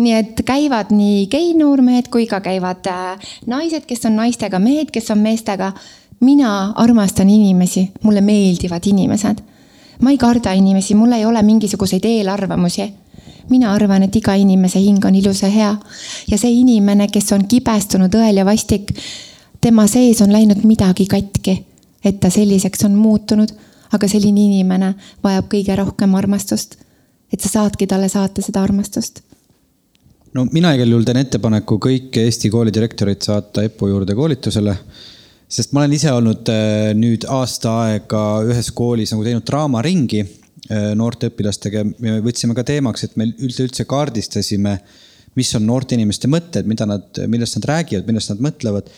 nii 0.00 0.14
et 0.16 0.40
käivad 0.46 0.90
nii 0.94 1.26
gei-noormehed 1.30 2.08
kui 2.12 2.26
ka 2.26 2.40
käivad 2.44 2.86
äh, 2.90 3.34
naised, 3.50 3.84
kes 3.86 4.06
on 4.08 4.16
naistega, 4.18 4.58
mehed, 4.58 4.90
kes 4.94 5.10
on 5.14 5.22
meestega. 5.22 5.72
mina 6.20 6.72
armastan 6.80 7.28
inimesi, 7.30 7.90
mulle 8.02 8.20
meeldivad 8.20 8.86
inimesed. 8.86 9.42
ma 10.00 10.10
ei 10.10 10.18
karda 10.18 10.52
inimesi, 10.52 10.94
mul 10.94 11.12
ei 11.12 11.24
ole 11.24 11.42
mingisuguseid 11.42 12.04
eelarvamusi. 12.04 12.92
mina 13.50 13.72
arvan, 13.72 14.02
et 14.02 14.16
iga 14.16 14.34
inimese 14.34 14.78
hing 14.78 15.04
on 15.04 15.14
ilus 15.14 15.42
ja 15.42 15.48
hea 15.48 15.76
ja 16.28 16.38
see 16.38 16.50
inimene, 16.50 17.08
kes 17.08 17.32
on 17.32 17.46
kibestunud, 17.48 18.14
õel 18.14 18.36
ja 18.40 18.44
vastik, 18.44 18.90
tema 19.64 19.86
sees 19.88 20.20
on 20.20 20.32
läinud 20.32 20.64
midagi 20.68 21.06
katki, 21.08 21.58
et 22.04 22.20
ta 22.20 22.30
selliseks 22.32 22.84
on 22.84 22.96
muutunud, 23.00 23.52
aga 23.96 24.08
selline 24.10 24.48
inimene 24.48 24.94
vajab 25.24 25.48
kõige 25.52 25.76
rohkem 25.80 26.16
armastust. 26.18 26.76
et 27.32 27.40
sa 27.40 27.48
saadki 27.48 27.86
talle 27.90 28.08
saata 28.08 28.42
seda 28.44 28.62
armastust 28.62 29.22
no 30.34 30.44
mina 30.52 30.74
igal 30.76 30.90
juhul 30.92 31.06
teen 31.06 31.22
ettepaneku 31.22 31.78
kõik 31.82 32.18
Eesti 32.20 32.50
koolidirektorid 32.52 33.24
saata 33.26 33.64
EPPO 33.66 33.88
juurde 33.88 34.14
koolitusele. 34.18 34.76
sest 35.48 35.72
ma 35.72 35.82
olen 35.82 35.96
ise 35.96 36.12
olnud 36.12 36.50
äh, 36.52 36.92
nüüd 36.98 37.26
aasta 37.30 37.74
aega 37.86 38.22
ühes 38.46 38.70
koolis 38.74 39.14
nagu 39.14 39.24
teinud 39.26 39.46
draamaringi 39.48 40.22
äh, 40.24 40.90
noorte 40.98 41.30
õpilastega. 41.32 41.84
me 41.98 42.18
võtsime 42.26 42.54
ka 42.54 42.66
teemaks, 42.66 43.04
et 43.04 43.16
me 43.16 43.30
üldse 43.38 43.86
kaardistasime, 43.88 44.78
mis 45.38 45.54
on 45.56 45.66
noorte 45.66 45.96
inimeste 45.96 46.28
mõtted, 46.30 46.66
mida 46.66 46.86
nad, 46.86 47.24
millest 47.30 47.58
nad 47.60 47.70
räägivad, 47.72 48.10
millest 48.10 48.34
nad 48.34 48.42
mõtlevad 48.50 48.90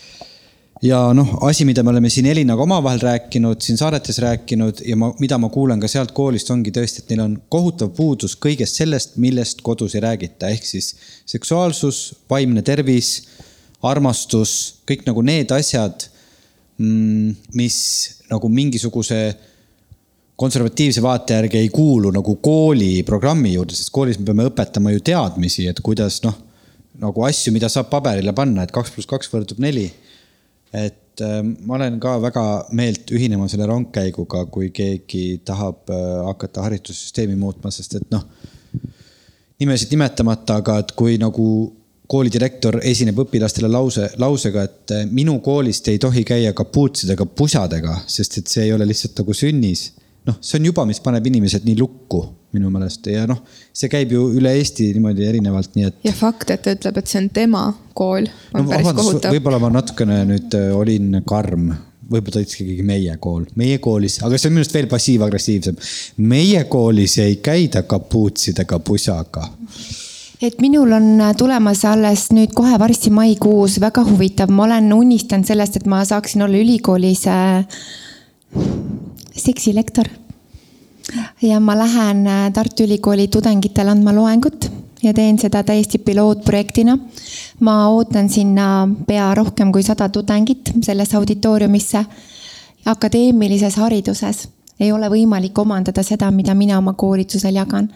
ja 0.82 0.98
noh, 1.16 1.38
asi, 1.48 1.64
mida 1.64 1.82
me 1.82 1.90
oleme 1.92 2.10
siin 2.12 2.26
Elinaga 2.28 2.62
omavahel 2.62 3.00
rääkinud, 3.00 3.60
siin 3.64 3.78
saadetes 3.80 4.18
rääkinud 4.22 4.82
ja 4.84 4.96
ma, 5.00 5.12
mida 5.22 5.38
ma 5.40 5.48
kuulen 5.52 5.80
ka 5.80 5.88
sealt 5.88 6.12
koolist, 6.16 6.50
ongi 6.52 6.72
tõesti, 6.74 7.02
et 7.02 7.12
neil 7.12 7.24
on 7.24 7.36
kohutav 7.52 7.94
puudus 7.96 8.36
kõigest 8.40 8.82
sellest, 8.82 9.16
millest 9.22 9.64
kodus 9.66 9.96
ei 9.96 10.04
räägita, 10.04 10.50
ehk 10.52 10.68
siis 10.68 10.92
seksuaalsus, 11.28 12.02
vaimne 12.30 12.64
tervis, 12.66 13.16
armastus, 13.86 14.82
kõik 14.88 15.06
nagu 15.08 15.24
need 15.24 15.52
asjad, 15.56 16.08
mm, 16.78 17.36
mis 17.56 17.76
nagu 18.30 18.50
mingisuguse 18.52 19.20
konservatiivse 20.36 21.00
vaate 21.00 21.38
järgi 21.38 21.62
ei 21.62 21.68
kuulu 21.72 22.10
nagu 22.12 22.36
kooliprogrammi 22.44 23.54
juurde, 23.54 23.76
sest 23.76 23.92
koolis 23.94 24.18
me 24.20 24.28
peame 24.28 24.50
õpetama 24.50 24.92
ju 24.92 25.00
teadmisi, 25.00 25.70
et 25.70 25.80
kuidas 25.84 26.20
noh, 26.26 26.36
nagu 27.00 27.24
asju, 27.24 27.52
mida 27.52 27.70
saab 27.72 27.88
paberile 27.92 28.34
panna, 28.36 28.64
et 28.64 28.72
kaks 28.72 28.92
pluss 28.92 29.08
kaks 29.08 29.32
võrdub 29.32 29.60
neli 29.64 29.88
et 30.76 31.24
äh, 31.24 31.40
ma 31.42 31.78
olen 31.78 31.98
ka 32.02 32.16
väga 32.22 32.44
meelt 32.76 33.10
ühinema 33.14 33.48
selle 33.48 33.68
rongkäiguga, 33.70 34.44
kui 34.52 34.70
keegi 34.74 35.40
tahab 35.46 35.90
äh, 35.90 36.04
hakata 36.28 36.66
haridussüsteemi 36.66 37.36
muutma, 37.40 37.72
sest 37.74 37.98
et 38.00 38.06
noh, 38.12 38.24
nimesid 39.60 39.92
nimetamata, 39.94 40.60
aga 40.60 40.80
et 40.82 40.94
kui 40.98 41.16
nagu 41.20 41.48
koolidirektor 42.06 42.78
esineb 42.86 43.18
õpilastele 43.24 43.70
lause, 43.70 44.10
lausega, 44.22 44.66
et 44.68 44.94
äh, 44.94 45.06
minu 45.10 45.38
koolist 45.44 45.88
ei 45.90 46.00
tohi 46.02 46.24
käia 46.26 46.52
kapuutsidega, 46.56 47.26
pusadega, 47.38 48.00
sest 48.10 48.42
et 48.42 48.52
see 48.52 48.66
ei 48.68 48.74
ole 48.76 48.86
lihtsalt 48.88 49.22
nagu 49.22 49.34
sünnis. 49.34 49.88
noh, 50.26 50.38
see 50.42 50.58
on 50.58 50.72
juba, 50.72 50.84
mis 50.86 50.98
paneb 51.00 51.26
inimesed 51.30 51.66
nii 51.66 51.76
lukku 51.78 52.24
minu 52.56 52.70
meelest 52.72 53.06
ja 53.12 53.26
noh, 53.30 53.42
see 53.76 53.90
käib 53.92 54.14
ju 54.16 54.28
üle 54.36 54.52
Eesti 54.56 54.88
niimoodi 54.96 55.26
erinevalt, 55.28 55.74
nii 55.76 55.90
et. 55.90 55.98
ja 56.08 56.14
fakt, 56.16 56.50
et 56.54 56.64
ta 56.64 56.76
ütleb, 56.76 57.02
et 57.02 57.12
see 57.12 57.20
on 57.22 57.28
tema 57.34 57.66
kool, 57.96 58.28
on 58.54 58.64
no, 58.64 58.70
päris 58.72 58.96
kohutav. 58.96 59.36
võib-olla 59.36 59.60
ma 59.62 59.72
natukene 59.78 60.22
nüüd 60.28 60.56
äh, 60.58 60.72
olin 60.76 61.20
karm 61.28 61.70
võib-olla 62.06 62.38
ta 62.38 62.42
ütles 62.44 62.60
ikkagi 62.60 62.86
meie 62.86 63.16
kool, 63.22 63.44
meie 63.58 63.78
koolis, 63.82 64.20
aga 64.24 64.38
see 64.38 64.50
on 64.50 64.56
minu 64.56 64.64
arust 64.64 64.76
veel 64.76 64.88
passiiv-agressiivsem. 64.90 65.78
meie 66.30 66.64
koolis 66.70 67.18
ei 67.22 67.38
käida 67.42 67.82
kapuutsidega 67.88 68.78
pusaga. 68.86 69.48
et 70.40 70.60
minul 70.62 70.92
on 70.92 71.08
tulemas 71.38 71.84
alles 71.84 72.28
nüüd 72.36 72.54
kohe 72.54 72.78
varsti 72.78 73.10
maikuus 73.10 73.80
väga 73.82 74.04
huvitav, 74.06 74.52
ma 74.52 74.68
olen 74.68 74.92
unistanud 74.92 75.48
sellest, 75.48 75.80
et 75.80 75.86
ma 75.86 76.04
saaksin 76.04 76.46
olla 76.46 76.62
ülikoolis 76.62 77.26
äh, 77.26 77.66
seksilektor 79.36 80.08
ja 81.42 81.60
ma 81.60 81.78
lähen 81.78 82.26
äh, 82.26 82.52
Tartu 82.52 82.82
Ülikooli 82.82 83.28
tudengitele 83.28 83.90
andma 83.90 84.14
loengut 84.14 84.70
ja 85.02 85.12
teen 85.14 85.38
seda 85.38 85.62
täiesti 85.62 85.98
pilootprojektina. 85.98 86.98
ma 87.60 87.88
ootan 87.88 88.28
sinna 88.28 88.88
pea 89.06 89.34
rohkem 89.34 89.72
kui 89.72 89.82
sada 89.82 90.08
tudengit 90.08 90.72
sellesse 90.82 91.16
auditooriumisse. 91.16 92.04
akadeemilises 92.86 93.76
hariduses 93.76 94.48
ei 94.80 94.92
ole 94.92 95.08
võimalik 95.08 95.58
omandada 95.58 96.02
seda, 96.02 96.30
mida 96.30 96.54
mina 96.54 96.78
oma 96.78 96.92
koolitusel 96.92 97.54
jagan. 97.54 97.88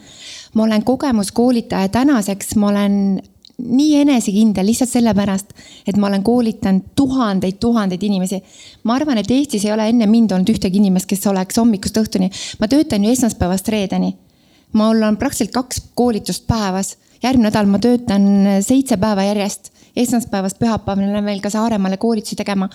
ma 0.55 0.63
olen 0.63 0.85
kogemuskoolitaja 0.85 1.89
tänaseks, 1.89 2.57
ma 2.57 2.69
olen 2.69 3.23
nii 3.67 4.01
enesekindel 4.01 4.67
lihtsalt 4.67 4.91
sellepärast, 4.91 5.53
et 5.87 5.97
ma 5.97 6.09
olen 6.09 6.23
koolitanud 6.25 6.93
tuhandeid, 6.97 7.59
tuhandeid 7.61 8.03
inimesi. 8.03 8.43
ma 8.85 8.95
arvan, 8.95 9.19
et 9.19 9.31
Eestis 9.31 9.65
ei 9.65 9.73
ole 9.73 9.89
enne 9.89 10.07
mind 10.07 10.33
olnud 10.33 10.51
ühtegi 10.51 10.81
inimest, 10.81 11.07
kes 11.07 11.27
oleks 11.27 11.59
hommikust 11.61 11.97
õhtuni, 11.97 12.31
ma 12.61 12.69
töötan 12.69 13.05
ju 13.05 13.11
esmaspäevast 13.11 13.69
reedeni. 13.69 14.17
mul 14.73 15.03
on 15.03 15.17
praktiliselt 15.17 15.53
kaks 15.55 15.83
koolitust 15.95 16.47
päevas, 16.47 16.97
järgmine 17.23 17.49
nädal 17.49 17.67
ma 17.67 17.79
töötan 17.79 18.27
seitse 18.63 18.97
päeva 18.97 19.23
järjest, 19.23 19.73
esmaspäevast 19.97 20.59
pühapäevani 20.59 21.13
lähen 21.13 21.25
veel 21.25 21.41
ka 21.41 21.51
Saaremaale 21.51 21.97
koolitusi 21.97 22.37
tegema 22.37 22.69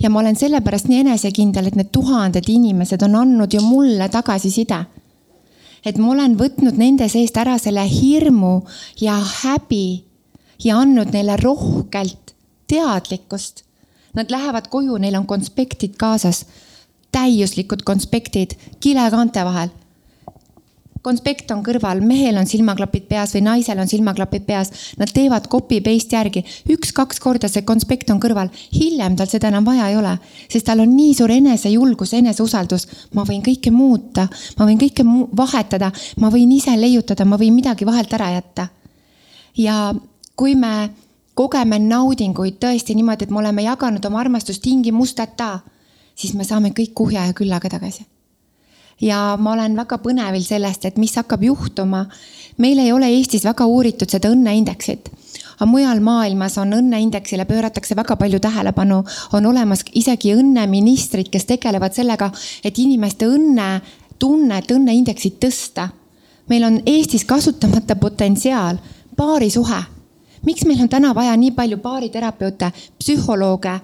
ja 0.00 0.10
ma 0.10 0.20
olen 0.20 0.36
sellepärast 0.36 0.88
nii 0.88 1.00
enesekindel, 1.04 1.66
et 1.66 1.76
need 1.78 1.90
tuhanded 1.92 2.48
inimesed 2.48 3.02
on 3.02 3.16
andnud 3.22 3.54
ju 3.54 3.60
mulle 3.60 4.08
tagasiside. 4.08 4.84
et 5.84 5.98
ma 5.98 6.12
olen 6.12 6.36
võtnud 6.38 6.78
nende 6.78 7.08
seest 7.08 7.36
ära 7.36 7.56
selle 7.58 7.82
hirmu 7.90 8.60
ja 9.00 9.18
häbi 9.42 10.11
ja 10.64 10.78
andnud 10.78 11.12
neile 11.12 11.36
rohkelt 11.36 12.34
teadlikkust. 12.70 13.64
Nad 14.14 14.30
lähevad 14.30 14.68
koju, 14.68 14.98
neil 15.00 15.16
on 15.16 15.26
konspektid 15.26 15.96
kaasas, 16.00 16.44
täiuslikud 17.12 17.84
konspektid 17.84 18.58
kilekaante 18.80 19.44
vahel. 19.44 19.70
konspekt 21.02 21.50
on 21.50 21.64
kõrval, 21.66 21.98
mehel 22.06 22.36
on 22.38 22.46
silmaklapid 22.46 23.08
peas 23.08 23.32
või 23.34 23.40
naisel 23.42 23.80
on 23.82 23.88
silmaklapid 23.90 24.44
peas, 24.46 24.68
nad 25.00 25.10
teevad 25.10 25.48
copy 25.50 25.80
paste 25.82 26.14
järgi, 26.14 26.44
üks-kaks 26.70 27.18
korda 27.18 27.48
see 27.50 27.64
konspekt 27.66 28.12
on 28.14 28.20
kõrval, 28.22 28.52
hiljem 28.70 29.16
tal 29.18 29.26
seda 29.26 29.50
enam 29.50 29.66
vaja 29.66 29.88
ei 29.90 29.96
ole, 29.98 30.12
sest 30.46 30.68
tal 30.68 30.84
on 30.84 30.94
nii 30.94 31.16
suur 31.18 31.34
enesejulgus, 31.34 32.12
eneseusaldus. 32.20 32.86
ma 33.18 33.24
võin 33.26 33.42
kõike 33.42 33.74
muuta, 33.74 34.28
ma 34.58 34.68
võin 34.68 34.78
kõike 34.78 35.02
vahetada, 35.42 35.90
ma 36.22 36.30
võin 36.30 36.52
ise 36.54 36.76
leiutada, 36.78 37.24
ma 37.24 37.36
võin 37.36 37.54
midagi 37.54 37.88
vahelt 37.88 38.14
ära 38.14 38.30
jätta. 38.36 38.68
ja 39.58 39.92
kui 40.36 40.54
me 40.54 40.90
kogeme 41.34 41.78
naudinguid 41.78 42.58
tõesti 42.60 42.96
niimoodi, 42.96 43.24
et 43.24 43.30
me 43.30 43.40
oleme 43.40 43.64
jaganud 43.64 44.04
oma 44.04 44.20
armastust 44.20 44.62
tingimusteta, 44.62 45.58
siis 46.14 46.34
me 46.34 46.44
saame 46.44 46.72
kõik 46.76 46.92
kuhja 46.94 47.26
ja 47.26 47.36
küllaga 47.36 47.68
tagasi. 47.72 48.06
ja 49.00 49.36
ma 49.40 49.52
olen 49.52 49.76
väga 49.76 49.98
põnevil 49.98 50.44
sellest, 50.44 50.84
et 50.84 50.96
mis 50.96 51.14
hakkab 51.16 51.42
juhtuma. 51.42 52.06
meil 52.58 52.78
ei 52.78 52.92
ole 52.92 53.06
Eestis 53.06 53.44
väga 53.44 53.66
uuritud 53.66 54.10
seda 54.10 54.28
õnneindeksit 54.28 55.08
aga 55.62 55.70
mujal 55.70 56.00
maailmas 56.00 56.56
on 56.58 56.72
õnneindeksile 56.74 57.44
pööratakse 57.46 57.94
väga 57.96 58.16
palju 58.16 58.40
tähelepanu, 58.42 59.04
on 59.32 59.46
olemas 59.46 59.84
isegi 59.94 60.34
õnneministrid, 60.34 61.30
kes 61.30 61.46
tegelevad 61.46 61.94
sellega, 61.94 62.32
et 62.64 62.78
inimeste 62.78 63.28
õnnetunnet, 63.30 64.70
õnneindeksit 64.74 65.38
tõsta. 65.38 65.88
meil 66.48 66.64
on 66.64 66.80
Eestis 66.86 67.24
kasutamata 67.24 67.96
potentsiaal, 67.96 68.76
paarisuhe 69.16 70.01
miks 70.46 70.64
meil 70.64 70.80
on 70.82 70.88
täna 70.88 71.14
vaja 71.14 71.36
nii 71.36 71.50
palju 71.56 71.76
baariterapeute, 71.82 72.72
psühholooge? 72.98 73.80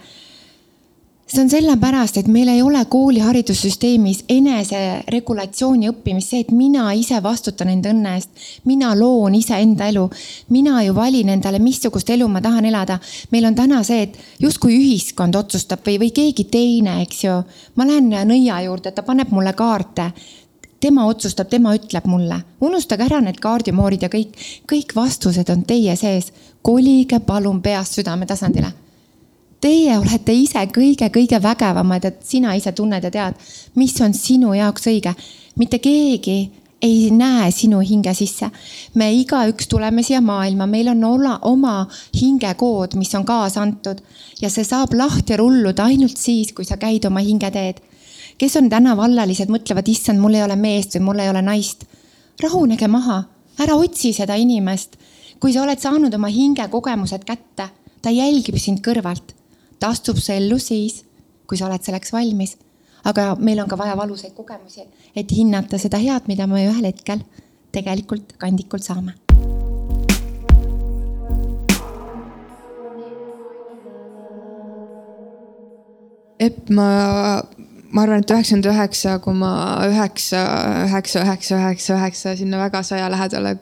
see 1.29 1.43
on 1.43 1.51
sellepärast, 1.51 2.17
et 2.17 2.29
meil 2.33 2.49
ei 2.49 2.63
ole 2.65 2.81
kooliharidussüsteemis 2.89 4.23
eneseregulatsiooni 4.33 5.91
õppimist, 5.91 6.33
see, 6.33 6.41
et 6.41 6.53
mina 6.57 6.87
ise 6.97 7.21
vastutan 7.23 7.69
enda 7.69 7.93
õnne 7.93 8.15
eest. 8.17 8.31
mina 8.65 8.95
loon 8.97 9.35
iseenda 9.37 9.91
elu. 9.93 10.09
mina 10.49 10.83
ju 10.83 10.95
valin 10.95 11.29
endale, 11.29 11.59
missugust 11.59 12.11
elu 12.11 12.29
ma 12.29 12.41
tahan 12.41 12.65
elada. 12.65 12.99
meil 13.31 13.45
on 13.45 13.55
täna 13.55 13.83
see, 13.85 14.03
et 14.03 14.19
justkui 14.41 14.79
ühiskond 14.79 15.37
otsustab 15.37 15.85
või, 15.85 15.99
või 15.99 16.13
keegi 16.17 16.45
teine, 16.45 17.03
eks 17.03 17.25
ju. 17.25 17.43
ma 17.77 17.87
lähen 17.87 18.09
nõia 18.09 18.63
juurde, 18.65 18.93
ta 18.93 19.03
paneb 19.03 19.29
mulle 19.31 19.53
kaarte 19.53 20.13
tema 20.81 21.07
otsustab, 21.11 21.49
tema 21.51 21.75
ütleb 21.77 22.07
mulle, 22.07 22.41
unustage 22.61 23.05
ära 23.05 23.21
need 23.21 23.41
kaardimoorid 23.43 24.05
ja 24.07 24.11
kõik, 24.13 24.37
kõik 24.71 24.95
vastused 24.97 25.51
on 25.51 25.65
teie 25.69 25.97
sees. 25.99 26.33
Kolige 26.63 27.21
palun 27.21 27.63
peast 27.63 27.99
südame 27.99 28.27
tasandile. 28.27 28.73
Teie 29.61 29.97
olete 29.99 30.33
ise 30.33 30.61
kõige-kõige 30.71 31.41
vägevamad, 31.43 32.05
et 32.05 32.23
sina 32.23 32.55
ise 32.55 32.73
tunned 32.73 33.03
ja 33.03 33.11
tead, 33.11 33.35
mis 33.75 33.97
on 34.01 34.15
sinu 34.15 34.55
jaoks 34.55 34.87
õige. 34.87 35.15
mitte 35.59 35.79
keegi 35.79 36.51
ei 36.83 37.11
näe 37.11 37.51
sinu 37.51 37.81
hinge 37.81 38.15
sisse. 38.15 38.51
me 38.95 39.11
igaüks 39.13 39.69
tuleme 39.69 40.03
siia 40.03 40.21
maailma, 40.21 40.67
meil 40.67 40.89
on 40.89 41.05
olla, 41.05 41.39
oma 41.43 41.89
hingekood, 42.21 42.95
mis 42.95 43.15
on 43.15 43.25
kaasa 43.25 43.63
antud 43.63 43.99
ja 44.41 44.51
see 44.51 44.65
saab 44.65 44.95
lahti 44.95 45.37
rulluda 45.37 45.85
ainult 45.85 46.17
siis, 46.17 46.53
kui 46.53 46.65
sa 46.65 46.77
käid 46.77 47.05
oma 47.05 47.21
hingeteed. 47.21 47.81
kes 48.39 48.57
on 48.57 48.71
täna 48.71 48.97
vallalised, 48.97 49.51
mõtlevad, 49.51 49.89
issand, 49.89 50.21
mul 50.21 50.35
ei 50.35 50.43
ole 50.43 50.57
meest 50.57 50.95
või 50.95 51.07
mul 51.11 51.19
ei 51.19 51.31
ole 51.31 51.43
naist. 51.43 51.85
rahunege 52.43 52.89
maha, 52.89 53.25
ära 53.59 53.75
otsi 53.75 54.13
seda 54.13 54.35
inimest. 54.35 54.97
Kui 55.41 55.53
sa 55.53 55.62
oled 55.62 55.78
saanud 55.78 56.14
oma 56.14 56.28
hingekogemused 56.28 57.24
kätte, 57.24 57.68
ta 58.03 58.11
jälgib 58.11 58.59
sind 58.59 58.82
kõrvalt. 58.84 59.34
ta 59.78 59.89
astub 59.95 60.18
su 60.18 60.32
ellu 60.32 60.59
siis, 60.59 61.05
kui 61.47 61.57
sa 61.57 61.66
oled 61.66 61.82
selleks 61.82 62.12
valmis 62.12 62.57
aga 63.05 63.34
meil 63.39 63.61
on 63.62 63.68
ka 63.68 63.78
vaja 63.78 63.97
valusaid 63.97 64.34
kogemusi, 64.36 64.84
et 65.16 65.30
hinnata 65.32 65.78
seda 65.78 66.01
head, 66.03 66.28
mida 66.28 66.47
me 66.47 66.64
ühel 66.66 66.91
hetkel 66.91 67.22
tegelikult 67.72 68.36
kandikult 68.41 68.84
saame. 68.84 69.14
Epp, 76.39 76.68
ma, 76.70 76.89
ma 77.93 78.05
arvan, 78.05 78.22
et 78.22 78.30
üheksakümmend 78.30 78.68
üheksa 78.72 79.16
koma 79.24 79.53
üheksa, 79.89 80.43
üheksa, 80.86 81.24
üheksa, 81.24 81.57
üheksa, 81.57 81.97
üheksa 81.97 82.36
sinna 82.36 82.61
väga 82.61 82.82
saja 82.86 83.09
lähedale 83.12 83.57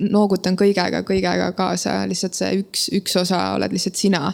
noogutan 0.00 0.56
kõigega, 0.56 1.02
kõigega 1.06 1.52
kaasa, 1.56 2.02
lihtsalt 2.08 2.38
see 2.38 2.62
üks, 2.62 2.88
üks 2.96 3.16
osa 3.20 3.42
oled 3.58 3.74
lihtsalt 3.76 4.00
sina, 4.00 4.32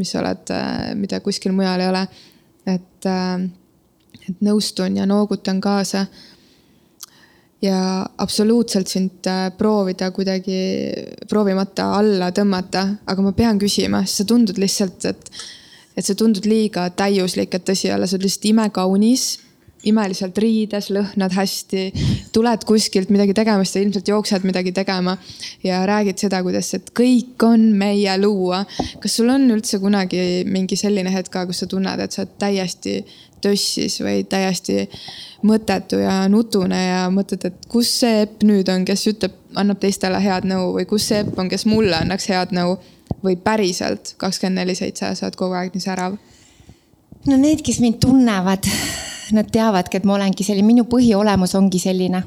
mis 0.00 0.14
oled, 0.16 0.52
mida 0.98 1.20
kuskil 1.24 1.56
mujal 1.56 1.84
ei 1.84 1.90
ole. 1.92 2.06
et 2.68 3.08
et 4.28 4.42
nõustun 4.44 4.98
ja 4.98 5.06
noogutan 5.08 5.60
kaasa. 5.60 6.06
ja 7.62 8.06
absoluutselt 8.22 8.86
sind 8.86 9.26
äh, 9.26 9.48
proovida 9.58 10.12
kuidagi, 10.14 10.58
proovimata 11.28 11.88
alla 11.96 12.28
tõmmata, 12.30 12.84
aga 13.06 13.22
ma 13.24 13.32
pean 13.34 13.58
küsima, 13.58 14.04
sa 14.06 14.22
tundud 14.24 14.60
lihtsalt, 14.62 15.08
et, 15.10 15.30
et 15.98 16.06
sa 16.06 16.14
tundud 16.14 16.46
liiga 16.46 16.86
täiuslik, 16.94 17.54
et 17.54 17.66
tõsi 17.66 17.90
olla, 17.90 18.06
sa 18.06 18.16
oled 18.16 18.28
lihtsalt 18.28 18.50
imekaunis 18.52 19.28
imeliselt 19.86 20.38
riides, 20.42 20.88
lõhnad 20.94 21.34
hästi, 21.36 21.82
tuled 22.34 22.64
kuskilt 22.66 23.12
midagi 23.14 23.34
tegema, 23.36 23.62
siis 23.64 23.76
sa 23.76 23.82
ilmselt 23.84 24.10
jooksed 24.10 24.46
midagi 24.48 24.72
tegema 24.74 25.14
ja 25.64 25.84
räägid 25.86 26.18
seda, 26.18 26.40
kuidas, 26.42 26.72
et 26.74 26.90
kõik 26.98 27.46
on 27.46 27.68
meie 27.78 28.16
luua. 28.18 28.64
kas 29.00 29.16
sul 29.20 29.30
on 29.30 29.46
üldse 29.54 29.78
kunagi 29.78 30.44
mingi 30.50 30.76
selline 30.76 31.12
hetk 31.14 31.32
ka, 31.32 31.46
kus 31.46 31.62
sa 31.62 31.70
tunned, 31.70 32.02
et 32.02 32.14
sa 32.14 32.24
oled 32.24 32.34
täiesti 32.42 32.98
tössis 33.40 34.00
või 34.02 34.24
täiesti 34.26 34.88
mõttetu 35.46 36.00
ja 36.02 36.24
nutune 36.28 36.80
ja 36.88 37.02
mõtled, 37.14 37.44
et 37.46 37.66
kus 37.70 37.92
see 38.00 38.24
Epp 38.24 38.42
nüüd 38.42 38.68
on, 38.72 38.84
kes 38.84 39.06
ütleb, 39.12 39.36
annab 39.54 39.78
teistele 39.78 40.18
head 40.22 40.48
nõu 40.48 40.72
või 40.74 40.88
kus 40.90 41.06
see 41.08 41.22
Epp 41.22 41.38
on, 41.38 41.50
kes 41.50 41.66
mulle 41.70 42.00
annaks 42.02 42.26
head 42.32 42.54
nõu 42.56 42.78
või 43.24 43.36
päriselt 43.36 44.14
kakskümmend 44.16 44.62
neli 44.62 44.74
seitse 44.78 45.14
sa 45.14 45.26
oled 45.26 45.36
kogu 45.36 45.58
aeg 45.58 45.74
nii 45.74 45.84
särav? 45.84 46.16
no 47.26 47.36
need, 47.36 47.62
kes 47.66 47.80
mind 47.84 48.00
tunnevad 48.00 48.68
nad 49.36 49.48
teavadki, 49.52 49.98
et 49.98 50.04
ma 50.08 50.16
olengi 50.16 50.44
selline, 50.44 50.66
minu 50.66 50.86
põhiolemus 50.88 51.56
ongi 51.58 51.80
selline 51.82 52.22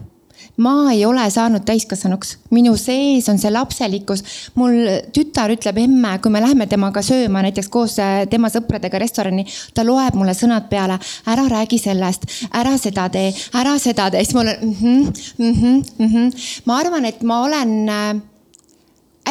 ma 0.61 0.91
ei 0.91 1.05
ole 1.05 1.23
saanud 1.31 1.63
täiskasvanuks, 1.65 2.35
minu 2.51 2.73
sees 2.77 3.29
on 3.31 3.39
see 3.39 3.51
lapselikkus. 3.51 4.23
mul 4.55 4.73
tütar 5.15 5.53
ütleb 5.53 5.77
emme, 5.81 6.17
kui 6.21 6.31
me 6.31 6.41
läheme 6.43 6.67
temaga 6.67 7.03
sööma 7.05 7.43
näiteks 7.45 7.69
koos 7.69 7.97
äh, 7.99 8.25
tema 8.29 8.49
sõpradega 8.49 8.99
restorani, 8.99 9.45
ta 9.73 9.85
loeb 9.87 10.17
mulle 10.19 10.35
sõnad 10.37 10.67
peale, 10.69 10.99
ära 11.27 11.47
räägi 11.49 11.79
sellest, 11.79 12.27
ära 12.51 12.75
seda 12.81 13.07
tee, 13.13 13.31
ära 13.53 13.77
seda 13.79 14.09
tee, 14.11 14.25
siis 14.25 14.35
ma 14.35 14.43
olen 14.45 14.59
mm 14.61 14.73
-hmm, 14.81 15.23
mm 15.37 15.53
-hmm, 15.53 15.83
mm 15.97 16.07
-hmm. 16.07 16.61
ma 16.65 16.77
arvan, 16.77 17.05
et 17.05 17.23
ma 17.23 17.41
olen 17.43 17.89
äh, 17.89 18.21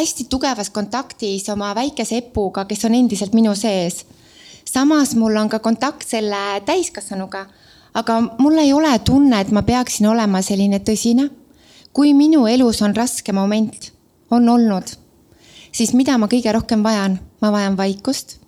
hästi 0.00 0.26
tugevas 0.32 0.70
kontaktis 0.70 1.48
oma 1.52 1.74
väikese 1.76 2.18
Epuga, 2.24 2.64
kes 2.64 2.84
on 2.88 2.94
endiselt 2.94 3.36
minu 3.36 3.54
sees. 3.54 4.06
samas 4.64 5.14
mul 5.14 5.36
on 5.36 5.48
ka 5.48 5.58
kontakt 5.58 6.08
selle 6.08 6.60
täiskasvanuga 6.66 7.46
aga 7.94 8.20
mul 8.38 8.58
ei 8.58 8.72
ole 8.72 8.92
tunne, 9.04 9.40
et 9.40 9.50
ma 9.50 9.62
peaksin 9.62 10.06
olema 10.06 10.42
selline 10.42 10.80
tõsine. 10.84 11.30
kui 11.92 12.12
minu 12.14 12.44
elus 12.46 12.82
on 12.86 12.94
raske 12.94 13.32
moment, 13.34 13.90
on 14.30 14.48
olnud, 14.48 14.92
siis 15.74 15.90
mida 15.94 16.18
ma 16.18 16.28
kõige 16.30 16.52
rohkem 16.54 16.82
vajan? 16.82 17.18
ma 17.40 17.50
vajan 17.52 17.76
vaikust 17.76 18.38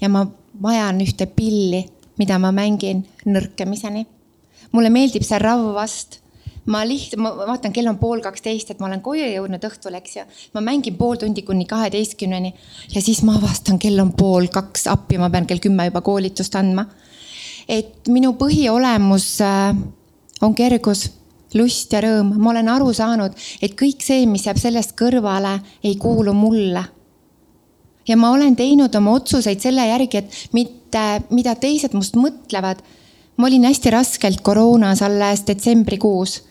ja 0.00 0.08
ma 0.08 0.26
vajan 0.62 1.00
ühte 1.00 1.26
pilli, 1.26 1.84
mida 2.18 2.38
ma 2.38 2.52
mängin 2.52 3.04
nõrkemiseni. 3.26 4.06
mulle 4.72 4.90
meeldib 4.90 5.22
see 5.22 5.38
rav 5.38 5.74
vast 5.74 6.20
ma 6.66 6.82
lihtsalt, 6.88 7.20
ma 7.20 7.34
vaatan, 7.36 7.72
kell 7.72 7.90
on 7.90 7.98
pool 8.00 8.22
kaksteist, 8.24 8.70
et 8.70 8.78
ma 8.80 8.86
olen 8.86 9.02
koju 9.04 9.26
jõudnud 9.28 9.64
õhtul, 9.68 9.96
eks 10.00 10.16
ju. 10.16 10.26
ma 10.54 10.64
mängin 10.64 10.96
pool 10.96 11.16
tundi 11.20 11.42
kuni 11.42 11.66
kaheteistkümneni 11.70 12.54
ja 12.94 13.02
siis 13.02 13.22
ma 13.22 13.36
avastan, 13.38 13.78
kell 13.78 14.00
on 14.00 14.12
pool 14.16 14.48
kaks, 14.52 14.86
appi, 14.92 15.18
ma 15.18 15.30
pean 15.30 15.46
kell 15.46 15.62
kümme 15.64 15.90
juba 15.90 16.00
koolitust 16.04 16.56
andma 16.56 16.86
et 17.68 18.08
minu 18.12 18.34
põhiolemus 18.38 19.28
äh, 19.44 19.76
on 20.44 20.54
kergus, 20.56 21.08
lust 21.54 21.92
ja 21.94 22.02
rõõm. 22.04 22.34
ma 22.38 22.50
olen 22.52 22.68
aru 22.68 22.92
saanud, 22.94 23.36
et 23.62 23.76
kõik 23.78 24.02
see, 24.04 24.26
mis 24.26 24.46
jääb 24.46 24.58
sellest 24.60 24.96
kõrvale, 24.98 25.58
ei 25.84 25.96
kuulu 26.00 26.34
mulle. 26.34 26.84
ja 28.08 28.16
ma 28.16 28.30
olen 28.30 28.56
teinud 28.56 28.94
oma 28.94 29.14
otsuseid 29.16 29.60
selle 29.60 29.86
järgi, 29.88 30.18
et 30.18 30.48
mitte, 30.52 31.04
mida 31.30 31.54
teised 31.54 31.94
must 31.94 32.16
mõtlevad. 32.16 32.82
ma 33.36 33.46
olin 33.46 33.64
hästi 33.64 33.90
raskelt 33.90 34.42
koroonas 34.42 35.02
alles 35.02 35.46
detsembrikuus. 35.46 36.42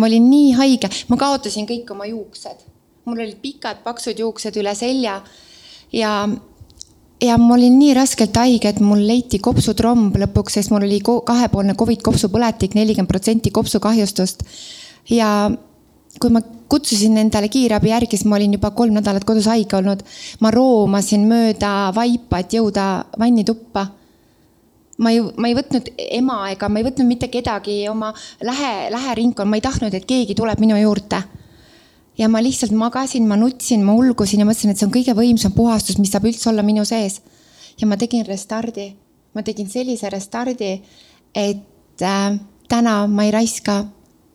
Ma 0.00 0.08
olin 0.08 0.30
nii 0.30 0.52
haige, 0.58 0.90
ma 1.12 1.18
kaotasin 1.20 1.68
kõik 1.68 1.92
oma 1.92 2.08
juuksed. 2.08 2.68
mul 3.04 3.18
olid 3.18 3.38
pikad 3.42 3.80
paksud 3.84 4.18
juuksed 4.18 4.56
üle 4.60 4.74
selja 4.76 5.20
ja 5.92 6.12
ja 7.20 7.38
ma 7.38 7.54
olin 7.54 7.78
nii 7.78 7.94
raskelt 7.96 8.36
haige, 8.36 8.70
et 8.70 8.80
mul 8.84 9.02
leiti 9.06 9.40
kopsutromb 9.42 10.16
lõpuks, 10.22 10.56
sest 10.56 10.72
mul 10.72 10.86
oli 10.86 11.00
kahepoolne 11.04 11.74
Covid 11.78 12.04
kopsupõletik, 12.06 12.76
nelikümmend 12.78 13.10
protsenti 13.10 13.52
kopsukahjustust. 13.52 14.44
ja 15.10 15.50
kui 16.20 16.30
ma 16.30 16.40
kutsusin 16.70 17.18
endale 17.20 17.48
kiirabi 17.48 17.90
järgi, 17.90 18.16
siis 18.16 18.28
ma 18.28 18.36
olin 18.36 18.56
juba 18.56 18.70
kolm 18.76 18.96
nädalat 18.96 19.24
kodus 19.24 19.46
haige 19.50 19.76
olnud. 19.76 20.02
ma 20.40 20.50
roomasin 20.50 21.26
mööda 21.28 21.92
vaipa, 21.94 22.38
et 22.38 22.52
jõuda 22.56 23.04
vannituppa. 23.18 23.86
Ma 25.00 25.12
ei, 25.14 25.20
ma 25.20 25.48
ei 25.48 25.56
võtnud 25.56 25.90
ema 26.20 26.38
ega 26.52 26.68
ma 26.68 26.80
ei 26.80 26.86
võtnud 26.86 27.08
mitte 27.08 27.30
kedagi 27.32 27.82
oma 27.88 28.12
lähe, 28.44 28.90
läheringkonna, 28.92 29.48
ma 29.48 29.58
ei 29.60 29.64
tahtnud, 29.64 29.94
et 29.96 30.08
keegi 30.08 30.36
tuleb 30.38 30.60
minu 30.62 30.78
juurde 30.80 31.22
ja 32.20 32.28
ma 32.28 32.42
lihtsalt 32.42 32.72
magasin, 32.76 33.28
ma 33.28 33.36
nutsin, 33.40 33.84
ma 33.84 33.94
ulgusin 33.96 34.42
ja 34.42 34.46
mõtlesin, 34.48 34.72
et 34.72 34.80
see 34.80 34.88
on 34.88 34.94
kõige 34.94 35.14
võimsam 35.16 35.54
puhastus, 35.56 35.98
mis 36.00 36.12
saab 36.12 36.26
üldse 36.28 36.50
olla 36.50 36.64
minu 36.66 36.84
sees. 36.84 37.20
ja 37.80 37.86
ma 37.88 37.96
tegin 37.96 38.26
restardi, 38.26 38.90
ma 39.34 39.42
tegin 39.42 39.68
sellise 39.70 40.10
restardi, 40.12 40.72
et 41.34 42.02
äh, 42.04 42.36
täna 42.68 43.06
ma 43.08 43.24
ei 43.24 43.32
raiska 43.32 43.84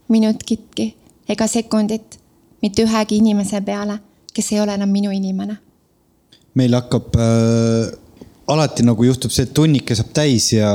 minutkitki 0.10 0.88
ega 1.30 1.48
sekundit 1.48 2.18
mitte 2.62 2.86
ühegi 2.86 3.20
inimese 3.22 3.62
peale, 3.62 4.00
kes 4.34 4.52
ei 4.54 4.60
ole 4.64 4.74
enam 4.74 4.90
minu 4.90 5.12
inimene. 5.14 5.58
meil 6.56 6.74
hakkab 6.74 7.16
äh, 7.20 7.94
alati 8.54 8.86
nagu 8.86 9.06
juhtub 9.08 9.34
see, 9.34 9.48
et 9.48 9.54
tunnike 9.58 9.96
saab 9.98 10.12
täis 10.16 10.52
ja 10.54 10.70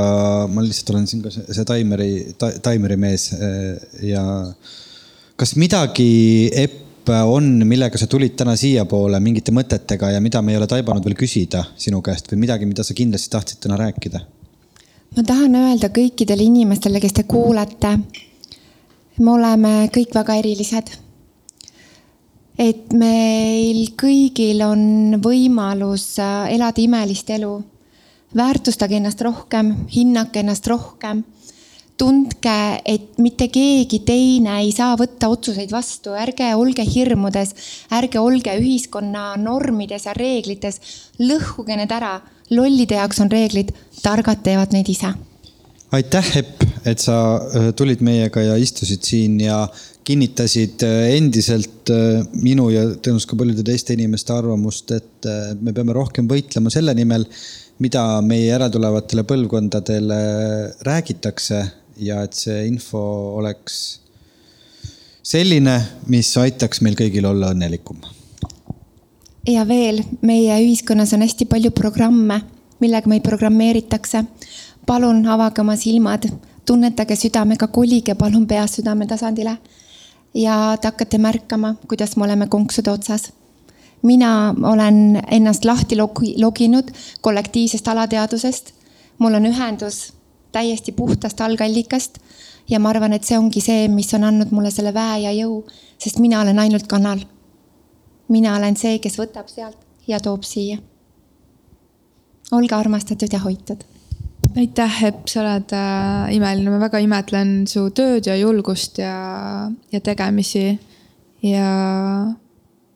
ma 0.50 0.62
lihtsalt 0.64 0.94
olen 0.94 1.06
siin 1.10 1.22
ka 1.24 1.32
see, 1.34 1.46
see 1.54 1.66
taimeri 1.68 2.10
ta,, 2.38 2.50
taimeri 2.62 2.96
mees 3.00 3.30
äh, 3.36 3.76
ja 4.10 4.24
kas 5.38 5.54
midagi 5.60 6.50
Epp 6.64 7.10
on, 7.10 7.62
millega 7.66 7.98
sa 7.98 8.06
tulid 8.10 8.36
täna 8.38 8.52
siiapoole 8.58 9.18
mingite 9.24 9.54
mõtetega 9.56 10.12
ja 10.14 10.20
mida 10.22 10.42
me 10.44 10.52
ei 10.52 10.58
ole 10.60 10.68
taibanud 10.70 11.06
veel 11.06 11.16
küsida 11.18 11.64
sinu 11.80 12.02
käest 12.06 12.28
või 12.30 12.42
midagi, 12.44 12.68
mida 12.68 12.84
sa 12.86 12.94
kindlasti 12.94 13.32
tahtsid 13.32 13.62
täna 13.64 13.78
rääkida? 13.80 14.20
ma 15.16 15.24
tahan 15.26 15.56
öelda 15.58 15.90
kõikidele 15.94 16.44
inimestele, 16.46 17.00
kes 17.02 17.16
te 17.16 17.24
kuulate. 17.26 17.96
me 19.18 19.30
oleme 19.30 19.72
kõik 19.94 20.14
väga 20.14 20.36
erilised. 20.42 20.92
Et 22.61 22.92
meil 22.92 23.86
kõigil 23.96 24.61
on 24.66 25.20
võimalus 25.22 26.12
äh, 26.20 26.52
elada 26.54 26.82
imelist 26.82 27.30
elu. 27.30 27.58
väärtustage 28.36 28.94
ennast 28.96 29.22
rohkem, 29.26 29.74
hinnake 29.90 30.44
ennast 30.44 30.66
rohkem 30.70 31.24
tundke, 32.00 32.80
et 32.88 33.18
mitte 33.20 33.50
keegi 33.52 34.00
teine 34.08 34.56
ei 34.62 34.70
saa 34.72 34.94
võtta 34.96 35.28
otsuseid 35.32 35.72
vastu, 35.72 36.14
ärge 36.16 36.54
olge 36.56 36.84
hirmudes, 36.86 37.52
ärge 37.92 38.20
olge 38.20 38.54
ühiskonna 38.61 39.34
normides 39.40 40.06
ja 40.08 40.16
reeglites, 40.16 40.80
lõhkuge 41.20 41.76
need 41.76 41.92
ära. 41.92 42.20
lollide 42.50 42.96
jaoks 42.98 43.20
on 43.22 43.28
reeglid, 43.30 43.68
targad 44.02 44.40
teevad 44.42 44.72
neid 44.74 44.88
ise. 44.88 45.12
Aitäh, 45.97 46.36
Epp, 46.38 46.64
et 46.86 47.03
sa 47.03 47.16
äh, 47.36 47.70
tulid 47.76 48.03
meiega 48.07 48.43
ja 48.45 48.59
istusid 48.61 49.03
siin 49.07 49.38
ja 49.43 49.64
kinnitasid 50.07 50.84
äh, 50.86 51.14
endiselt 51.16 51.91
äh, 51.93 52.20
minu 52.43 52.68
ja 52.72 52.86
tõenäoliselt 52.93 53.32
ka 53.32 53.38
paljude 53.41 53.64
teiste 53.66 53.97
inimeste 53.97 54.34
arvamust, 54.34 54.95
et 54.95 55.30
me 55.61 55.74
peame 55.76 55.97
rohkem 55.97 56.30
võitlema 56.30 56.72
selle 56.72 56.95
nimel, 56.97 57.26
mida 57.82 58.05
meie 58.24 58.51
järeltulevatele 58.53 59.24
põlvkondadele 59.28 60.20
räägitakse 60.86 61.64
ja 62.01 62.22
et 62.24 62.38
see 62.38 62.62
info 62.68 63.03
oleks 63.41 63.80
selline, 65.26 65.76
mis 66.11 66.30
aitaks 66.41 66.80
meil 66.84 66.97
kõigil 66.99 67.26
olla 67.28 67.53
õnnelikum. 67.55 68.01
ja 69.49 69.66
veel, 69.68 70.03
meie 70.22 70.57
ühiskonnas 70.62 71.14
on 71.16 71.24
hästi 71.26 71.49
palju 71.51 71.72
programme, 71.76 72.41
millega 72.80 73.11
meid 73.11 73.24
programmeeritakse. 73.26 74.24
Palun 74.86 75.26
avage 75.26 75.60
oma 75.60 75.76
silmad, 75.76 76.28
tunnetage 76.66 77.16
südamega, 77.16 77.66
kolige 77.66 78.14
palun 78.14 78.46
peast 78.46 78.80
südame 78.80 79.06
tasandile. 79.06 79.58
ja 80.34 80.76
te 80.80 80.88
hakkate 80.88 81.18
märkama, 81.18 81.74
kuidas 81.88 82.16
me 82.16 82.24
oleme 82.24 82.46
konksude 82.46 82.90
otsas 82.90 83.32
mina 84.02 84.54
olen 84.62 85.22
ennast 85.30 85.64
lahti 85.64 85.96
loginud 86.36 86.90
kollektiivsest 87.20 87.88
alateadusest. 87.88 88.72
mul 89.18 89.34
on 89.34 89.46
ühendus 89.46 90.12
täiesti 90.52 90.92
puhtast 90.92 91.40
algallikast 91.40 92.18
ja 92.68 92.80
ma 92.80 92.88
arvan, 92.88 93.12
et 93.12 93.24
see 93.24 93.38
ongi 93.38 93.60
see, 93.60 93.88
mis 93.88 94.14
on 94.14 94.24
andnud 94.24 94.50
mulle 94.50 94.70
selle 94.70 94.94
väe 94.94 95.20
ja 95.24 95.32
jõu, 95.34 95.64
sest 95.98 96.18
mina 96.18 96.40
olen 96.40 96.58
ainult 96.58 96.86
kanal. 96.86 97.20
mina 98.28 98.56
olen 98.56 98.76
see, 98.76 98.98
kes 98.98 99.18
võtab 99.18 99.48
sealt 99.48 99.76
ja 100.06 100.20
toob 100.20 100.42
siia. 100.42 100.78
olge 102.52 102.74
armastatud 102.74 103.32
ja 103.32 103.38
hoitud. 103.38 103.84
Aitäh, 104.57 105.03
Epp, 105.07 105.28
sa 105.30 105.42
oled 105.44 105.72
äh, 105.76 106.34
imeline, 106.34 106.72
ma 106.72 106.80
väga 106.82 107.01
imetlen 107.03 107.64
su 107.70 107.86
tööd 107.94 108.26
ja 108.26 108.36
julgust 108.38 108.98
ja, 108.98 109.14
ja 109.92 110.01
tegemisi 110.05 110.64
ja 111.46 111.68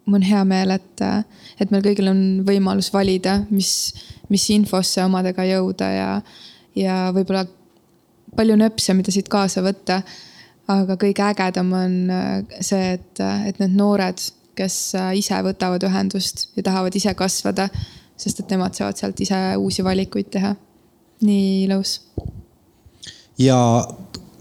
mul 0.04 0.18
on 0.18 0.26
hea 0.26 0.42
meel, 0.48 0.74
et, 0.74 1.04
et 1.60 1.72
meil 1.72 1.84
kõigil 1.84 2.10
on 2.10 2.22
võimalus 2.46 2.90
valida, 2.92 3.38
mis, 3.54 3.70
mis 4.32 4.44
infosse 4.52 5.04
omadega 5.04 5.46
jõuda 5.48 5.90
ja, 5.94 6.08
ja 6.76 6.98
võib-olla 7.14 7.46
palju 8.34 8.58
nööpse, 8.58 8.94
mida 8.96 9.14
siit 9.14 9.30
kaasa 9.32 9.62
võtta. 9.64 10.02
aga 10.68 10.96
kõige 10.96 11.22
ägedam 11.22 11.72
on 11.76 11.96
see, 12.60 12.94
et, 12.96 13.20
et 13.20 13.58
need 13.60 13.76
noored, 13.76 14.20
kes 14.56 14.94
ise 15.18 15.40
võtavad 15.44 15.82
ühendust 15.84 16.48
ja 16.56 16.62
tahavad 16.62 16.94
ise 16.94 17.14
kasvada, 17.14 17.68
sest 18.16 18.40
et 18.40 18.50
nemad 18.50 18.74
saavad 18.74 18.98
sealt 18.98 19.20
ise 19.20 19.40
uusi 19.58 19.84
valikuid 19.84 20.30
teha. 20.30 20.54
Nii 21.20 21.64
ilus. 21.64 22.00
ja 23.38 23.58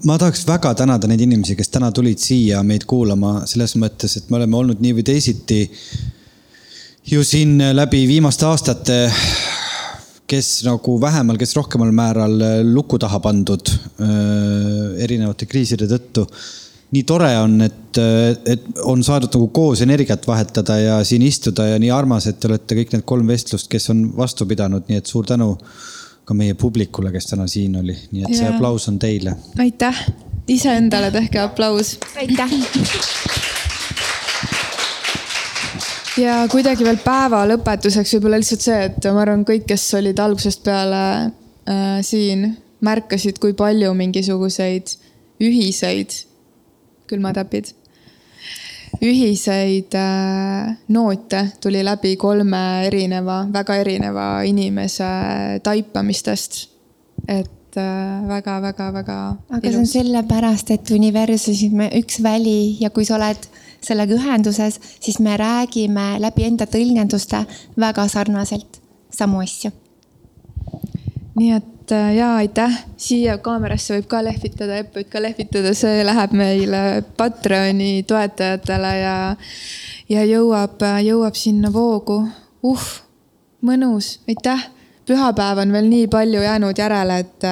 ma 0.03 0.17
tahaks 0.19 0.43
väga 0.47 0.73
tänada 0.77 1.07
neid 1.07 1.21
inimesi, 1.23 1.55
kes 1.55 1.71
täna 1.73 1.91
tulid 1.95 2.19
siia 2.21 2.63
meid 2.63 2.87
kuulama 2.89 3.43
selles 3.49 3.75
mõttes, 3.79 4.17
et 4.17 4.29
me 4.29 4.39
oleme 4.41 4.59
olnud 4.59 4.83
nii 4.83 4.97
või 4.99 5.05
teisiti 5.07 5.61
ju 7.11 7.23
siin 7.27 7.57
läbi 7.75 8.03
viimaste 8.07 8.47
aastate, 8.47 8.97
kes 10.27 10.51
nagu 10.67 10.97
vähemal, 11.01 11.37
kes 11.39 11.55
rohkemal 11.57 11.91
määral 11.95 12.35
luku 12.67 12.99
taha 12.99 13.19
pandud 13.23 13.71
äh, 13.73 15.03
erinevate 15.03 15.47
kriiside 15.49 15.87
tõttu. 15.91 16.27
nii 16.93 17.03
tore 17.09 17.31
on, 17.41 17.57
et, 17.65 17.97
et 18.45 18.65
on 18.85 19.01
saadud 19.03 19.33
nagu 19.33 19.47
koos 19.49 19.81
energiat 19.81 20.27
vahetada 20.27 20.77
ja 20.77 20.99
siin 21.03 21.23
istuda 21.25 21.65
ja 21.71 21.79
nii 21.81 21.89
armas, 21.91 22.27
et 22.29 22.37
te 22.39 22.47
olete 22.47 22.77
kõik 22.77 22.93
need 22.93 23.05
kolm 23.05 23.27
vestlust, 23.27 23.65
kes 23.71 23.89
on 23.89 24.05
vastu 24.17 24.45
pidanud, 24.45 24.85
nii 24.87 25.01
et 25.01 25.09
suur 25.09 25.25
tänu 25.25 25.55
ka 26.25 26.35
meie 26.37 26.55
publikule, 26.55 27.11
kes 27.11 27.27
täna 27.33 27.47
siin 27.51 27.75
oli, 27.79 27.95
nii 28.11 28.23
et 28.23 28.35
see 28.35 28.47
ja. 28.47 28.53
aplaus 28.55 28.87
on 28.91 28.99
teile. 28.99 29.35
aitäh, 29.59 29.99
iseendale 30.47 31.11
tehke 31.11 31.39
aplaus. 31.43 31.97
aitäh. 32.15 32.57
ja 36.23 36.41
kuidagi 36.51 36.87
veel 36.87 36.99
päeva 37.03 37.43
lõpetuseks 37.49 38.17
võib-olla 38.17 38.39
lihtsalt 38.41 38.67
see, 38.67 38.81
et 38.89 39.11
ma 39.11 39.23
arvan, 39.25 39.45
kõik, 39.47 39.67
kes 39.73 39.87
olid 39.99 40.19
algusest 40.23 40.63
peale 40.65 41.05
äh, 41.23 41.97
siin, 42.05 42.53
märkasid, 42.83 43.39
kui 43.39 43.55
palju 43.57 43.93
mingisuguseid 43.97 44.95
ühiseid 45.43 46.23
külmatäpid 47.07 47.73
ühiseid 49.01 49.95
äh, 49.97 50.75
noote 50.93 51.47
tuli 51.61 51.81
läbi 51.85 52.15
kolme 52.17 52.85
erineva, 52.87 53.43
väga 53.53 53.75
erineva 53.81 54.27
inimese 54.47 55.09
taipamistest. 55.63 56.69
et 57.27 57.49
väga-väga-väga. 57.75 59.17
Äh, 59.29 59.55
aga 59.55 59.67
ilus. 59.67 59.73
see 59.73 59.79
on 59.79 59.87
sellepärast, 59.87 60.71
et 60.71 60.91
universumis 60.91 61.71
me 61.71 61.89
üks 61.99 62.21
väli 62.23 62.77
ja 62.79 62.89
kui 62.89 63.05
sa 63.05 63.15
oled 63.15 63.47
sellega 63.83 64.15
ühenduses, 64.15 64.79
siis 64.99 65.19
me 65.19 65.37
räägime 65.37 66.19
läbi 66.19 66.47
enda 66.47 66.65
tõlgenduste 66.65 67.43
väga 67.79 68.07
sarnaselt 68.07 68.81
samu 69.11 69.41
asju. 69.43 69.71
nii 71.35 71.51
et 71.55 71.72
et 71.83 71.91
äh, 71.91 72.15
ja 72.15 72.35
aitäh, 72.39 72.75
siia 72.97 73.37
kaamerasse 73.43 73.97
võib 73.97 74.05
ka 74.07 74.21
lehvitada, 74.23 74.77
Epp 74.79 74.95
võib 74.95 75.09
ka 75.11 75.19
lehvitada, 75.19 75.73
see 75.75 76.03
läheb 76.05 76.35
meile 76.37 77.03
Patreoni 77.17 78.05
toetajatele 78.07 78.91
ja, 79.01 79.15
ja 80.09 80.23
jõuab, 80.23 80.79
jõuab 81.03 81.35
sinna 81.35 81.73
voogu. 81.73 82.21
uh, 82.63 82.87
mõnus, 83.61 84.19
aitäh. 84.27 84.69
pühapäev 85.03 85.59
on 85.59 85.71
veel 85.75 85.89
nii 85.91 86.07
palju 86.07 86.41
jäänud 86.41 86.77
järele, 86.79 87.19
et, 87.19 87.45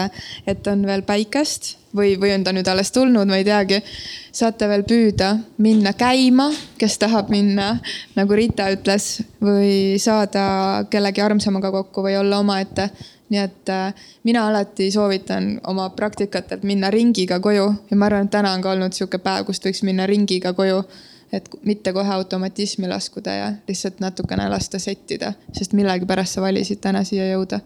et 0.48 0.68
on 0.68 0.86
veel 0.88 1.02
päikest 1.04 1.76
või, 1.96 2.16
või 2.16 2.32
on 2.32 2.44
ta 2.44 2.54
nüüd 2.56 2.68
alles 2.72 2.92
tulnud, 2.92 3.28
ma 3.28 3.36
ei 3.36 3.44
teagi. 3.44 3.84
saate 4.32 4.68
veel 4.68 4.84
püüda, 4.88 5.38
minna 5.58 5.92
käima, 5.94 6.54
kes 6.78 6.98
tahab 6.98 7.30
minna, 7.30 7.82
nagu 8.16 8.36
Rita 8.36 8.72
ütles, 8.72 9.24
või 9.42 10.00
saada 10.00 10.86
kellegi 10.90 11.22
armsamaga 11.22 11.72
kokku 11.72 12.08
või 12.08 12.16
olla 12.16 12.40
omaette 12.40 12.90
nii 13.32 13.40
et 13.40 13.70
äh, 13.70 13.94
mina 14.24 14.48
alati 14.48 14.92
soovitan 14.92 15.62
oma 15.68 15.90
praktikatelt 15.90 16.64
minna 16.64 16.90
ringiga 16.92 17.40
koju 17.40 17.74
ja 17.92 17.98
ma 17.98 18.06
arvan, 18.06 18.28
et 18.28 18.32
täna 18.32 18.52
on 18.52 18.62
ka 18.62 18.74
olnud 18.76 18.96
sihuke 18.96 19.22
päev, 19.24 19.46
kust 19.48 19.66
võiks 19.66 19.84
minna 19.88 20.08
ringiga 20.10 20.54
koju. 20.54 20.84
et 21.32 21.46
mitte 21.64 21.94
kohe 21.96 22.12
automatismi 22.12 22.90
laskuda 22.92 23.34
ja 23.34 23.46
lihtsalt 23.68 24.02
natukene 24.04 24.50
lasta 24.52 24.80
settida, 24.80 25.30
sest 25.56 25.72
millegipärast 25.74 26.36
sa 26.36 26.42
valisid 26.44 26.82
täna 26.84 27.06
siia 27.08 27.30
jõuda. 27.30 27.62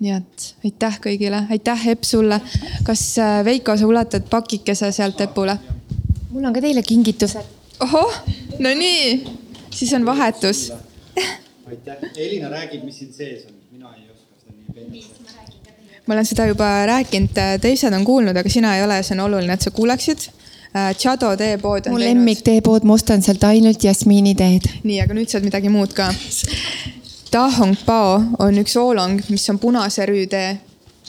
nii 0.00 0.14
et 0.14 0.46
aitäh 0.64 0.96
kõigile, 1.04 1.42
aitäh 1.50 1.88
Epp 1.88 2.08
sulle. 2.08 2.40
kas 2.84 3.18
äh, 3.18 3.44
Veiko, 3.44 3.76
sa 3.76 3.86
ulatad 3.86 4.24
pakikese 4.30 4.92
sealt 4.92 5.20
Epule? 5.20 5.58
mul 6.30 6.44
on 6.44 6.52
ka 6.52 6.64
teile 6.64 6.82
kingitused. 6.82 7.44
ohoh, 7.80 8.22
no 8.58 8.74
nii, 8.74 9.24
siis 9.70 9.92
on 9.92 10.06
vahetus 10.06 10.70
aitäh, 11.68 11.96
Elina 12.16 12.48
räägib, 12.48 12.84
mis 12.84 12.98
siin 12.98 13.12
sees 13.12 13.46
on 13.46 13.57
ma 16.08 16.14
olen 16.14 16.26
seda 16.26 16.46
juba 16.48 16.68
rääkinud, 16.88 17.36
teised 17.60 17.92
on 17.92 18.04
kuulnud, 18.04 18.36
aga 18.36 18.50
sina 18.50 18.76
ei 18.76 18.84
ole, 18.84 19.02
see 19.04 19.16
on 19.18 19.26
oluline, 19.26 19.52
et 19.52 19.64
sa 19.66 19.70
kuuleksid. 19.76 20.30
Äh, 20.76 20.94
Chado 20.96 21.34
teepood. 21.36 21.88
mu 21.88 22.00
lemmik 22.00 22.40
teepood, 22.44 22.84
ma 22.84 22.96
ostan 22.96 23.22
sealt 23.24 23.44
ainult 23.44 23.84
jasmiiniteed. 23.84 24.68
nii, 24.84 25.00
aga 25.00 25.16
nüüd 25.16 25.28
saad 25.32 25.44
midagi 25.44 25.72
muud 25.72 25.92
ka. 25.96 26.08
Dahong 27.32 27.76
Bao 27.86 28.22
on 28.40 28.60
üks 28.60 28.76
oolong, 28.80 29.20
mis 29.28 29.44
on 29.52 29.60
punase 29.60 30.06
rüütee. 30.08 30.58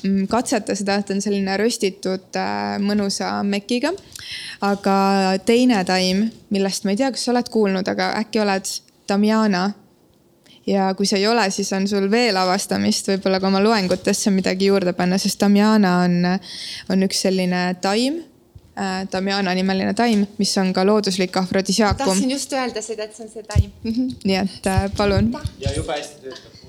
Mm, 0.04 0.28
katseta 0.32 0.76
seda, 0.76 0.96
et 1.00 1.10
on 1.12 1.20
selline 1.24 1.58
röstitud 1.60 2.40
äh, 2.40 2.78
mõnusa 2.84 3.34
mekiga. 3.44 3.92
aga 4.62 4.96
teine 5.46 5.84
taim, 5.88 6.28
millest 6.52 6.84
ma 6.84 6.96
ei 6.96 7.00
tea, 7.00 7.12
kas 7.12 7.24
sa 7.24 7.32
oled 7.32 7.52
kuulnud, 7.52 7.88
aga 7.88 8.14
äkki 8.20 8.44
oled, 8.44 8.68
Damiana 9.10 9.70
ja 10.70 10.90
kui 10.98 11.08
see 11.10 11.22
ei 11.22 11.28
ole, 11.30 11.46
siis 11.54 11.72
on 11.76 11.88
sul 11.90 12.10
veel 12.12 12.38
avastamist, 12.40 13.10
võib-olla 13.14 13.40
ka 13.42 13.50
oma 13.50 13.62
loengutesse 13.64 14.34
midagi 14.34 14.70
juurde 14.70 14.94
panna, 14.98 15.20
sest 15.22 15.40
Damiana 15.42 15.96
on, 16.06 16.20
on 16.94 17.08
üks 17.08 17.26
selline 17.28 17.64
taim 17.84 18.22
äh,. 18.80 19.02
Damiana 19.12 19.56
nimeline 19.58 19.96
taim, 19.98 20.24
mis 20.40 20.54
on 20.62 20.72
ka 20.76 20.86
looduslik 20.88 21.36
afrodisiaakum. 21.42 22.06
tahtsin 22.06 22.32
just 22.36 22.54
öelda 22.54 22.86
seda, 22.86 23.10
et 23.10 23.18
see 23.18 23.26
on 23.26 23.34
see 23.34 23.44
taim. 23.44 23.72
-hmm. 23.84 24.16
nii 24.24 24.40
et 24.44 24.72
äh, 24.72 24.88
palun. 24.98 25.34
ja 25.60 25.76
jube 25.76 25.94
hästi 25.98 26.24
töötab 26.24 26.60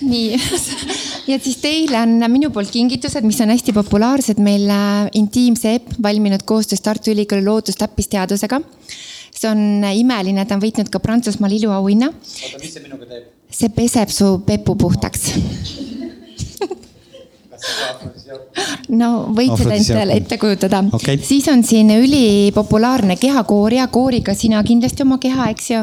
nii, 0.00 0.36
ja 1.30 1.38
siis 1.42 1.58
teile 1.60 2.00
on 2.00 2.16
minu 2.32 2.50
poolt 2.50 2.70
kingitused, 2.72 3.24
mis 3.28 3.40
on 3.44 3.52
hästi 3.52 3.74
populaarsed 3.76 4.40
meil 4.42 4.68
äh, 4.72 5.10
Intiimse 5.20 5.74
EPP 5.76 5.98
valminud 6.02 6.46
koostöös 6.48 6.80
Tartu 6.80 7.12
Ülikooli 7.12 7.44
loodustäppisteadusega 7.44 8.60
on 9.48 9.86
imeline, 9.92 10.44
ta 10.46 10.56
on 10.56 10.62
võitnud 10.62 10.90
ka 10.92 11.00
Prantsusmaal 11.02 11.56
iluauhinna. 11.58 12.12
oota, 12.12 12.60
mis 12.62 12.76
see 12.76 12.84
minuga 12.84 13.08
teeb? 13.10 13.32
see 13.56 13.72
peseb 13.72 14.10
su 14.12 14.30
pepu 14.46 14.76
puhtaks. 14.78 15.30
No 18.92 19.26
võid 19.34 19.56
seda 19.58 19.74
endale 19.74 20.16
ette 20.20 20.36
kujutada. 20.38 20.82
Okay.. 20.94 21.18
siis 21.18 21.48
on 21.50 21.64
siin 21.66 21.90
ülipopulaarne 21.96 23.16
kehakooria, 23.18 23.88
kooriga 23.90 24.34
sina 24.38 24.62
kindlasti 24.66 25.02
oma 25.02 25.18
keha, 25.22 25.48
eks 25.54 25.70
ju 25.72 25.80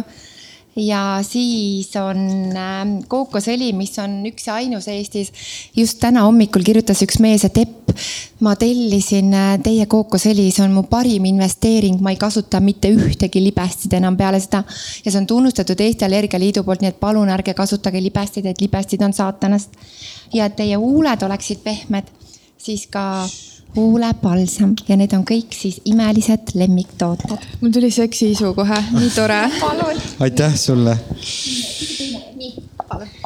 ja 0.76 1.20
siis 1.26 1.92
on 2.02 2.18
ähm, 2.58 2.96
kookosõli, 3.08 3.72
mis 3.78 3.94
on 4.02 4.24
üks 4.26 4.48
ja 4.48 4.58
ainus 4.58 4.88
Eestis. 4.90 5.32
just 5.76 6.00
täna 6.02 6.24
hommikul 6.26 6.66
kirjutas 6.66 7.04
üks 7.06 7.20
mees, 7.22 7.46
et 7.46 7.58
Epp, 7.62 7.94
ma 8.42 8.56
tellisin 8.58 9.30
äh, 9.38 9.52
teie 9.64 9.86
kookosõli, 9.90 10.50
see 10.52 10.66
on 10.66 10.74
mu 10.74 10.86
parim 10.90 11.28
investeering, 11.30 12.02
ma 12.02 12.16
ei 12.16 12.20
kasuta 12.22 12.62
mitte 12.64 12.90
ühtegi 12.90 13.44
libestit 13.44 13.94
enam 13.94 14.18
peale 14.18 14.42
seda. 14.42 14.64
ja 15.06 15.12
see 15.12 15.22
on 15.22 15.30
tunnustatud 15.30 15.80
Eesti 15.80 16.08
Allergialiidu 16.10 16.66
poolt, 16.66 16.82
nii 16.82 16.94
et 16.96 17.00
palun 17.00 17.30
ärge 17.30 17.54
kasutage 17.54 18.02
libestid, 18.02 18.50
et 18.50 18.62
libestid 18.62 19.02
on 19.06 19.14
saatanast. 19.14 19.78
ja 20.34 20.50
et 20.50 20.58
teie 20.58 20.80
huuled 20.80 21.30
oleksid 21.30 21.62
pehmed, 21.64 22.10
siis 22.58 22.88
ka 22.90 23.28
huulepalsam 23.76 24.76
ja 24.88 24.98
need 25.00 25.14
on 25.18 25.26
kõik 25.28 25.56
siis 25.56 25.82
imelised 25.86 26.54
lemmiktooted. 26.54 27.48
mul 27.62 27.72
tuli 27.72 27.92
seksiisu 27.92 28.54
kohe, 28.54 28.80
nii 29.00 29.10
tore. 29.16 29.42
aitäh 30.20 30.56
sulle. 30.56 30.98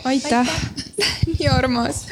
aitäh, 0.05 0.57
nii 1.27 1.47
armas 1.51 2.05